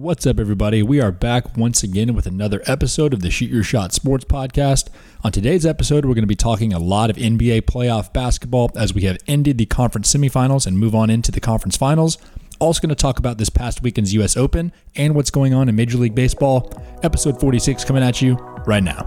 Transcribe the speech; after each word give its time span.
What's 0.00 0.26
up, 0.26 0.40
everybody? 0.40 0.82
We 0.82 0.98
are 1.02 1.12
back 1.12 1.58
once 1.58 1.82
again 1.82 2.14
with 2.14 2.24
another 2.24 2.62
episode 2.64 3.12
of 3.12 3.20
the 3.20 3.30
Shoot 3.30 3.50
Your 3.50 3.62
Shot 3.62 3.92
Sports 3.92 4.24
Podcast. 4.24 4.88
On 5.22 5.30
today's 5.30 5.66
episode, 5.66 6.06
we're 6.06 6.14
going 6.14 6.22
to 6.22 6.26
be 6.26 6.34
talking 6.34 6.72
a 6.72 6.78
lot 6.78 7.10
of 7.10 7.16
NBA 7.16 7.62
playoff 7.64 8.10
basketball 8.10 8.70
as 8.76 8.94
we 8.94 9.02
have 9.02 9.18
ended 9.26 9.58
the 9.58 9.66
conference 9.66 10.10
semifinals 10.10 10.66
and 10.66 10.78
move 10.78 10.94
on 10.94 11.10
into 11.10 11.30
the 11.30 11.38
conference 11.38 11.76
finals. 11.76 12.16
Also, 12.60 12.80
going 12.80 12.88
to 12.88 12.94
talk 12.94 13.18
about 13.18 13.36
this 13.36 13.50
past 13.50 13.82
weekend's 13.82 14.14
U.S. 14.14 14.38
Open 14.38 14.72
and 14.96 15.14
what's 15.14 15.30
going 15.30 15.52
on 15.52 15.68
in 15.68 15.76
Major 15.76 15.98
League 15.98 16.14
Baseball. 16.14 16.72
Episode 17.02 17.38
46 17.38 17.84
coming 17.84 18.02
at 18.02 18.22
you 18.22 18.36
right 18.64 18.82
now. 18.82 19.02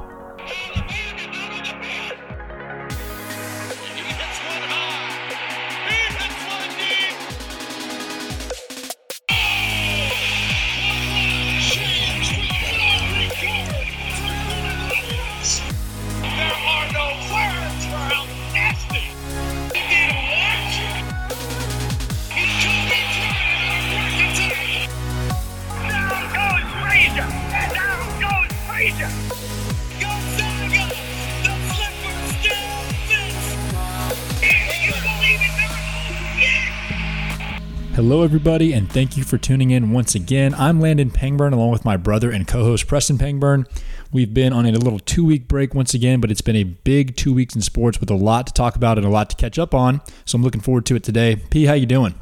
Hello, 38.13 38.23
everybody, 38.23 38.73
and 38.73 38.91
thank 38.91 39.17
you 39.17 39.23
for 39.23 39.39
tuning 39.39 39.71
in 39.71 39.91
once 39.91 40.13
again. 40.13 40.53
I'm 40.53 40.79
Landon 40.79 41.09
Pangburn, 41.09 41.51
along 41.51 41.71
with 41.71 41.83
my 41.83 41.97
brother 41.97 42.29
and 42.29 42.47
co 42.47 42.63
host 42.63 42.85
Preston 42.85 43.17
Pangburn. 43.17 43.65
We've 44.11 44.31
been 44.31 44.53
on 44.53 44.67
a 44.67 44.71
little 44.73 44.99
two 44.99 45.25
week 45.25 45.47
break 45.47 45.73
once 45.73 45.95
again, 45.95 46.21
but 46.21 46.29
it's 46.29 46.39
been 46.39 46.55
a 46.55 46.63
big 46.63 47.15
two 47.15 47.33
weeks 47.33 47.55
in 47.55 47.61
sports 47.61 47.99
with 47.99 48.11
a 48.11 48.15
lot 48.15 48.45
to 48.45 48.53
talk 48.53 48.75
about 48.75 48.99
and 48.99 49.07
a 49.07 49.09
lot 49.09 49.31
to 49.31 49.35
catch 49.35 49.57
up 49.57 49.73
on. 49.73 49.99
So 50.25 50.35
I'm 50.35 50.43
looking 50.43 50.61
forward 50.61 50.85
to 50.85 50.95
it 50.95 51.01
today. 51.01 51.37
P, 51.37 51.65
how 51.65 51.73
you 51.73 51.87
doing? 51.87 52.13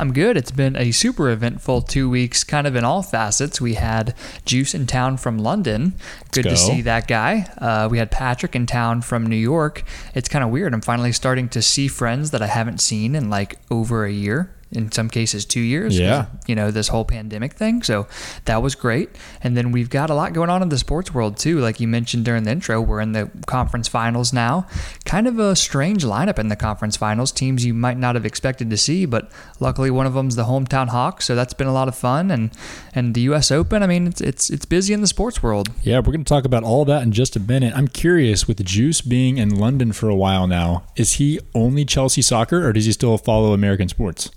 I'm 0.00 0.12
good. 0.12 0.36
It's 0.36 0.50
been 0.50 0.74
a 0.74 0.90
super 0.90 1.30
eventful 1.30 1.82
two 1.82 2.10
weeks, 2.10 2.42
kind 2.42 2.66
of 2.66 2.74
in 2.74 2.82
all 2.82 3.04
facets. 3.04 3.60
We 3.60 3.74
had 3.74 4.16
Juice 4.44 4.74
in 4.74 4.88
town 4.88 5.16
from 5.16 5.38
London. 5.38 5.94
Good 6.32 6.42
go. 6.42 6.50
to 6.50 6.56
see 6.56 6.80
that 6.82 7.06
guy. 7.06 7.48
Uh, 7.56 7.86
we 7.88 7.98
had 7.98 8.10
Patrick 8.10 8.56
in 8.56 8.66
town 8.66 9.00
from 9.00 9.28
New 9.28 9.36
York. 9.36 9.84
It's 10.12 10.28
kind 10.28 10.42
of 10.42 10.50
weird. 10.50 10.74
I'm 10.74 10.80
finally 10.80 11.12
starting 11.12 11.48
to 11.50 11.62
see 11.62 11.86
friends 11.86 12.32
that 12.32 12.42
I 12.42 12.48
haven't 12.48 12.80
seen 12.80 13.14
in 13.14 13.30
like 13.30 13.58
over 13.70 14.04
a 14.04 14.10
year 14.10 14.56
in 14.72 14.92
some 14.92 15.08
cases 15.08 15.44
two 15.44 15.60
years. 15.60 15.98
Yeah. 15.98 16.26
You 16.46 16.54
know, 16.54 16.70
this 16.70 16.88
whole 16.88 17.04
pandemic 17.04 17.54
thing. 17.54 17.82
So 17.82 18.06
that 18.44 18.62
was 18.62 18.74
great. 18.74 19.10
And 19.42 19.56
then 19.56 19.72
we've 19.72 19.90
got 19.90 20.10
a 20.10 20.14
lot 20.14 20.32
going 20.32 20.50
on 20.50 20.62
in 20.62 20.68
the 20.68 20.78
sports 20.78 21.12
world 21.12 21.36
too. 21.36 21.58
Like 21.58 21.80
you 21.80 21.88
mentioned 21.88 22.24
during 22.24 22.44
the 22.44 22.52
intro, 22.52 22.80
we're 22.80 23.00
in 23.00 23.12
the 23.12 23.30
conference 23.46 23.88
finals 23.88 24.32
now. 24.32 24.66
Kind 25.04 25.26
of 25.26 25.38
a 25.38 25.56
strange 25.56 26.04
lineup 26.04 26.38
in 26.38 26.48
the 26.48 26.56
conference 26.56 26.96
finals. 26.96 27.32
Teams 27.32 27.64
you 27.64 27.74
might 27.74 27.98
not 27.98 28.14
have 28.14 28.24
expected 28.24 28.70
to 28.70 28.76
see, 28.76 29.06
but 29.06 29.30
luckily 29.58 29.90
one 29.90 30.06
of 30.06 30.14
them's 30.14 30.36
the 30.36 30.44
hometown 30.44 30.88
Hawks. 30.88 31.24
So 31.24 31.34
that's 31.34 31.54
been 31.54 31.66
a 31.66 31.72
lot 31.72 31.88
of 31.88 31.96
fun. 31.96 32.30
And 32.30 32.50
and 32.94 33.14
the 33.14 33.22
US 33.22 33.50
Open, 33.50 33.82
I 33.82 33.86
mean, 33.86 34.06
it's 34.06 34.20
it's 34.20 34.50
it's 34.50 34.64
busy 34.64 34.94
in 34.94 35.00
the 35.00 35.06
sports 35.06 35.42
world. 35.42 35.68
Yeah, 35.82 35.98
we're 35.98 36.12
going 36.12 36.24
to 36.24 36.28
talk 36.28 36.44
about 36.44 36.62
all 36.62 36.84
that 36.84 37.02
in 37.02 37.12
just 37.12 37.36
a 37.36 37.40
minute. 37.40 37.72
I'm 37.76 37.88
curious 37.88 38.46
with 38.46 38.64
Juice 38.64 39.00
being 39.00 39.38
in 39.38 39.50
London 39.56 39.92
for 39.92 40.08
a 40.08 40.14
while 40.14 40.46
now, 40.46 40.84
is 40.96 41.14
he 41.14 41.40
only 41.54 41.84
Chelsea 41.84 42.22
soccer 42.22 42.66
or 42.66 42.72
does 42.72 42.86
he 42.86 42.92
still 42.92 43.18
follow 43.18 43.52
American 43.52 43.88
sports? 43.88 44.30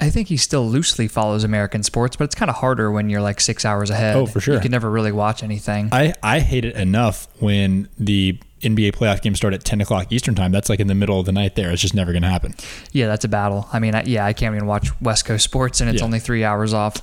I 0.00 0.10
think 0.10 0.28
he 0.28 0.36
still 0.36 0.66
loosely 0.66 1.08
follows 1.08 1.44
American 1.44 1.82
sports, 1.82 2.16
but 2.16 2.24
it's 2.24 2.34
kind 2.34 2.48
of 2.50 2.56
harder 2.56 2.90
when 2.90 3.10
you're 3.10 3.20
like 3.20 3.40
six 3.40 3.64
hours 3.64 3.90
ahead. 3.90 4.16
Oh, 4.16 4.26
for 4.26 4.40
sure. 4.40 4.54
You 4.54 4.60
can 4.60 4.70
never 4.70 4.90
really 4.90 5.12
watch 5.12 5.42
anything. 5.42 5.90
I, 5.92 6.14
I 6.22 6.40
hate 6.40 6.64
it 6.64 6.74
enough 6.74 7.28
when 7.38 7.88
the 7.98 8.38
NBA 8.62 8.92
playoff 8.92 9.22
games 9.22 9.38
start 9.38 9.54
at 9.54 9.64
10 9.64 9.80
o'clock 9.80 10.10
Eastern 10.12 10.34
time. 10.34 10.52
That's 10.52 10.68
like 10.68 10.80
in 10.80 10.86
the 10.86 10.94
middle 10.94 11.18
of 11.18 11.26
the 11.26 11.32
night 11.32 11.54
there. 11.56 11.70
It's 11.70 11.80
just 11.82 11.94
never 11.94 12.12
going 12.12 12.22
to 12.22 12.28
happen. 12.28 12.54
yeah, 12.92 13.06
that's 13.06 13.24
a 13.24 13.28
battle. 13.28 13.68
I 13.72 13.78
mean, 13.78 13.94
I, 13.94 14.02
yeah, 14.04 14.24
I 14.26 14.32
can't 14.32 14.54
even 14.54 14.66
watch 14.66 14.88
West 15.00 15.24
Coast 15.24 15.44
sports, 15.44 15.80
and 15.80 15.88
it's 15.88 16.00
Yeah. 16.00 16.04
only 16.04 16.18
three 16.18 16.44
hours 16.44 16.74
off. 16.74 17.00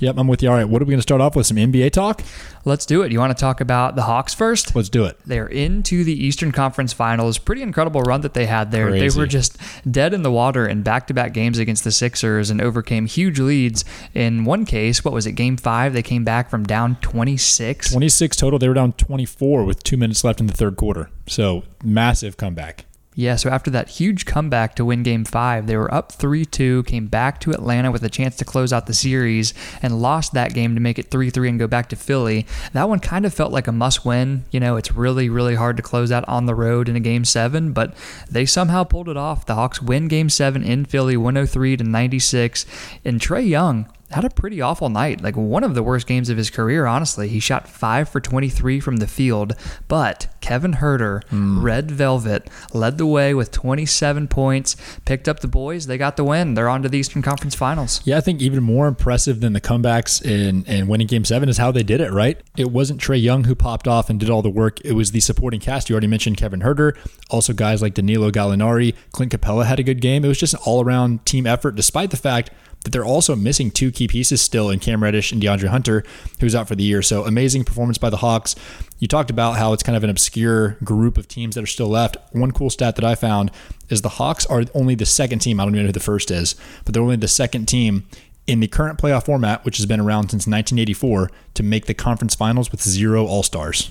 Yep, 0.00 0.16
I'm 0.18 0.26
with 0.28 0.42
you. 0.42 0.48
All 0.50 0.56
right, 0.56 0.68
what 0.68 0.82
are 0.82 0.84
we 0.84 0.90
going 0.90 0.98
to 0.98 1.02
start 1.02 1.20
off 1.20 1.36
with? 1.36 1.46
Some 1.46 1.56
NBA 1.58 1.90
talk? 1.92 2.22
Let's 2.64 2.84
do 2.84 3.02
it. 3.02 3.12
You 3.12 3.20
want 3.20 3.36
to 3.36 3.40
talk 3.40 3.60
about 3.60 3.94
the 3.94 4.02
Hawks 4.02 4.34
first? 4.34 4.74
Let's 4.74 4.88
do 4.88 5.04
it. 5.04 5.16
They're 5.24 5.46
into 5.46 6.02
the 6.02 6.12
Eastern 6.12 6.50
Conference 6.50 6.92
Finals. 6.92 7.38
Pretty 7.38 7.62
incredible 7.62 8.00
run 8.02 8.22
that 8.22 8.34
they 8.34 8.46
had 8.46 8.72
there. 8.72 8.88
Crazy. 8.88 9.08
They 9.08 9.16
were 9.20 9.26
just 9.28 9.56
dead 9.88 10.12
in 10.12 10.22
the 10.22 10.32
water 10.32 10.66
in 10.66 10.82
back-to-back 10.82 11.32
games 11.32 11.58
against 11.58 11.84
the 11.84 11.92
Sixers 11.92 12.50
and 12.50 12.60
overcame 12.60 13.06
huge 13.06 13.38
leads. 13.38 13.84
In 14.14 14.44
one 14.44 14.64
case, 14.64 15.04
what 15.04 15.14
was 15.14 15.26
it? 15.28 15.32
Game 15.32 15.56
five, 15.56 15.92
they 15.92 16.02
came 16.02 16.24
back 16.24 16.50
from 16.50 16.64
down 16.64 16.96
26. 17.02 17.92
26 17.92 18.36
total. 18.36 18.58
They 18.58 18.66
were 18.68 18.74
down 18.74 18.94
24 18.94 19.64
with 19.64 19.84
two 19.84 19.96
minutes 19.96 20.24
left 20.24 20.40
in 20.40 20.48
the 20.48 20.52
third 20.52 20.74
quarter. 20.76 20.95
So 21.26 21.64
massive 21.82 22.36
comeback. 22.36 22.86
Yeah, 23.18 23.36
so 23.36 23.48
after 23.48 23.70
that 23.70 23.88
huge 23.88 24.26
comeback 24.26 24.74
to 24.74 24.84
win 24.84 25.02
game 25.02 25.24
five, 25.24 25.66
they 25.66 25.78
were 25.78 25.92
up 25.92 26.12
3 26.12 26.44
2, 26.44 26.82
came 26.82 27.06
back 27.06 27.40
to 27.40 27.50
Atlanta 27.50 27.90
with 27.90 28.04
a 28.04 28.10
chance 28.10 28.36
to 28.36 28.44
close 28.44 28.74
out 28.74 28.86
the 28.86 28.92
series, 28.92 29.54
and 29.80 30.02
lost 30.02 30.34
that 30.34 30.52
game 30.52 30.74
to 30.74 30.82
make 30.82 30.98
it 30.98 31.10
3 31.10 31.30
3 31.30 31.48
and 31.48 31.58
go 31.58 31.66
back 31.66 31.88
to 31.88 31.96
Philly. 31.96 32.46
That 32.74 32.90
one 32.90 33.00
kind 33.00 33.24
of 33.24 33.32
felt 33.32 33.52
like 33.52 33.68
a 33.68 33.72
must 33.72 34.04
win. 34.04 34.44
You 34.50 34.60
know, 34.60 34.76
it's 34.76 34.92
really, 34.92 35.30
really 35.30 35.54
hard 35.54 35.78
to 35.78 35.82
close 35.82 36.12
out 36.12 36.28
on 36.28 36.44
the 36.44 36.54
road 36.54 36.90
in 36.90 36.96
a 36.96 37.00
game 37.00 37.24
seven, 37.24 37.72
but 37.72 37.94
they 38.30 38.44
somehow 38.44 38.84
pulled 38.84 39.08
it 39.08 39.16
off. 39.16 39.46
The 39.46 39.54
Hawks 39.54 39.80
win 39.80 40.08
game 40.08 40.28
seven 40.28 40.62
in 40.62 40.84
Philly, 40.84 41.16
103 41.16 41.78
to 41.78 41.84
96. 41.84 42.66
And 43.02 43.18
Trae 43.18 43.48
Young, 43.48 43.90
had 44.10 44.24
a 44.24 44.30
pretty 44.30 44.60
awful 44.60 44.88
night. 44.88 45.20
Like 45.20 45.36
one 45.36 45.64
of 45.64 45.74
the 45.74 45.82
worst 45.82 46.06
games 46.06 46.28
of 46.28 46.36
his 46.36 46.50
career, 46.50 46.86
honestly. 46.86 47.28
He 47.28 47.40
shot 47.40 47.68
5 47.68 48.08
for 48.08 48.20
23 48.20 48.80
from 48.80 48.98
the 48.98 49.06
field, 49.06 49.54
but 49.88 50.28
Kevin 50.40 50.74
Huerter, 50.74 51.24
hmm. 51.24 51.60
Red 51.60 51.90
Velvet, 51.90 52.48
led 52.72 52.98
the 52.98 53.06
way 53.06 53.34
with 53.34 53.50
27 53.50 54.28
points, 54.28 54.76
picked 55.04 55.28
up 55.28 55.40
the 55.40 55.48
boys. 55.48 55.86
They 55.86 55.98
got 55.98 56.16
the 56.16 56.24
win. 56.24 56.54
They're 56.54 56.68
on 56.68 56.82
to 56.82 56.88
the 56.88 56.98
Eastern 56.98 57.22
Conference 57.22 57.54
Finals. 57.54 58.00
Yeah, 58.04 58.18
I 58.18 58.20
think 58.20 58.40
even 58.40 58.62
more 58.62 58.86
impressive 58.86 59.40
than 59.40 59.52
the 59.54 59.60
comebacks 59.60 60.24
and, 60.24 60.66
and 60.68 60.88
winning 60.88 61.08
game 61.08 61.24
seven 61.24 61.48
is 61.48 61.58
how 61.58 61.72
they 61.72 61.82
did 61.82 62.00
it, 62.00 62.12
right? 62.12 62.40
It 62.56 62.70
wasn't 62.70 63.00
Trae 63.00 63.20
Young 63.20 63.44
who 63.44 63.54
popped 63.54 63.88
off 63.88 64.08
and 64.08 64.20
did 64.20 64.30
all 64.30 64.42
the 64.42 64.50
work. 64.50 64.80
It 64.82 64.92
was 64.92 65.10
the 65.10 65.20
supporting 65.20 65.60
cast. 65.60 65.88
You 65.88 65.94
already 65.94 66.06
mentioned 66.06 66.36
Kevin 66.36 66.60
Huerter. 66.60 66.96
Also, 67.28 67.52
guys 67.52 67.82
like 67.82 67.94
Danilo 67.94 68.30
Gallinari, 68.30 68.94
Clint 69.10 69.32
Capela 69.32 69.66
had 69.66 69.80
a 69.80 69.82
good 69.82 70.00
game. 70.00 70.24
It 70.24 70.28
was 70.28 70.38
just 70.38 70.54
an 70.54 70.60
all 70.64 70.84
around 70.84 71.26
team 71.26 71.46
effort, 71.46 71.74
despite 71.74 72.10
the 72.10 72.16
fact 72.16 72.50
that 72.86 72.92
they're 72.92 73.04
also 73.04 73.34
missing 73.34 73.72
two 73.72 73.90
key 73.90 74.06
pieces 74.06 74.40
still 74.40 74.70
in 74.70 74.78
Cam 74.78 75.02
Reddish 75.02 75.32
and 75.32 75.42
DeAndre 75.42 75.66
Hunter, 75.66 76.04
who's 76.38 76.54
out 76.54 76.68
for 76.68 76.76
the 76.76 76.84
year. 76.84 77.02
So 77.02 77.24
amazing 77.24 77.64
performance 77.64 77.98
by 77.98 78.10
the 78.10 78.18
Hawks. 78.18 78.54
You 79.00 79.08
talked 79.08 79.28
about 79.28 79.56
how 79.56 79.72
it's 79.72 79.82
kind 79.82 79.96
of 79.96 80.04
an 80.04 80.10
obscure 80.10 80.76
group 80.84 81.18
of 81.18 81.26
teams 81.26 81.56
that 81.56 81.64
are 81.64 81.66
still 81.66 81.88
left. 81.88 82.16
One 82.30 82.52
cool 82.52 82.70
stat 82.70 82.94
that 82.94 83.04
I 83.04 83.16
found 83.16 83.50
is 83.88 84.02
the 84.02 84.08
Hawks 84.10 84.46
are 84.46 84.62
only 84.72 84.94
the 84.94 85.04
second 85.04 85.40
team. 85.40 85.58
I 85.58 85.64
don't 85.64 85.74
even 85.74 85.82
know 85.82 85.88
who 85.88 85.92
the 85.92 85.98
first 85.98 86.30
is, 86.30 86.54
but 86.84 86.94
they're 86.94 87.02
only 87.02 87.16
the 87.16 87.26
second 87.26 87.66
team 87.66 88.06
in 88.46 88.60
the 88.60 88.68
current 88.68 89.00
playoff 89.00 89.26
format, 89.26 89.64
which 89.64 89.78
has 89.78 89.86
been 89.86 89.98
around 89.98 90.28
since 90.28 90.46
1984, 90.46 91.28
to 91.54 91.62
make 91.64 91.86
the 91.86 91.94
conference 91.94 92.36
finals 92.36 92.70
with 92.70 92.80
zero 92.80 93.26
All 93.26 93.42
Stars. 93.42 93.90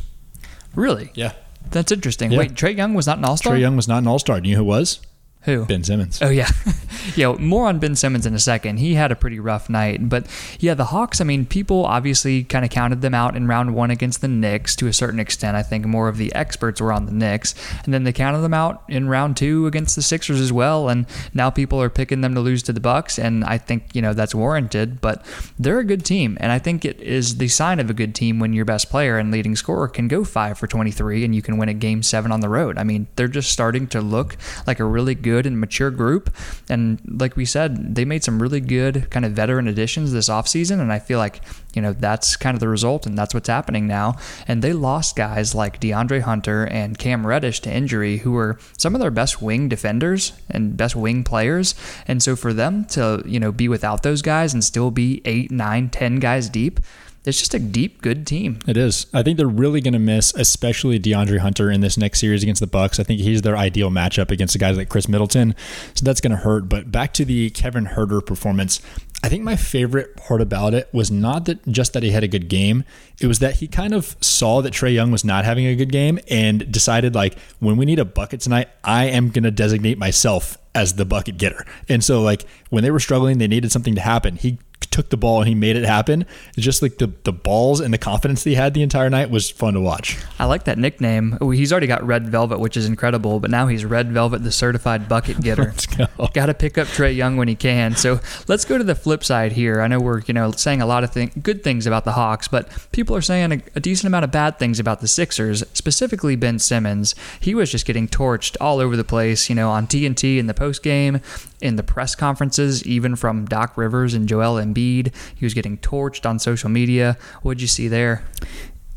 Really? 0.74 1.12
Yeah. 1.16 1.34
That's 1.72 1.92
interesting. 1.92 2.32
Yeah. 2.32 2.38
Wait, 2.38 2.54
Trae 2.54 2.78
Young 2.78 2.94
was 2.94 3.08
not 3.08 3.18
an 3.18 3.26
all 3.26 3.36
star? 3.36 3.56
Trae 3.56 3.60
Young 3.60 3.76
was 3.76 3.90
not 3.90 3.98
an 3.98 4.08
All 4.08 4.20
Star. 4.20 4.40
Do 4.40 4.48
you 4.48 4.56
know 4.56 4.60
who 4.60 4.66
was? 4.70 5.02
Who? 5.46 5.66
Ben 5.66 5.84
Simmons. 5.84 6.22
Oh 6.22 6.30
yeah, 6.30 6.50
yeah. 7.16 7.34
More 7.34 7.68
on 7.68 7.80
Ben 7.80 7.96
Simmons 7.96 8.26
in 8.26 8.34
a 8.34 8.40
second. 8.40 8.78
He 8.78 8.96
had 8.96 9.12
a 9.12 9.16
pretty 9.16 9.40
rough 9.40 9.70
night, 9.70 10.10
but 10.10 10.28
yeah, 10.60 10.74
the 10.74 10.86
Hawks. 10.86 11.22
I 11.22 11.24
mean, 11.24 11.46
people 11.46 11.86
obviously 11.86 12.44
kind 12.44 12.66
of 12.66 12.72
counted 12.72 13.02
them 13.02 13.14
out 13.14 13.36
in 13.36 13.48
round 13.48 13.76
one 13.76 13.92
against 13.92 14.22
the 14.22 14.28
Knicks 14.28 14.76
to 14.78 14.88
a 14.88 14.94
certain 14.94 15.20
extent. 15.20 15.56
I 15.56 15.64
think 15.64 15.86
more 15.86 16.08
of 16.08 16.18
the 16.18 16.34
experts 16.34 16.82
were 16.82 16.92
on 16.92 17.06
the 17.06 17.12
Knicks, 17.12 17.54
and 17.84 17.94
then 17.94 18.04
they 18.04 18.14
counted 18.14 18.40
them 18.40 18.54
out 18.54 18.84
in 18.88 19.08
round 19.08 19.38
two 19.38 19.68
against 19.68 19.96
the 19.96 20.02
Sixers 20.02 20.42
as 20.42 20.52
well. 20.52 20.90
And 20.90 21.06
now 21.34 21.50
people 21.50 21.82
are 21.82 21.90
picking 21.90 22.22
them 22.22 22.34
to 22.36 22.42
lose 22.42 22.64
to 22.64 22.74
the 22.74 22.80
Bucks, 22.80 23.20
and 23.20 23.44
I 23.44 23.58
think 23.58 23.96
you 23.96 24.02
know 24.02 24.14
that's 24.14 24.34
warranted. 24.34 25.00
But 25.02 25.26
they're 25.60 25.80
a 25.80 25.86
good 25.86 26.06
team, 26.06 26.38
and 26.42 26.52
I 26.52 26.60
think 26.60 26.86
it 26.86 27.00
is 27.02 27.38
the 27.38 27.48
sign 27.48 27.80
of 27.80 27.90
a 27.90 27.94
good 27.94 28.16
team 28.16 28.40
when 28.40 28.54
your 28.54 28.66
best 28.66 28.90
player 28.90 29.18
and 29.18 29.32
leading 29.32 29.56
scorer 29.56 29.88
can 29.88 30.08
go 30.08 30.24
five 30.24 30.58
for 30.58 30.68
23 30.68 31.24
and 31.24 31.36
you 31.36 31.42
can 31.42 31.58
win 31.58 31.70
a 31.70 31.74
game 31.74 32.02
seven 32.02 32.32
on 32.32 32.40
the 32.40 32.50
road. 32.50 32.78
I 32.78 32.84
mean, 32.84 33.08
they're 33.16 33.28
just 33.28 33.52
starting 33.52 33.88
to 33.88 34.02
look 34.02 34.38
like 34.66 34.80
a 34.80 34.86
really 34.86 35.16
good 35.16 35.35
and 35.44 35.60
mature 35.60 35.92
group. 35.92 36.36
And 36.70 37.02
like 37.08 37.36
we 37.36 37.46
said, 37.46 37.96
they 37.96 38.06
made 38.06 38.24
some 38.24 38.42
really 38.42 38.62
good 38.62 39.10
kind 39.10 39.26
of 39.26 39.32
veteran 39.32 39.68
additions 39.68 40.12
this 40.12 40.30
offseason. 40.30 40.80
And 40.80 40.94
I 40.94 41.00
feel 41.00 41.18
like, 41.20 41.42
you 41.74 41.82
know, 41.82 41.94
that's 41.94 42.36
kind 42.36 42.56
of 42.56 42.60
the 42.60 42.68
result 42.68 43.06
and 43.06 43.18
that's 43.18 43.34
what's 43.34 43.50
happening 43.50 43.88
now. 43.88 44.18
And 44.48 44.62
they 44.62 44.74
lost 44.74 45.16
guys 45.16 45.56
like 45.56 45.82
DeAndre 45.82 46.22
Hunter 46.22 46.66
and 46.68 46.98
Cam 46.98 47.26
Reddish 47.26 47.60
to 47.62 47.74
injury, 47.74 48.18
who 48.18 48.32
were 48.32 48.60
some 48.78 48.94
of 48.96 49.02
their 49.02 49.12
best 49.12 49.42
wing 49.42 49.68
defenders 49.68 50.34
and 50.50 50.78
best 50.78 50.96
wing 50.96 51.24
players. 51.24 51.76
And 52.08 52.22
so 52.22 52.36
for 52.36 52.54
them 52.54 52.86
to, 52.86 53.24
you 53.26 53.40
know, 53.40 53.52
be 53.52 53.68
without 53.68 54.04
those 54.04 54.22
guys 54.22 54.54
and 54.54 54.64
still 54.64 54.92
be 54.92 55.22
eight, 55.26 55.52
nine, 55.52 55.90
ten 55.90 56.18
guys 56.20 56.50
deep, 56.50 56.80
it's 57.26 57.40
just 57.40 57.54
a 57.54 57.60
deep, 57.60 58.02
good 58.02 58.28
team. 58.28 58.60
It 58.68 58.78
is. 58.78 59.08
I 59.14 59.24
think 59.24 59.38
they're 59.38 59.48
really 59.48 59.82
going 59.82 59.94
to 59.94 60.00
miss, 60.00 60.34
especially 60.36 61.00
DeAndre 61.00 61.40
Hunter 61.40 61.72
in 61.72 61.82
this 61.82 61.98
next 61.98 62.20
series 62.20 62.44
against 62.44 62.62
the 62.62 62.68
Bucks. 62.68 63.00
I 63.00 63.04
think 63.04 63.22
he's 63.22 63.42
their 63.42 63.58
ideal 63.58 63.90
matchup 63.90 64.32
against 64.32 64.54
the 64.54 64.60
guys 64.60 64.78
like 64.78 64.90
Khris 64.90 65.10
Middleton, 65.10 65.56
so 65.94 66.04
that's 66.04 66.22
going 66.22 66.32
to 66.32 66.38
hurt. 66.38 66.70
But 66.70 66.92
back 66.92 67.14
to 67.14 67.26
the 67.26 67.50
Kevin 67.50 67.86
Huerter 67.86 68.26
performance. 68.26 68.82
I 69.24 69.30
think 69.30 69.44
my 69.44 69.56
favorite 69.56 70.16
part 70.18 70.40
about 70.40 70.76
it 70.76 70.88
was 70.94 71.10
not 71.10 71.46
that 71.46 71.66
just 71.68 71.94
that 71.94 72.04
he 72.04 72.12
had 72.12 72.24
a 72.24 72.28
good 72.28 72.48
game. 72.48 72.84
It 73.20 73.26
was 73.26 73.40
that 73.40 73.56
he 73.56 73.68
kind 73.68 73.94
of 73.94 74.16
saw 74.22 74.62
that 74.62 74.74
Trae 74.74 74.94
Young 74.94 75.10
was 75.10 75.26
not 75.26 75.46
having 75.46 75.66
a 75.66 75.76
good 75.76 75.92
game 75.92 76.20
and 76.30 76.72
decided 76.72 77.16
like 77.16 77.40
when 77.60 77.76
we 77.78 77.86
need 77.86 77.98
a 77.98 78.06
bucket 78.06 78.42
tonight, 78.42 78.70
I 78.84 79.06
am 79.06 79.30
going 79.30 79.44
to 79.44 79.52
designate 79.52 79.98
myself 79.98 80.60
as 80.76 80.94
the 80.94 81.06
bucket 81.06 81.38
getter. 81.38 81.66
And 81.90 82.04
so 82.04 82.22
like 82.22 82.46
when 82.70 82.84
they 82.84 82.92
were 82.92 83.00
struggling, 83.00 83.40
they 83.40 83.48
needed 83.48 83.72
something 83.72 83.96
to 83.96 84.02
happen. 84.02 84.36
He 84.36 84.60
took 84.96 85.10
the 85.10 85.18
ball 85.18 85.42
and 85.42 85.50
he 85.50 85.54
made 85.54 85.76
it 85.76 85.84
happen. 85.84 86.26
It's 86.56 86.64
just 86.64 86.82
like 86.82 87.00
the 87.00 87.12
the 87.24 87.34
balls 87.34 87.82
and 87.82 87.94
the 87.94 87.98
confidence 87.98 88.46
that 88.46 88.50
he 88.50 88.56
had 88.56 88.74
the 88.74 88.82
entire 88.82 89.10
night 89.10 89.30
was 89.30 89.50
fun 89.50 89.74
to 89.74 89.82
watch. 89.82 90.18
I 90.40 90.46
like 90.46 90.64
that 90.64 90.78
nickname. 90.78 91.38
He's 91.42 91.74
already 91.74 91.88
got 91.88 92.02
Red 92.06 92.30
Velvet, 92.30 92.60
which 92.60 92.78
is 92.78 92.86
incredible, 92.86 93.42
but 93.42 93.52
now 93.52 93.68
he's 93.68 93.84
Red 93.84 94.14
Velvet, 94.14 94.44
the 94.44 94.54
certified 94.54 95.10
bucket 95.10 95.42
getter. 95.42 95.66
Let's 95.66 95.86
go. 95.86 96.06
Got 96.34 96.46
to 96.46 96.54
pick 96.54 96.78
up 96.78 96.88
Trae 96.88 97.14
Young 97.14 97.36
when 97.36 97.50
he 97.50 97.56
can. 97.56 97.98
So 97.98 98.22
let's 98.48 98.64
go 98.64 98.78
to 98.78 98.86
the 98.86 98.96
flip 98.96 99.26
side 99.26 99.52
here. 99.52 99.82
I 99.82 99.88
know 99.88 100.00
we're 100.00 100.22
you 100.22 100.34
know 100.34 100.52
saying 100.52 100.82
a 100.82 100.86
lot 100.86 101.04
of 101.04 101.12
thing, 101.12 101.32
good 101.44 101.62
things 101.62 101.86
about 101.86 102.06
the 102.06 102.14
Hawks, 102.14 102.48
but 102.48 102.70
people 102.94 103.18
are 103.18 103.22
saying 103.22 103.52
a, 103.52 103.62
a 103.76 103.82
decent 103.82 104.08
amount 104.08 104.24
of 104.24 104.32
bad 104.32 104.58
things 104.58 104.80
about 104.80 105.02
the 105.02 105.10
Sixers, 105.10 105.62
specifically 105.74 106.38
Ben 106.38 106.58
Simmons. 106.58 107.16
He 107.42 107.54
was 107.54 107.70
just 107.70 107.86
getting 107.86 108.08
torched 108.08 108.56
all 108.62 108.80
over 108.80 108.96
the 108.96 109.04
place, 109.04 109.50
you 109.50 109.56
know, 109.56 109.70
on 109.72 109.88
TNT 109.88 110.38
in 110.38 110.48
the 110.48 110.54
post 110.54 110.84
game, 110.84 111.20
in 111.62 111.76
the 111.76 111.84
press 111.84 112.16
conferences, 112.16 112.86
even 112.86 113.16
from 113.16 113.46
Doc 113.46 113.78
Rivers 113.78 114.14
and 114.14 114.28
Joel 114.28 114.56
Embiid. 114.56 115.14
He 115.36 115.46
was 115.46 115.54
getting 115.54 115.78
torched 115.78 116.28
on 116.28 116.40
social 116.40 116.70
media. 116.70 117.18
What'd 117.42 117.62
you 117.62 117.68
see 117.68 117.88
there? 117.88 118.24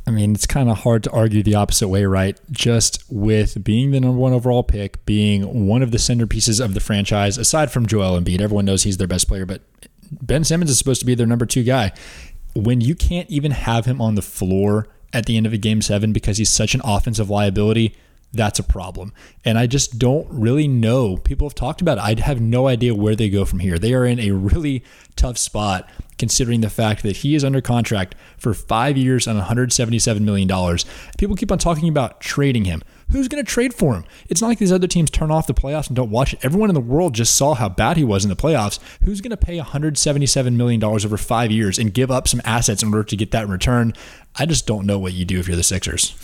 I 0.07 0.11
mean, 0.11 0.35
it's 0.35 0.47
kind 0.47 0.71
of 0.71 0.79
hard 0.79 1.05
to 1.05 1.11
argue 1.11 1.43
the 1.43 1.55
opposite 1.55 1.89
way, 1.89 2.07
right? 2.07 2.41
Just 2.51 3.05
with 3.11 3.63
being 3.63 3.91
the 3.91 4.01
number 4.01 4.17
one 4.17 4.33
overall 4.33 4.63
pick, 4.63 5.05
being 5.05 5.67
one 5.67 5.83
of 5.83 5.91
the 5.91 5.99
centerpieces 5.99 6.65
of 6.65 6.73
the 6.73 6.81
franchise, 6.81 7.37
aside 7.37 7.71
from 7.71 7.85
Joel 7.85 8.19
Embiid, 8.19 8.41
everyone 8.41 8.65
knows 8.65 8.85
he's 8.85 8.97
their 8.97 9.07
best 9.07 9.29
player, 9.29 9.45
but 9.45 9.61
Ben 10.11 10.45
Simmons 10.45 10.71
is 10.71 10.79
supposed 10.79 11.01
to 11.01 11.07
be 11.07 11.15
their 11.15 11.27
number 11.27 11.45
two 11.45 11.63
guy. 11.63 11.93
When 12.55 12.81
you 12.81 12.95
can't 12.95 13.29
even 13.29 13.53
have 13.53 13.85
him 13.85 14.01
on 14.01 14.15
the 14.15 14.23
floor 14.23 14.89
at 15.13 15.27
the 15.27 15.37
end 15.37 15.45
of 15.45 15.53
a 15.53 15.59
game 15.59 15.83
seven 15.83 16.15
because 16.15 16.39
he's 16.39 16.49
such 16.49 16.75
an 16.75 16.81
offensive 16.85 17.29
liability, 17.29 17.95
that's 18.33 18.59
a 18.59 18.63
problem. 18.63 19.13
And 19.45 19.59
I 19.59 19.67
just 19.67 19.99
don't 19.99 20.29
really 20.31 20.69
know. 20.69 21.17
People 21.17 21.49
have 21.49 21.55
talked 21.55 21.81
about 21.81 21.99
it. 21.99 22.03
I 22.03 22.21
have 22.21 22.41
no 22.41 22.69
idea 22.69 22.95
where 22.95 23.17
they 23.17 23.31
go 23.31 23.45
from 23.45 23.61
here. 23.61 23.79
They 23.79 23.95
are 23.95 24.05
in 24.05 24.21
a 24.21 24.33
really 24.33 24.85
tough 25.17 25.39
spot 25.39 25.89
considering 26.19 26.61
the 26.61 26.69
fact 26.69 27.03
that 27.05 27.19
he 27.19 27.35
is 27.35 27.45
under 27.45 27.61
contract 27.61 28.15
for 28.37 28.53
five 28.53 28.97
years 28.97 29.27
and 29.27 29.41
$177 29.41 30.21
million. 30.21 30.79
People 31.17 31.37
keep 31.37 31.51
on 31.51 31.59
talking 31.59 31.89
about 31.89 32.21
trading 32.21 32.65
him. 32.65 32.83
Who's 33.11 33.29
going 33.29 33.43
to 33.43 33.51
trade 33.51 33.73
for 33.73 33.95
him? 33.95 34.05
It's 34.29 34.43
not 34.43 34.49
like 34.49 34.59
these 34.59 34.73
other 34.73 34.87
teams 34.87 35.11
turn 35.11 35.31
off 35.31 35.47
the 35.47 35.55
playoffs 35.55 35.87
and 35.87 35.97
don't 35.97 36.11
watch 36.11 36.35
it. 36.35 36.41
Everyone 36.45 36.69
in 36.69 36.75
the 36.75 36.81
world 36.81 37.15
just 37.15 37.35
saw 37.35 37.55
how 37.55 37.69
bad 37.69 37.97
he 37.97 38.05
was 38.05 38.25
in 38.25 38.29
the 38.29 38.37
playoffs. 38.37 38.79
Who's 39.03 39.23
going 39.23 39.31
to 39.31 39.37
pay 39.39 39.59
$177 39.59 40.55
million 40.55 40.83
over 40.85 41.17
five 41.17 41.51
years 41.51 41.79
and 41.79 41.95
give 41.95 42.11
up 42.11 42.29
some 42.29 42.43
assets 42.45 42.83
in 42.83 42.93
order 42.93 43.05
to 43.05 43.17
get 43.17 43.31
that 43.31 43.45
in 43.45 43.51
return? 43.51 43.95
I 44.37 44.45
just 44.45 44.67
don't 44.67 44.85
know 44.85 44.99
what 44.99 45.15
you 45.15 45.25
do 45.25 45.39
if 45.39 45.49
you're 45.49 45.57
the 45.57 45.63
Sixers. 45.63 46.15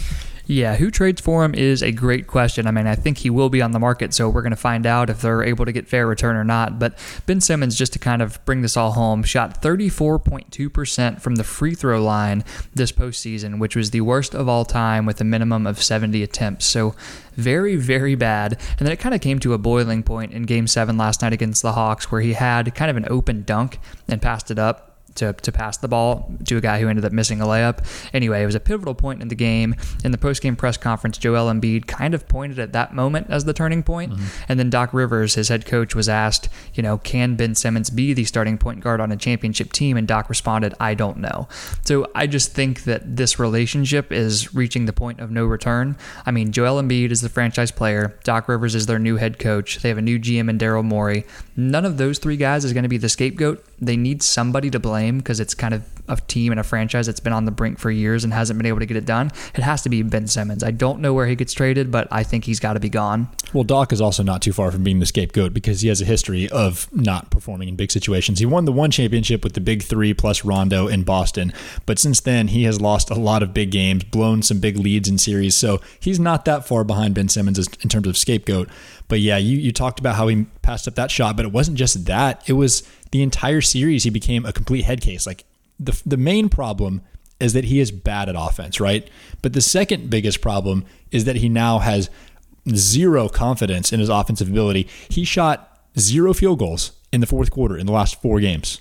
Yeah, 0.46 0.76
who 0.76 0.90
trades 0.90 1.22
for 1.22 1.42
him 1.42 1.54
is 1.54 1.82
a 1.82 1.90
great 1.90 2.26
question. 2.26 2.66
I 2.66 2.70
mean, 2.70 2.86
I 2.86 2.94
think 2.94 3.18
he 3.18 3.30
will 3.30 3.48
be 3.48 3.62
on 3.62 3.72
the 3.72 3.78
market, 3.78 4.12
so 4.12 4.28
we're 4.28 4.42
going 4.42 4.50
to 4.50 4.56
find 4.56 4.84
out 4.84 5.08
if 5.08 5.22
they're 5.22 5.42
able 5.42 5.64
to 5.64 5.72
get 5.72 5.88
fair 5.88 6.06
return 6.06 6.36
or 6.36 6.44
not. 6.44 6.78
But 6.78 6.98
Ben 7.24 7.40
Simmons, 7.40 7.76
just 7.76 7.94
to 7.94 7.98
kind 7.98 8.20
of 8.20 8.44
bring 8.44 8.60
this 8.60 8.76
all 8.76 8.92
home, 8.92 9.22
shot 9.22 9.62
34.2% 9.62 11.20
from 11.22 11.36
the 11.36 11.44
free 11.44 11.74
throw 11.74 12.02
line 12.02 12.44
this 12.74 12.92
postseason, 12.92 13.58
which 13.58 13.74
was 13.74 13.90
the 13.90 14.02
worst 14.02 14.34
of 14.34 14.46
all 14.46 14.66
time 14.66 15.06
with 15.06 15.18
a 15.20 15.24
minimum 15.24 15.66
of 15.66 15.82
70 15.82 16.22
attempts. 16.22 16.66
So 16.66 16.94
very, 17.36 17.76
very 17.76 18.14
bad. 18.14 18.52
And 18.78 18.86
then 18.86 18.92
it 18.92 19.00
kind 19.00 19.14
of 19.14 19.22
came 19.22 19.38
to 19.40 19.54
a 19.54 19.58
boiling 19.58 20.02
point 20.02 20.32
in 20.32 20.42
game 20.42 20.66
seven 20.66 20.98
last 20.98 21.22
night 21.22 21.32
against 21.32 21.62
the 21.62 21.72
Hawks, 21.72 22.12
where 22.12 22.20
he 22.20 22.34
had 22.34 22.74
kind 22.74 22.90
of 22.90 22.98
an 22.98 23.06
open 23.08 23.44
dunk 23.44 23.78
and 24.08 24.20
passed 24.20 24.50
it 24.50 24.58
up 24.58 24.93
to, 25.16 25.32
to 25.32 25.52
pass 25.52 25.76
the 25.76 25.88
ball 25.88 26.32
to 26.44 26.56
a 26.56 26.60
guy 26.60 26.80
who 26.80 26.88
ended 26.88 27.04
up 27.04 27.12
missing 27.12 27.40
a 27.40 27.44
layup. 27.44 27.84
Anyway, 28.12 28.42
it 28.42 28.46
was 28.46 28.54
a 28.54 28.60
pivotal 28.60 28.94
point 28.94 29.22
in 29.22 29.28
the 29.28 29.34
game. 29.34 29.74
In 30.04 30.10
the 30.10 30.18
post-game 30.18 30.56
press 30.56 30.76
conference, 30.76 31.18
Joel 31.18 31.52
Embiid 31.52 31.86
kind 31.86 32.14
of 32.14 32.26
pointed 32.28 32.58
at 32.58 32.72
that 32.72 32.94
moment 32.94 33.28
as 33.30 33.44
the 33.44 33.52
turning 33.52 33.82
point. 33.82 34.12
Mm-hmm. 34.12 34.44
And 34.48 34.58
then 34.58 34.70
Doc 34.70 34.92
Rivers, 34.92 35.34
his 35.34 35.48
head 35.48 35.66
coach, 35.66 35.94
was 35.94 36.08
asked, 36.08 36.48
you 36.74 36.82
know, 36.82 36.98
can 36.98 37.36
Ben 37.36 37.54
Simmons 37.54 37.90
be 37.90 38.12
the 38.12 38.24
starting 38.24 38.58
point 38.58 38.80
guard 38.80 39.00
on 39.00 39.12
a 39.12 39.16
championship 39.16 39.72
team? 39.72 39.96
And 39.96 40.08
Doc 40.08 40.28
responded, 40.28 40.74
I 40.80 40.94
don't 40.94 41.18
know. 41.18 41.48
So 41.84 42.10
I 42.14 42.26
just 42.26 42.52
think 42.52 42.84
that 42.84 43.16
this 43.16 43.38
relationship 43.38 44.12
is 44.12 44.54
reaching 44.54 44.86
the 44.86 44.92
point 44.92 45.20
of 45.20 45.30
no 45.30 45.44
return. 45.44 45.96
I 46.26 46.30
mean, 46.30 46.52
Joel 46.52 46.82
Embiid 46.82 47.10
is 47.10 47.20
the 47.20 47.28
franchise 47.28 47.70
player. 47.70 48.18
Doc 48.24 48.48
Rivers 48.48 48.74
is 48.74 48.86
their 48.86 48.98
new 48.98 49.16
head 49.16 49.38
coach. 49.38 49.78
They 49.78 49.88
have 49.88 49.98
a 49.98 50.02
new 50.02 50.18
GM 50.18 50.48
in 50.50 50.58
Daryl 50.58 50.84
Morey. 50.84 51.24
None 51.56 51.84
of 51.84 51.98
those 51.98 52.18
three 52.18 52.36
guys 52.36 52.64
is 52.64 52.72
going 52.72 52.82
to 52.82 52.88
be 52.88 52.98
the 52.98 53.08
scapegoat. 53.08 53.64
They 53.80 53.96
need 53.96 54.22
somebody 54.22 54.70
to 54.70 54.78
blame 54.78 55.03
because 55.12 55.40
it's 55.40 55.54
kind 55.54 55.74
of 55.74 55.84
a 56.08 56.16
team 56.16 56.52
and 56.52 56.60
a 56.60 56.62
franchise 56.62 57.06
that's 57.06 57.20
been 57.20 57.32
on 57.32 57.44
the 57.44 57.50
brink 57.50 57.78
for 57.78 57.90
years 57.90 58.24
and 58.24 58.32
hasn't 58.32 58.58
been 58.58 58.66
able 58.66 58.78
to 58.78 58.86
get 58.86 58.96
it 58.96 59.06
done. 59.06 59.30
It 59.54 59.62
has 59.62 59.82
to 59.82 59.88
be 59.88 60.02
Ben 60.02 60.26
Simmons. 60.26 60.62
I 60.62 60.70
don't 60.70 61.00
know 61.00 61.14
where 61.14 61.26
he 61.26 61.34
gets 61.34 61.52
traded, 61.52 61.90
but 61.90 62.08
I 62.10 62.22
think 62.22 62.44
he's 62.44 62.60
got 62.60 62.74
to 62.74 62.80
be 62.80 62.88
gone. 62.88 63.28
Well, 63.52 63.64
Doc 63.64 63.92
is 63.92 64.00
also 64.00 64.22
not 64.22 64.42
too 64.42 64.52
far 64.52 64.70
from 64.70 64.82
being 64.82 64.98
the 64.98 65.06
scapegoat 65.06 65.54
because 65.54 65.80
he 65.80 65.88
has 65.88 66.02
a 66.02 66.04
history 66.04 66.48
of 66.50 66.88
not 66.92 67.30
performing 67.30 67.68
in 67.68 67.76
big 67.76 67.90
situations. 67.90 68.38
He 68.38 68.46
won 68.46 68.64
the 68.64 68.72
one 68.72 68.90
championship 68.90 69.44
with 69.44 69.54
the 69.54 69.60
big 69.60 69.82
three 69.82 70.12
plus 70.12 70.44
Rondo 70.44 70.88
in 70.88 71.04
Boston, 71.04 71.52
but 71.86 71.98
since 71.98 72.20
then 72.20 72.48
he 72.48 72.64
has 72.64 72.80
lost 72.80 73.10
a 73.10 73.14
lot 73.14 73.42
of 73.42 73.54
big 73.54 73.70
games, 73.70 74.04
blown 74.04 74.42
some 74.42 74.60
big 74.60 74.76
leads 74.76 75.08
in 75.08 75.18
series. 75.18 75.56
So 75.56 75.80
he's 76.00 76.20
not 76.20 76.44
that 76.44 76.66
far 76.66 76.84
behind 76.84 77.14
Ben 77.14 77.28
Simmons 77.28 77.58
in 77.58 77.88
terms 77.88 78.06
of 78.06 78.18
scapegoat. 78.18 78.68
But 79.08 79.20
yeah, 79.20 79.36
you, 79.36 79.58
you 79.58 79.72
talked 79.72 80.00
about 80.00 80.16
how 80.16 80.28
he 80.28 80.46
passed 80.62 80.88
up 80.88 80.94
that 80.94 81.10
shot, 81.10 81.36
but 81.36 81.44
it 81.44 81.52
wasn't 81.52 81.76
just 81.76 82.06
that. 82.06 82.42
It 82.48 82.54
was 82.54 82.82
the 83.14 83.22
entire 83.22 83.60
series 83.60 84.02
he 84.02 84.10
became 84.10 84.44
a 84.44 84.52
complete 84.52 84.84
head 84.84 85.00
case. 85.00 85.24
Like 85.24 85.44
the 85.78 86.02
the 86.04 86.16
main 86.16 86.48
problem 86.48 87.00
is 87.38 87.52
that 87.52 87.62
he 87.62 87.78
is 87.78 87.92
bad 87.92 88.28
at 88.28 88.34
offense, 88.36 88.80
right? 88.80 89.08
But 89.40 89.52
the 89.52 89.60
second 89.60 90.10
biggest 90.10 90.40
problem 90.40 90.84
is 91.12 91.24
that 91.24 91.36
he 91.36 91.48
now 91.48 91.78
has 91.78 92.10
zero 92.74 93.28
confidence 93.28 93.92
in 93.92 94.00
his 94.00 94.08
offensive 94.08 94.48
ability. 94.48 94.88
He 95.08 95.22
shot 95.22 95.78
zero 95.96 96.34
field 96.34 96.58
goals 96.58 96.90
in 97.12 97.20
the 97.20 97.28
fourth 97.28 97.52
quarter 97.52 97.78
in 97.78 97.86
the 97.86 97.92
last 97.92 98.20
four 98.20 98.40
games. 98.40 98.80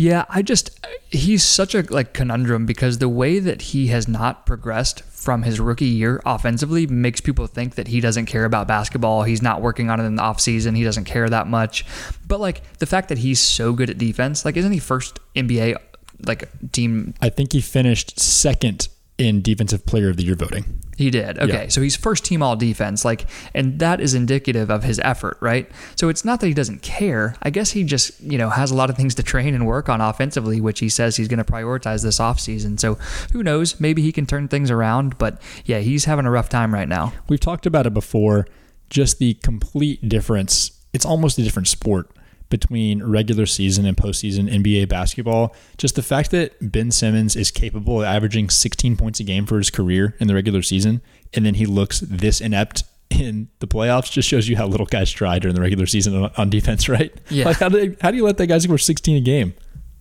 Yeah, 0.00 0.24
I 0.30 0.40
just 0.40 0.80
he's 1.10 1.44
such 1.44 1.74
a 1.74 1.82
like 1.82 2.14
conundrum 2.14 2.64
because 2.64 2.96
the 2.96 3.08
way 3.08 3.38
that 3.38 3.60
he 3.60 3.88
has 3.88 4.08
not 4.08 4.46
progressed 4.46 5.02
from 5.04 5.42
his 5.42 5.60
rookie 5.60 5.84
year 5.84 6.22
offensively 6.24 6.86
makes 6.86 7.20
people 7.20 7.46
think 7.46 7.74
that 7.74 7.88
he 7.88 8.00
doesn't 8.00 8.24
care 8.24 8.46
about 8.46 8.66
basketball. 8.66 9.24
He's 9.24 9.42
not 9.42 9.60
working 9.60 9.90
on 9.90 10.00
it 10.00 10.04
in 10.04 10.14
the 10.14 10.22
offseason. 10.22 10.74
He 10.74 10.84
doesn't 10.84 11.04
care 11.04 11.28
that 11.28 11.48
much. 11.48 11.84
But 12.26 12.40
like 12.40 12.78
the 12.78 12.86
fact 12.86 13.10
that 13.10 13.18
he's 13.18 13.40
so 13.40 13.74
good 13.74 13.90
at 13.90 13.98
defense, 13.98 14.46
like 14.46 14.56
isn't 14.56 14.72
he 14.72 14.78
first 14.78 15.18
NBA 15.36 15.76
like 16.24 16.48
team 16.72 17.12
I 17.20 17.28
think 17.28 17.52
he 17.52 17.60
finished 17.60 18.18
second 18.18 18.88
in 19.18 19.42
defensive 19.42 19.84
player 19.84 20.08
of 20.08 20.16
the 20.16 20.24
year 20.24 20.34
voting. 20.34 20.80
He 21.00 21.08
did. 21.08 21.38
Okay. 21.38 21.62
Yeah. 21.62 21.68
So 21.68 21.80
he's 21.80 21.96
first 21.96 22.26
team 22.26 22.42
all 22.42 22.56
defense. 22.56 23.06
Like, 23.06 23.24
and 23.54 23.78
that 23.78 24.02
is 24.02 24.12
indicative 24.12 24.70
of 24.70 24.82
his 24.82 25.00
effort, 25.02 25.38
right? 25.40 25.66
So 25.96 26.10
it's 26.10 26.26
not 26.26 26.40
that 26.40 26.46
he 26.46 26.52
doesn't 26.52 26.82
care. 26.82 27.36
I 27.42 27.48
guess 27.48 27.70
he 27.70 27.84
just, 27.84 28.20
you 28.20 28.36
know, 28.36 28.50
has 28.50 28.70
a 28.70 28.74
lot 28.74 28.90
of 28.90 28.96
things 28.96 29.14
to 29.14 29.22
train 29.22 29.54
and 29.54 29.66
work 29.66 29.88
on 29.88 30.02
offensively, 30.02 30.60
which 30.60 30.78
he 30.78 30.90
says 30.90 31.16
he's 31.16 31.26
going 31.26 31.42
to 31.42 31.52
prioritize 31.52 32.02
this 32.02 32.18
offseason. 32.18 32.78
So 32.78 32.96
who 33.32 33.42
knows? 33.42 33.80
Maybe 33.80 34.02
he 34.02 34.12
can 34.12 34.26
turn 34.26 34.46
things 34.46 34.70
around. 34.70 35.16
But 35.16 35.40
yeah, 35.64 35.78
he's 35.78 36.04
having 36.04 36.26
a 36.26 36.30
rough 36.30 36.50
time 36.50 36.74
right 36.74 36.88
now. 36.88 37.14
We've 37.30 37.40
talked 37.40 37.64
about 37.64 37.86
it 37.86 37.94
before. 37.94 38.46
Just 38.90 39.18
the 39.18 39.32
complete 39.42 40.06
difference. 40.06 40.70
It's 40.92 41.06
almost 41.06 41.38
a 41.38 41.42
different 41.42 41.68
sport 41.68 42.10
between 42.50 43.02
regular 43.02 43.46
season 43.46 43.86
and 43.86 43.96
postseason 43.96 44.52
NBA 44.52 44.88
basketball. 44.88 45.54
Just 45.78 45.94
the 45.94 46.02
fact 46.02 46.30
that 46.32 46.70
Ben 46.72 46.90
Simmons 46.90 47.36
is 47.36 47.50
capable 47.50 48.00
of 48.00 48.06
averaging 48.06 48.50
16 48.50 48.96
points 48.96 49.20
a 49.20 49.24
game 49.24 49.46
for 49.46 49.56
his 49.56 49.70
career 49.70 50.16
in 50.20 50.26
the 50.26 50.34
regular 50.34 50.60
season, 50.60 51.00
and 51.32 51.46
then 51.46 51.54
he 51.54 51.64
looks 51.64 52.00
this 52.00 52.40
inept 52.40 52.84
in 53.10 53.48
the 53.58 53.66
playoffs 53.66 54.10
just 54.10 54.28
shows 54.28 54.48
you 54.48 54.56
how 54.56 54.66
little 54.66 54.86
guys 54.86 55.10
try 55.10 55.38
during 55.38 55.54
the 55.54 55.60
regular 55.60 55.86
season 55.86 56.30
on, 56.36 56.50
defense, 56.50 56.88
right? 56.88 57.12
Yeah. 57.28 57.46
Like 57.46 57.58
how 57.58 57.68
do, 57.68 57.96
how 58.00 58.10
do 58.10 58.16
you 58.16 58.24
let 58.24 58.36
that 58.36 58.46
guy 58.46 58.58
score 58.58 58.78
16 58.78 59.16
a 59.16 59.20
game? 59.20 59.54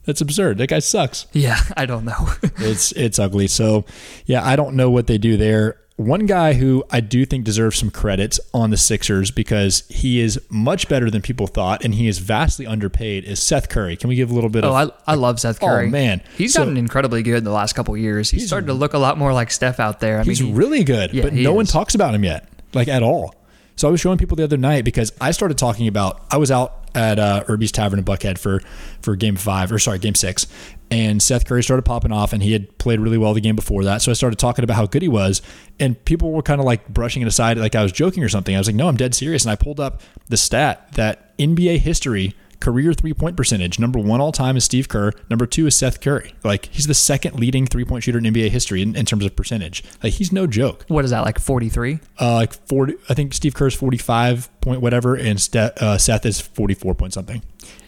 That's 0.06 0.22
absurd. 0.22 0.58
That 0.58 0.68
guy 0.68 0.80
sucks. 0.80 1.28
Yeah, 1.34 1.60
I 1.78 1.86
don't 1.86 2.06
know. 2.06 2.30
it's 2.58 2.92
it's 2.94 3.20
ugly. 3.20 3.48
So, 3.48 3.86
yeah, 4.26 4.46
I 4.46 4.56
don't 4.56 4.76
know 4.76 4.90
what 4.90 5.08
they 5.08 5.18
do 5.18 5.38
there 5.38 5.78
one 6.00 6.26
guy 6.28 6.54
who 6.54 6.82
I 6.90 7.02
do 7.02 7.26
think 7.26 7.44
deserves 7.44 7.78
some 7.78 7.92
credit 7.92 8.40
on 8.54 8.70
the 8.70 8.78
Sixers 8.78 9.32
because 9.32 9.84
he 9.90 10.22
is 10.22 10.40
much 10.50 10.88
better 10.88 11.12
than 11.12 11.22
people 11.22 11.46
thought 11.46 11.84
and 11.84 11.94
he 11.94 12.08
is 12.08 12.20
vastly 12.20 12.66
underpaid 12.66 13.26
is 13.26 13.44
Seth 13.44 13.68
Curry. 13.68 13.98
Can 13.98 14.08
we 14.08 14.16
give 14.16 14.32
a 14.32 14.34
little 14.34 14.50
bit 14.50 14.64
oh, 14.64 14.74
of 14.74 14.92
I, 15.06 15.12
I 15.12 15.16
love 15.16 15.42
Seth 15.42 15.60
Curry. 15.60 15.88
Oh 15.88 15.90
man. 15.90 16.22
He's 16.38 16.54
so, 16.54 16.62
gotten 16.62 16.78
incredibly 16.78 17.22
good 17.22 17.40
in 17.40 17.44
the 17.44 17.52
last 17.52 17.74
couple 17.74 17.98
years. 17.98 18.30
He's, 18.30 18.44
he's 18.44 18.50
starting 18.50 18.68
to 18.68 18.74
look 18.74 18.94
a 18.94 18.98
lot 18.98 19.18
more 19.18 19.34
like 19.34 19.52
Steph 19.52 19.78
out 19.82 20.00
there. 20.00 20.22
I 20.22 20.24
he's 20.24 20.40
mean, 20.42 20.54
he, 20.54 20.58
really 20.58 20.86
good, 20.86 21.14
yeah, 21.14 21.24
but 21.24 21.34
no 21.34 21.52
is. 21.52 21.56
one 21.58 21.66
talks 21.66 21.96
about 21.96 22.16
him 22.16 22.24
yet. 22.24 22.48
Like 22.74 22.88
at 22.88 23.04
all. 23.04 23.36
So 23.76 23.90
I 23.90 23.92
was 23.92 24.00
showing 24.00 24.18
people 24.18 24.38
the 24.38 24.46
other 24.46 24.58
night 24.58 24.86
because 24.86 25.12
I 25.20 25.32
started 25.32 25.58
talking 25.58 25.90
about 25.90 26.24
I 26.32 26.38
was 26.38 26.50
out 26.50 26.88
at 26.96 27.20
uh, 27.20 27.44
Irby's 27.48 27.72
Tavern 27.72 28.00
in 28.00 28.06
Buckhead 28.06 28.38
for 28.38 28.62
for 29.02 29.18
game 29.18 29.36
five 29.36 29.70
or 29.70 29.80
sorry 29.80 30.00
game 30.00 30.16
six, 30.16 30.48
and 30.92 31.22
Seth 31.22 31.46
Curry 31.46 31.64
started 31.64 31.84
popping 31.84 32.12
off, 32.12 32.34
and 32.34 32.42
he 32.42 32.54
had 32.54 32.78
played 32.78 33.00
really 33.00 33.18
well 33.18 33.34
the 33.34 33.42
game 33.42 33.56
before 33.56 33.84
that. 33.84 34.02
So 34.02 34.12
I 34.12 34.14
started 34.14 34.40
talking 34.40 34.64
about 34.64 34.76
how 34.76 34.86
good 34.86 35.02
he 35.02 35.08
was, 35.08 35.42
and 35.80 36.04
people 36.06 36.32
were 36.32 36.42
kind 36.42 36.60
of 36.60 36.66
like 36.66 36.88
brushing 36.88 37.22
it 37.22 37.28
aside, 37.28 37.58
like 37.58 37.76
I 37.76 37.84
was 37.84 37.92
joking 37.92 38.24
or 38.24 38.30
something. 38.30 38.56
I 38.56 38.58
was 38.60 38.68
like, 38.68 38.76
no, 38.76 38.88
I'm 38.88 38.98
dead 38.98 39.14
serious, 39.16 39.44
and 39.44 39.52
I 39.52 39.56
pulled 39.56 39.80
up 39.80 40.02
the 40.28 40.38
stat 40.38 40.94
that 40.94 41.38
NBA 41.38 41.80
history 41.80 42.36
career 42.60 42.94
three 42.94 43.14
point 43.14 43.38
percentage. 43.38 43.80
Number 43.80 44.00
one 44.00 44.22
all 44.22 44.32
time 44.32 44.58
is 44.58 44.64
Steve 44.64 44.90
Kerr. 44.90 45.12
Number 45.30 45.46
two 45.46 45.68
is 45.68 45.76
Seth 45.76 46.02
Curry. 46.02 46.34
Like 46.44 46.66
he's 46.68 46.88
the 46.88 46.94
second 46.94 47.40
leading 47.40 47.66
three 47.66 47.86
point 47.86 48.04
shooter 48.04 48.18
in 48.18 48.26
NBA 48.26 48.50
history 48.50 48.82
in, 48.82 48.96
in 48.96 49.06
terms 49.06 49.26
of 49.26 49.36
percentage. 49.36 49.84
Like 50.04 50.14
he's 50.14 50.32
no 50.32 50.48
joke. 50.48 50.86
What 50.88 51.06
is 51.06 51.12
that 51.12 51.22
like? 51.22 51.40
Forty 51.40 51.70
three. 51.70 52.00
Uh, 52.20 52.36
like 52.36 52.54
forty. 52.68 52.96
I 53.10 53.14
think 53.14 53.34
Steve 53.34 53.54
Kerr's 53.54 53.76
forty 53.76 53.98
five 53.98 54.50
point 54.62 54.82
whatever, 54.82 55.16
and 55.16 55.40
Ste- 55.40 55.56
uh, 55.56 55.98
Seth 55.98 56.26
is 56.26 56.40
forty 56.42 56.74
four 56.74 56.94
point 56.96 57.14
something. 57.14 57.42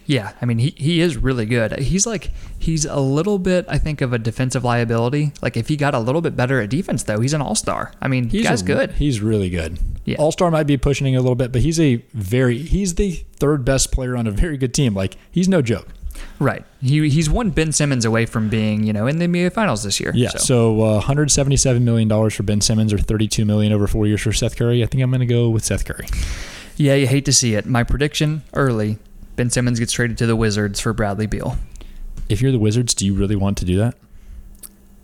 Yeah, 0.08 0.34
I 0.42 0.46
mean 0.46 0.58
he, 0.58 0.74
he 0.78 1.00
is 1.00 1.16
really 1.16 1.46
good. 1.46 1.78
He's 1.80 2.06
like 2.08 2.32
he's 2.60 2.86
a 2.86 3.00
little 3.00 3.38
bit 3.40 3.66
I 3.70 3.78
think 3.78 4.01
of 4.01 4.12
a 4.13 4.18
defensive 4.20 4.63
liability. 4.63 5.32
Like 5.42 5.56
if 5.56 5.68
he 5.68 5.78
got 5.78 5.94
a 5.94 6.00
little 6.00 6.22
bit 6.22 6.36
better 6.36 6.60
at 6.60 6.70
defense 6.70 7.04
though, 7.04 7.20
he's 7.22 7.34
an 7.34 7.42
all 7.42 7.56
star. 7.56 7.94
I 8.01 8.08
mean, 8.08 8.28
He's 8.30 8.44
guy's 8.44 8.62
a- 8.62 8.66
good. 8.66 8.92
He's 8.94 9.22
really 9.22 9.50
good. 9.50 9.78
Yeah. 10.04 10.18
All 10.18 10.32
star 10.32 10.50
might 10.51 10.68
be 10.68 10.75
pushing 10.78 11.13
it 11.13 11.16
a 11.18 11.22
little 11.22 11.36
bit, 11.36 11.51
but 11.51 11.62
he's 11.62 11.80
a 11.80 11.98
very 12.13 12.58
he's 12.58 12.96
the 12.96 13.24
third 13.38 13.63
best 13.63 13.92
player 13.92 14.18
on 14.18 14.28
a 14.28 14.32
very 14.32 14.58
good 14.58 14.74
team. 14.74 14.94
Like 14.96 15.16
he's 15.30 15.48
no 15.48 15.62
joke. 15.62 15.88
Right. 16.40 16.66
He 16.82 17.08
he's 17.10 17.30
one 17.30 17.51
Ben 17.51 17.72
Simmons 17.72 18.04
away 18.04 18.25
from 18.25 18.50
being 18.50 18.84
you 18.84 18.94
know 18.94 19.06
in 19.08 19.18
the 19.20 19.25
NBA 19.28 19.54
Finals 19.54 19.84
this 19.84 20.00
year. 20.00 20.12
Yeah. 20.16 20.30
So, 20.30 20.38
So, 20.40 20.82
uh, 20.82 20.94
177 20.96 21.86
million 21.86 22.08
dollars 22.08 22.34
for 22.34 22.44
Ben 22.44 22.60
Simmons 22.60 22.92
or 22.92 22.98
32 22.98 23.46
million 23.46 23.72
over 23.72 23.88
four 23.88 24.08
years 24.08 24.22
for 24.22 24.34
Seth 24.34 24.58
Curry. 24.58 24.84
I 24.84 24.88
think 24.88 25.04
I'm 25.04 25.12
going 25.12 25.20
to 25.22 25.25
go 25.28 25.50
with 25.50 25.63
Seth 25.63 25.86
Curry. 25.86 26.08
Yeah, 26.81 26.95
you 26.95 27.07
hate 27.07 27.25
to 27.25 27.33
see 27.33 27.55
it. 27.55 27.65
My 27.65 27.83
prediction 27.83 28.43
early: 28.53 28.97
Ben 29.35 29.50
Simmons 29.50 29.79
gets 29.79 29.91
traded 29.93 30.17
to 30.19 30.25
the 30.25 30.35
Wizards 30.35 30.79
for 30.79 30.93
Bradley 30.93 31.27
Beal. 31.27 31.57
If 32.29 32.41
you're 32.41 32.51
the 32.51 32.59
Wizards, 32.59 32.93
do 32.93 33.05
you 33.05 33.13
really 33.13 33.35
want 33.35 33.57
to 33.59 33.65
do 33.65 33.77
that? 33.77 33.95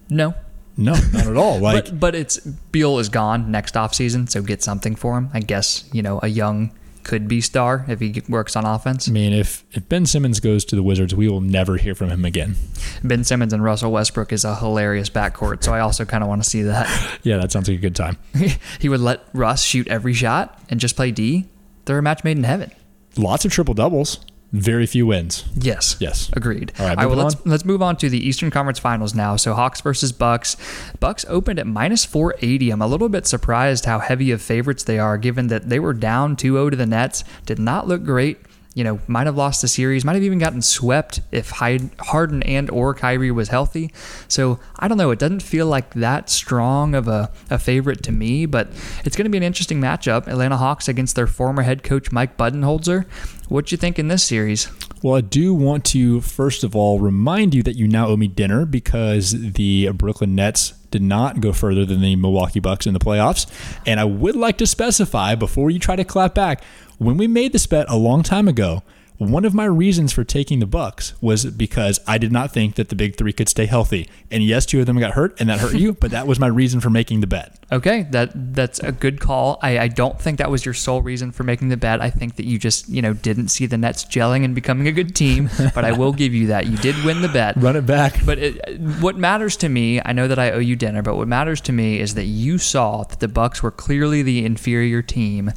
No, 0.09 0.35
No, 0.77 0.93
not 1.13 1.27
at 1.27 1.35
all. 1.37 1.59
Like 1.61 1.85
but 1.85 1.99
but 1.99 2.15
it's 2.15 2.37
Beal 2.39 2.99
is 2.99 3.09
gone 3.09 3.51
next 3.51 3.75
offseason, 3.75 4.29
so 4.29 4.41
get 4.41 4.63
something 4.63 4.95
for 4.95 5.17
him. 5.17 5.29
I 5.33 5.39
guess 5.41 5.83
you 5.91 6.01
know 6.01 6.19
a 6.23 6.27
young 6.27 6.71
could 7.03 7.27
be 7.27 7.39
star 7.39 7.85
if 7.87 8.01
he 8.01 8.21
works 8.27 8.55
on 8.57 8.65
offense. 8.65 9.07
I 9.07 9.11
mean, 9.11 9.33
if 9.33 9.63
if 9.71 9.87
Ben 9.89 10.05
Simmons 10.05 10.39
goes 10.39 10.65
to 10.65 10.75
the 10.75 10.83
Wizards, 10.83 11.15
we 11.15 11.27
will 11.29 11.41
never 11.41 11.77
hear 11.77 11.95
from 11.95 12.09
him 12.09 12.25
again. 12.25 12.55
Ben 13.03 13.23
Simmons 13.23 13.53
and 13.53 13.63
Russell 13.63 13.91
Westbrook 13.91 14.31
is 14.33 14.43
a 14.45 14.55
hilarious 14.55 15.09
backcourt, 15.09 15.63
so 15.63 15.73
I 15.73 15.79
also 15.79 16.05
kind 16.05 16.23
of 16.23 16.27
want 16.29 16.43
to 16.43 16.49
see 16.49 16.63
that. 16.63 16.87
Yeah, 17.23 17.37
that 17.37 17.51
sounds 17.51 17.67
like 17.67 17.77
a 17.77 17.81
good 17.81 17.95
time. 17.95 18.17
he 18.79 18.87
would 18.87 19.01
let 19.01 19.21
Russ 19.33 19.63
shoot 19.63 19.87
every 19.89 20.13
shot 20.13 20.61
and 20.69 20.79
just 20.79 20.95
play 20.95 21.11
D. 21.11 21.49
They're 21.87 21.97
a 21.97 22.03
match 22.03 22.23
made 22.23 22.37
in 22.37 22.43
heaven. 22.43 22.71
Lots 23.17 23.45
of 23.45 23.51
triple 23.51 23.73
doubles, 23.73 24.19
very 24.53 24.85
few 24.85 25.05
wins. 25.07 25.43
Yes. 25.55 25.97
Yes. 25.99 26.29
Agreed. 26.33 26.71
All 26.79 26.87
right, 26.87 26.97
well, 26.97 27.17
let's 27.17 27.35
on. 27.35 27.41
let's 27.45 27.65
move 27.65 27.81
on 27.81 27.97
to 27.97 28.09
the 28.09 28.25
Eastern 28.25 28.49
Conference 28.49 28.79
Finals 28.79 29.13
now. 29.13 29.35
So 29.35 29.53
Hawks 29.53 29.81
versus 29.81 30.11
Bucks. 30.13 30.55
Bucks 30.99 31.25
opened 31.27 31.59
at 31.59 31.67
minus 31.67 32.05
480. 32.05 32.71
I'm 32.71 32.81
a 32.81 32.87
little 32.87 33.09
bit 33.09 33.27
surprised 33.27 33.85
how 33.85 33.99
heavy 33.99 34.31
of 34.31 34.41
favorites 34.41 34.83
they 34.83 34.99
are, 34.99 35.17
given 35.17 35.47
that 35.47 35.69
they 35.69 35.79
were 35.79 35.93
down 35.93 36.35
2-0 36.37 36.71
to 36.71 36.75
the 36.77 36.85
Nets. 36.85 37.23
Did 37.45 37.59
not 37.59 37.87
look 37.87 38.03
great. 38.05 38.37
You 38.77 38.83
know, 38.83 38.99
might 39.07 39.25
have 39.25 39.35
lost 39.35 39.63
the 39.63 39.67
series, 39.67 40.05
might 40.05 40.13
have 40.13 40.21
even 40.23 40.37
gotten 40.37 40.61
swept 40.61 41.21
if 41.31 41.49
Harden 41.49 42.43
and 42.43 42.69
or 42.69 42.93
Kyrie 42.93 43.31
was 43.31 43.49
healthy. 43.49 43.91
So 44.27 44.59
I 44.77 44.87
don't 44.87 44.99
know. 44.99 45.09
It 45.09 45.17
doesn't 45.17 45.41
feel 45.41 45.65
like 45.65 45.95
that 45.95 46.29
strong 46.29 46.93
of 46.93 47.07
a, 47.07 47.31
a 47.49 47.57
favorite 47.57 48.03
to 48.03 48.11
me, 48.11 48.45
but 48.45 48.67
it's 49.03 49.15
going 49.15 49.25
to 49.25 49.31
be 49.31 49.37
an 49.37 49.43
interesting 49.43 49.81
matchup. 49.81 50.27
Atlanta 50.27 50.57
Hawks 50.57 50.87
against 50.87 51.15
their 51.15 51.25
former 51.25 51.63
head 51.63 51.81
coach 51.81 52.11
Mike 52.11 52.37
Budenholzer. 52.37 53.05
What 53.49 53.65
do 53.65 53.73
you 53.73 53.77
think 53.77 53.97
in 53.97 54.09
this 54.09 54.23
series? 54.23 54.69
Well, 55.01 55.15
I 55.15 55.21
do 55.21 55.55
want 55.55 55.83
to 55.85 56.21
first 56.21 56.63
of 56.63 56.75
all 56.75 56.99
remind 56.99 57.55
you 57.55 57.63
that 57.63 57.77
you 57.77 57.87
now 57.87 58.07
owe 58.07 58.17
me 58.17 58.27
dinner 58.27 58.65
because 58.65 59.31
the 59.53 59.89
Brooklyn 59.93 60.35
Nets 60.35 60.73
did 60.91 61.01
not 61.01 61.39
go 61.39 61.53
further 61.53 61.85
than 61.85 62.01
the 62.01 62.15
Milwaukee 62.15 62.59
Bucks 62.59 62.87
in 62.87 62.93
the 62.93 62.99
playoffs. 62.99 63.45
And 63.85 63.99
I 63.99 64.05
would 64.05 64.35
like 64.35 64.57
to 64.59 64.67
specify 64.67 65.35
before 65.35 65.69
you 65.69 65.79
try 65.79 65.95
to 65.95 66.03
clap 66.03 66.33
back, 66.33 66.63
when 66.97 67.17
we 67.17 67.27
made 67.27 67.53
this 67.53 67.67
bet 67.67 67.85
a 67.89 67.97
long 67.97 68.23
time 68.23 68.47
ago, 68.47 68.83
one 69.17 69.45
of 69.45 69.53
my 69.53 69.65
reasons 69.65 70.13
for 70.13 70.23
taking 70.23 70.59
the 70.59 70.67
Bucks 70.67 71.19
was 71.21 71.45
because 71.45 71.99
I 72.05 72.19
did 72.19 72.31
not 72.31 72.53
think 72.53 72.75
that 72.75 72.89
the 72.89 72.95
big 72.95 73.15
3 73.15 73.33
could 73.33 73.49
stay 73.49 73.65
healthy. 73.65 74.07
And 74.29 74.43
yes, 74.43 74.65
two 74.65 74.79
of 74.79 74.85
them 74.85 74.99
got 74.99 75.13
hurt 75.13 75.39
and 75.39 75.49
that 75.49 75.59
hurt 75.59 75.73
you, 75.73 75.93
but 75.93 76.11
that 76.11 76.27
was 76.27 76.39
my 76.39 76.45
reason 76.45 76.79
for 76.81 76.91
making 76.91 77.21
the 77.21 77.27
bet. 77.27 77.57
Okay, 77.71 78.03
that 78.11 78.53
that's 78.53 78.79
a 78.79 78.91
good 78.91 79.19
call. 79.19 79.57
I, 79.63 79.79
I 79.79 79.87
don't 79.87 80.21
think 80.21 80.37
that 80.37 80.51
was 80.51 80.65
your 80.65 80.75
sole 80.75 81.01
reason 81.01 81.31
for 81.31 81.43
making 81.43 81.69
the 81.69 81.77
bet. 81.77 81.99
I 81.99 82.11
think 82.11 82.35
that 82.35 82.45
you 82.45 82.59
just 82.59 82.87
you 82.89 83.01
know 83.01 83.13
didn't 83.13 83.47
see 83.47 83.65
the 83.65 83.77
Nets 83.77 84.05
gelling 84.05 84.45
and 84.45 84.53
becoming 84.53 84.87
a 84.87 84.91
good 84.91 85.15
team. 85.15 85.49
but 85.73 85.83
I 85.83 85.93
will 85.93 86.13
give 86.13 86.35
you 86.35 86.47
that 86.47 86.67
you 86.67 86.77
did 86.77 86.95
win 87.03 87.21
the 87.21 87.27
bet. 87.27 87.55
Run 87.57 87.75
it 87.75 87.87
back. 87.87 88.23
But 88.23 88.37
it, 88.37 88.79
what 89.01 89.17
matters 89.17 89.57
to 89.57 89.69
me, 89.69 89.99
I 90.05 90.13
know 90.13 90.27
that 90.27 90.37
I 90.37 90.51
owe 90.51 90.59
you 90.59 90.75
dinner, 90.75 91.01
but 91.01 91.15
what 91.15 91.27
matters 91.27 91.59
to 91.61 91.71
me 91.71 91.99
is 91.99 92.13
that 92.13 92.25
you 92.25 92.59
saw 92.59 93.03
that 93.03 93.19
the 93.19 93.27
Bucks 93.27 93.63
were 93.63 93.71
clearly 93.71 94.21
the 94.21 94.45
inferior 94.45 95.01
team, 95.01 95.51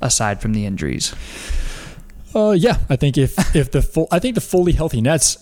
aside 0.00 0.40
from 0.40 0.52
the 0.52 0.66
injuries. 0.66 1.14
Uh, 2.34 2.50
yeah, 2.50 2.78
I 2.90 2.96
think 2.96 3.16
if 3.16 3.34
if 3.56 3.70
the 3.70 3.82
full, 3.82 4.08
I 4.10 4.18
think 4.18 4.34
the 4.34 4.40
fully 4.40 4.72
healthy 4.72 5.00
Nets 5.00 5.38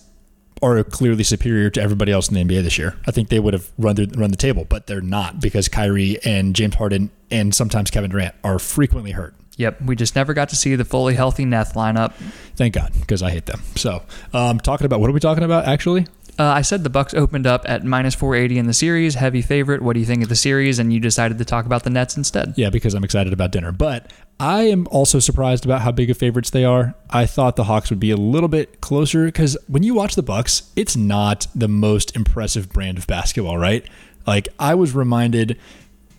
are 0.62 0.82
clearly 0.84 1.25
superior 1.25 1.68
to 1.68 1.82
everybody 1.82 2.12
else 2.12 2.28
in 2.28 2.34
the 2.34 2.42
NBA 2.42 2.62
this 2.62 2.78
year. 2.78 2.96
I 3.06 3.11
think 3.11 3.28
they 3.28 3.38
would 3.38 3.54
have 3.54 3.70
run 3.76 3.96
the, 3.96 4.06
run 4.16 4.30
the 4.30 4.37
table, 4.37 4.64
but 4.64 4.87
they're 4.87 5.00
not 5.00 5.40
because 5.40 5.68
Kyrie 5.68 6.18
and 6.25 6.54
James 6.54 6.76
Harden 6.76 7.11
and 7.30 7.54
sometimes 7.54 7.90
Kevin 7.90 8.11
Durant 8.11 8.34
are 8.44 8.58
frequently 8.58 9.11
hurt. 9.11 9.34
Yep, 9.56 9.82
we 9.82 9.94
just 9.94 10.16
never 10.16 10.34
got 10.34 10.49
to 10.49 10.56
see 10.56 10.75
the 10.75 10.84
fully 10.84 11.14
healthy 11.14 11.44
Neth 11.44 11.75
lineup. 11.75 12.12
Thank 12.56 12.75
God, 12.75 12.92
because 12.99 13.23
I 13.23 13.30
hate 13.30 13.46
them. 13.46 13.61
So, 13.76 14.02
um, 14.32 14.58
talking 14.58 14.84
about 14.84 15.00
what 15.00 15.11
are 15.11 15.12
we 15.12 15.20
talking 15.20 15.44
about 15.44 15.66
actually? 15.66 16.06
Uh, 16.37 16.44
I 16.44 16.62
said 16.62 16.82
the 16.82 16.90
Bucks 16.90 17.14
opened 17.14 17.46
up 17.46 17.62
at 17.68 17.84
minus 17.84 18.14
480 18.16 18.58
in 18.58 18.66
the 18.66 18.73
series, 18.73 19.14
heavy 19.14 19.40
favorite. 19.40 19.82
What 19.82 19.94
do 19.94 20.00
you 20.00 20.06
think 20.06 20.23
of 20.25 20.28
the 20.28 20.34
series? 20.34 20.80
And 20.80 20.92
you 20.92 20.99
decided 20.99 21.38
to 21.38 21.44
talk 21.44 21.64
about 21.64 21.84
the 21.84 21.90
Nets 21.90 22.16
instead. 22.16 22.54
Yeah, 22.56 22.70
because 22.70 22.94
I'm 22.94 23.04
excited 23.04 23.32
about 23.32 23.52
dinner. 23.52 23.70
But 23.70 24.12
I 24.40 24.62
am 24.62 24.88
also 24.90 25.20
surprised 25.20 25.64
about 25.64 25.82
how 25.82 25.92
big 25.92 26.10
of 26.10 26.18
favorites 26.18 26.50
they 26.50 26.64
are. 26.64 26.94
I 27.08 27.24
thought 27.26 27.56
the 27.56 27.64
Hawks 27.64 27.90
would 27.90 28.00
be 28.00 28.10
a 28.10 28.16
little 28.16 28.48
bit 28.48 28.80
closer 28.80 29.26
because 29.26 29.56
when 29.68 29.82
you 29.82 29.94
watch 29.94 30.16
the 30.16 30.22
Bucks, 30.22 30.70
it's 30.74 30.96
not 30.96 31.46
the 31.54 31.68
most 31.68 32.16
impressive 32.16 32.70
brand 32.70 32.98
of 32.98 33.06
basketball, 33.06 33.58
right? 33.58 33.86
Like 34.26 34.48
I 34.58 34.74
was 34.74 34.94
reminded 34.94 35.58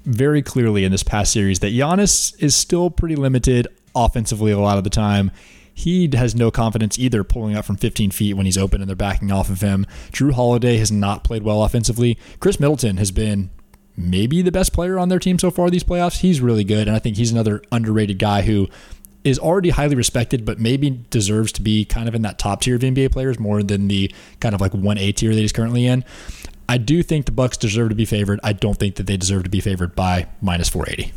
very 0.06 0.42
clearly 0.42 0.86
in 0.86 0.92
this 0.92 1.04
past 1.04 1.34
series 1.34 1.60
that 1.60 1.74
Giannis 1.74 2.42
is 2.42 2.56
still 2.56 2.90
pretty 2.90 3.16
limited 3.16 3.68
offensively 3.96 4.52
a 4.52 4.60
lot 4.60 4.78
of 4.78 4.84
the 4.84 4.90
time. 4.90 5.32
He 5.74 6.10
has 6.14 6.34
no 6.34 6.52
confidence 6.52 6.98
either 6.98 7.24
pulling 7.26 7.56
up 7.56 7.66
from 7.66 7.76
15 7.76 8.12
feet 8.12 8.36
when 8.36 8.46
he's 8.46 8.58
open 8.58 8.82
and 8.82 8.88
they're 8.88 8.96
backing 8.96 9.32
off 9.32 9.50
of 9.50 9.60
him. 9.60 9.86
Jrue 10.12 10.32
Holiday 10.32 10.78
has 10.78 10.92
not 10.92 11.26
played 11.26 11.44
well 11.44 11.64
offensively. 11.64 12.18
Khris 12.40 12.62
Middleton 12.62 12.96
has 12.96 13.12
been 13.12 13.50
maybe 13.98 14.42
the 14.42 14.52
best 14.52 14.74
player 14.74 15.00
on 15.00 15.10
their 15.10 15.20
team 15.20 15.40
so 15.40 15.52
far 15.52 15.70
these 15.70 15.84
playoffs. 15.84 16.20
He's 16.20 16.42
really 16.42 16.64
good, 16.64 16.88
and 16.88 16.96
I 16.96 17.00
think 17.00 17.18
he's 17.18 17.32
another 17.32 17.62
underrated 17.72 18.20
guy 18.20 18.42
who 18.42 18.68
is 19.24 19.40
already 19.40 19.72
highly 19.72 19.96
respected, 19.96 20.46
but 20.46 20.60
maybe 20.60 21.04
deserves 21.10 21.52
to 21.54 21.62
be 21.62 21.84
kind 21.84 22.08
of 22.08 22.14
in 22.14 22.22
that 22.22 22.38
top 22.38 22.62
tier 22.62 22.76
of 22.76 22.82
NBA 22.82 23.12
players 23.12 23.40
more 23.40 23.64
than 23.64 23.88
the 23.88 24.14
kind 24.40 24.54
of 24.54 24.62
like 24.62 24.74
one 24.74 25.00
A 25.00 25.12
tier 25.12 25.34
that 25.34 25.42
he's 25.42 25.52
currently 25.52 25.88
in. 25.88 26.06
I 26.70 26.78
do 26.78 27.04
think 27.04 27.26
the 27.26 27.32
Bucks 27.32 27.58
deserve 27.58 27.90
to 27.90 27.96
be 27.96 28.06
favored. 28.06 28.40
I 28.44 28.54
don't 28.54 28.78
think 28.78 28.96
that 28.96 29.08
they 29.08 29.18
deserve 29.18 29.44
to 29.44 29.50
be 29.50 29.62
favored 29.62 29.96
by 29.96 30.28
minus 30.42 30.70
480. 30.70 31.14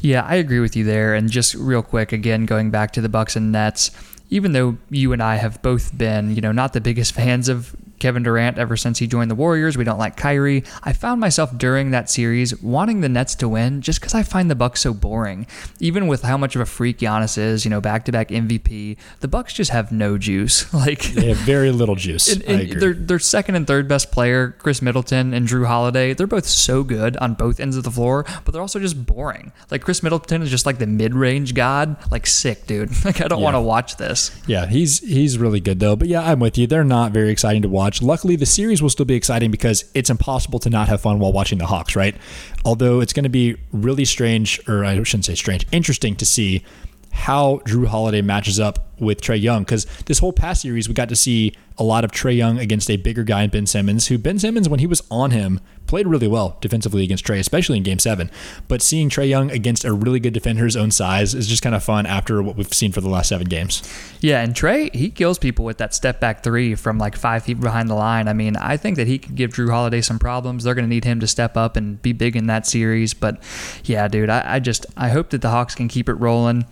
Yeah, 0.00 0.22
I 0.22 0.36
agree 0.36 0.60
with 0.60 0.76
you 0.76 0.84
there. 0.84 1.14
And 1.14 1.30
just 1.30 1.54
real 1.54 1.82
quick, 1.82 2.12
again, 2.12 2.44
going 2.44 2.70
back 2.70 2.92
to 2.92 3.00
the 3.00 3.08
Bucks 3.08 3.36
and 3.36 3.52
Nets, 3.52 3.90
even 4.30 4.52
though 4.52 4.76
you 4.90 5.12
and 5.12 5.22
I 5.22 5.36
have 5.36 5.62
both 5.62 5.96
been, 5.96 6.34
you 6.34 6.40
know, 6.40 6.52
not 6.52 6.72
the 6.72 6.80
biggest 6.80 7.12
fans 7.14 7.48
of 7.48 7.74
Kevin 8.04 8.22
Durant 8.22 8.58
ever 8.58 8.76
since 8.76 8.98
he 8.98 9.06
joined 9.06 9.30
the 9.30 9.34
Warriors. 9.34 9.78
We 9.78 9.84
don't 9.84 9.96
like 9.98 10.14
Kyrie. 10.14 10.62
I 10.82 10.92
found 10.92 11.22
myself 11.22 11.56
during 11.56 11.90
that 11.92 12.10
series 12.10 12.60
wanting 12.60 13.00
the 13.00 13.08
Nets 13.08 13.34
to 13.36 13.48
win 13.48 13.80
just 13.80 13.98
because 13.98 14.14
I 14.14 14.22
find 14.22 14.50
the 14.50 14.54
Bucks 14.54 14.82
so 14.82 14.92
boring. 14.92 15.46
Even 15.80 16.06
with 16.06 16.20
how 16.20 16.36
much 16.36 16.54
of 16.54 16.60
a 16.60 16.66
freak 16.66 16.98
Giannis 16.98 17.38
is, 17.38 17.64
you 17.64 17.70
know, 17.70 17.80
back-to-back 17.80 18.28
MVP, 18.28 18.98
the 19.20 19.28
Bucks 19.28 19.54
just 19.54 19.70
have 19.70 19.90
no 19.90 20.18
juice. 20.18 20.66
Like 20.74 21.00
They 21.14 21.28
have 21.28 21.38
very 21.38 21.70
little 21.70 21.94
juice. 21.94 22.30
and, 22.30 22.44
I 22.46 22.60
agree. 22.60 22.78
their 22.78 22.92
their 22.92 23.18
second 23.18 23.54
and 23.54 23.66
third 23.66 23.88
best 23.88 24.12
player, 24.12 24.54
Khris 24.58 24.82
Middleton 24.82 25.32
and 25.32 25.48
Jrue 25.48 25.66
Holiday, 25.66 26.12
they're 26.12 26.26
both 26.26 26.44
so 26.46 26.82
good 26.82 27.16
on 27.18 27.32
both 27.32 27.58
ends 27.58 27.78
of 27.78 27.84
the 27.84 27.90
floor, 27.90 28.26
but 28.44 28.52
they're 28.52 28.60
also 28.60 28.78
just 28.80 29.06
boring. 29.06 29.50
Like 29.70 29.82
Khris 29.82 30.02
Middleton 30.02 30.42
is 30.42 30.50
just 30.50 30.66
like 30.66 30.76
the 30.76 30.86
mid 30.86 31.14
range 31.14 31.54
god, 31.54 31.96
like 32.10 32.26
sick 32.26 32.66
dude. 32.66 32.90
Like 33.06 33.22
I 33.22 33.28
don't 33.28 33.38
Yeah. 33.38 33.44
want 33.44 33.54
to 33.54 33.60
watch 33.62 33.96
this. 33.96 34.30
Yeah, 34.46 34.66
he's 34.66 34.98
he's 34.98 35.38
really 35.38 35.60
good 35.60 35.80
though. 35.80 35.96
But 35.96 36.08
yeah, 36.08 36.20
I'm 36.28 36.40
with 36.40 36.58
you. 36.58 36.66
They're 36.66 36.84
not 36.84 37.12
very 37.12 37.30
exciting 37.30 37.62
to 37.62 37.68
watch. 37.68 37.93
Luckily, 38.02 38.36
the 38.36 38.46
series 38.46 38.82
will 38.82 38.90
still 38.90 39.06
be 39.06 39.14
exciting 39.14 39.50
because 39.50 39.84
it's 39.94 40.10
impossible 40.10 40.58
to 40.60 40.70
not 40.70 40.88
have 40.88 41.00
fun 41.00 41.18
while 41.18 41.32
watching 41.32 41.58
the 41.58 41.66
Hawks, 41.66 41.96
right? 41.96 42.16
Although 42.64 43.00
it's 43.00 43.12
going 43.12 43.24
to 43.24 43.30
be 43.30 43.56
really 43.72 44.04
strange, 44.04 44.60
or 44.68 44.84
I 44.84 45.02
shouldn't 45.02 45.24
say 45.24 45.34
strange, 45.34 45.66
interesting 45.72 46.16
to 46.16 46.26
see 46.26 46.64
how 47.12 47.58
Jrue 47.66 47.86
Holiday 47.86 48.22
matches 48.22 48.58
up 48.58 48.88
with 48.98 49.20
Trae 49.20 49.40
Young 49.40 49.62
because 49.62 49.86
this 50.06 50.18
whole 50.18 50.32
past 50.32 50.62
series 50.62 50.88
we 50.88 50.94
got 50.94 51.08
to 51.08 51.16
see 51.16 51.54
a 51.76 51.82
lot 51.82 52.04
of 52.04 52.12
Trae 52.12 52.36
Young 52.36 52.58
against 52.58 52.88
a 52.88 52.96
bigger 52.96 53.24
guy 53.24 53.42
in 53.42 53.50
Ben 53.50 53.66
Simmons, 53.66 54.06
who 54.06 54.18
Ben 54.18 54.38
Simmons 54.38 54.68
when 54.68 54.80
he 54.80 54.86
was 54.86 55.02
on 55.10 55.32
him 55.32 55.60
played 55.86 56.06
really 56.06 56.28
well 56.28 56.56
defensively 56.60 57.04
against 57.04 57.24
Trae, 57.24 57.38
especially 57.38 57.76
in 57.76 57.82
Game 57.82 57.98
Seven. 57.98 58.30
But 58.68 58.80
seeing 58.80 59.08
Trae 59.10 59.28
Young 59.28 59.50
against 59.50 59.84
a 59.84 59.92
really 59.92 60.20
good 60.20 60.32
defender 60.32 60.64
his 60.64 60.76
own 60.76 60.90
size 60.90 61.34
is 61.34 61.46
just 61.46 61.62
kind 61.62 61.74
of 61.74 61.82
fun 61.82 62.06
after 62.06 62.42
what 62.42 62.56
we've 62.56 62.72
seen 62.72 62.92
for 62.92 63.00
the 63.00 63.08
last 63.08 63.28
seven 63.28 63.48
games. 63.48 63.82
Yeah, 64.20 64.42
and 64.42 64.54
Trae, 64.54 64.94
he 64.94 65.10
kills 65.10 65.38
people 65.38 65.64
with 65.64 65.78
that 65.78 65.94
step 65.94 66.20
back 66.20 66.42
three 66.42 66.74
from 66.74 66.98
like 66.98 67.16
five 67.16 67.44
feet 67.44 67.60
behind 67.60 67.88
the 67.88 67.94
line. 67.94 68.28
I 68.28 68.32
mean, 68.32 68.56
I 68.56 68.76
think 68.76 68.96
that 68.96 69.06
he 69.06 69.18
could 69.18 69.34
give 69.34 69.52
Jrue 69.52 69.70
Holiday 69.70 70.00
some 70.00 70.18
problems. 70.18 70.64
They're 70.64 70.74
going 70.74 70.86
to 70.86 70.94
need 70.94 71.04
him 71.04 71.20
to 71.20 71.26
step 71.26 71.56
up 71.56 71.76
and 71.76 72.00
be 72.00 72.12
big 72.12 72.36
in 72.36 72.46
that 72.46 72.66
series. 72.66 73.14
But 73.14 73.42
yeah, 73.84 74.08
dude, 74.08 74.30
I, 74.30 74.54
I 74.54 74.58
just 74.60 74.86
I 74.96 75.08
hope 75.08 75.30
that 75.30 75.42
the 75.42 75.50
Hawks 75.50 75.74
can 75.74 75.88
keep 75.88 76.08
it 76.08 76.14
rolling. 76.14 76.66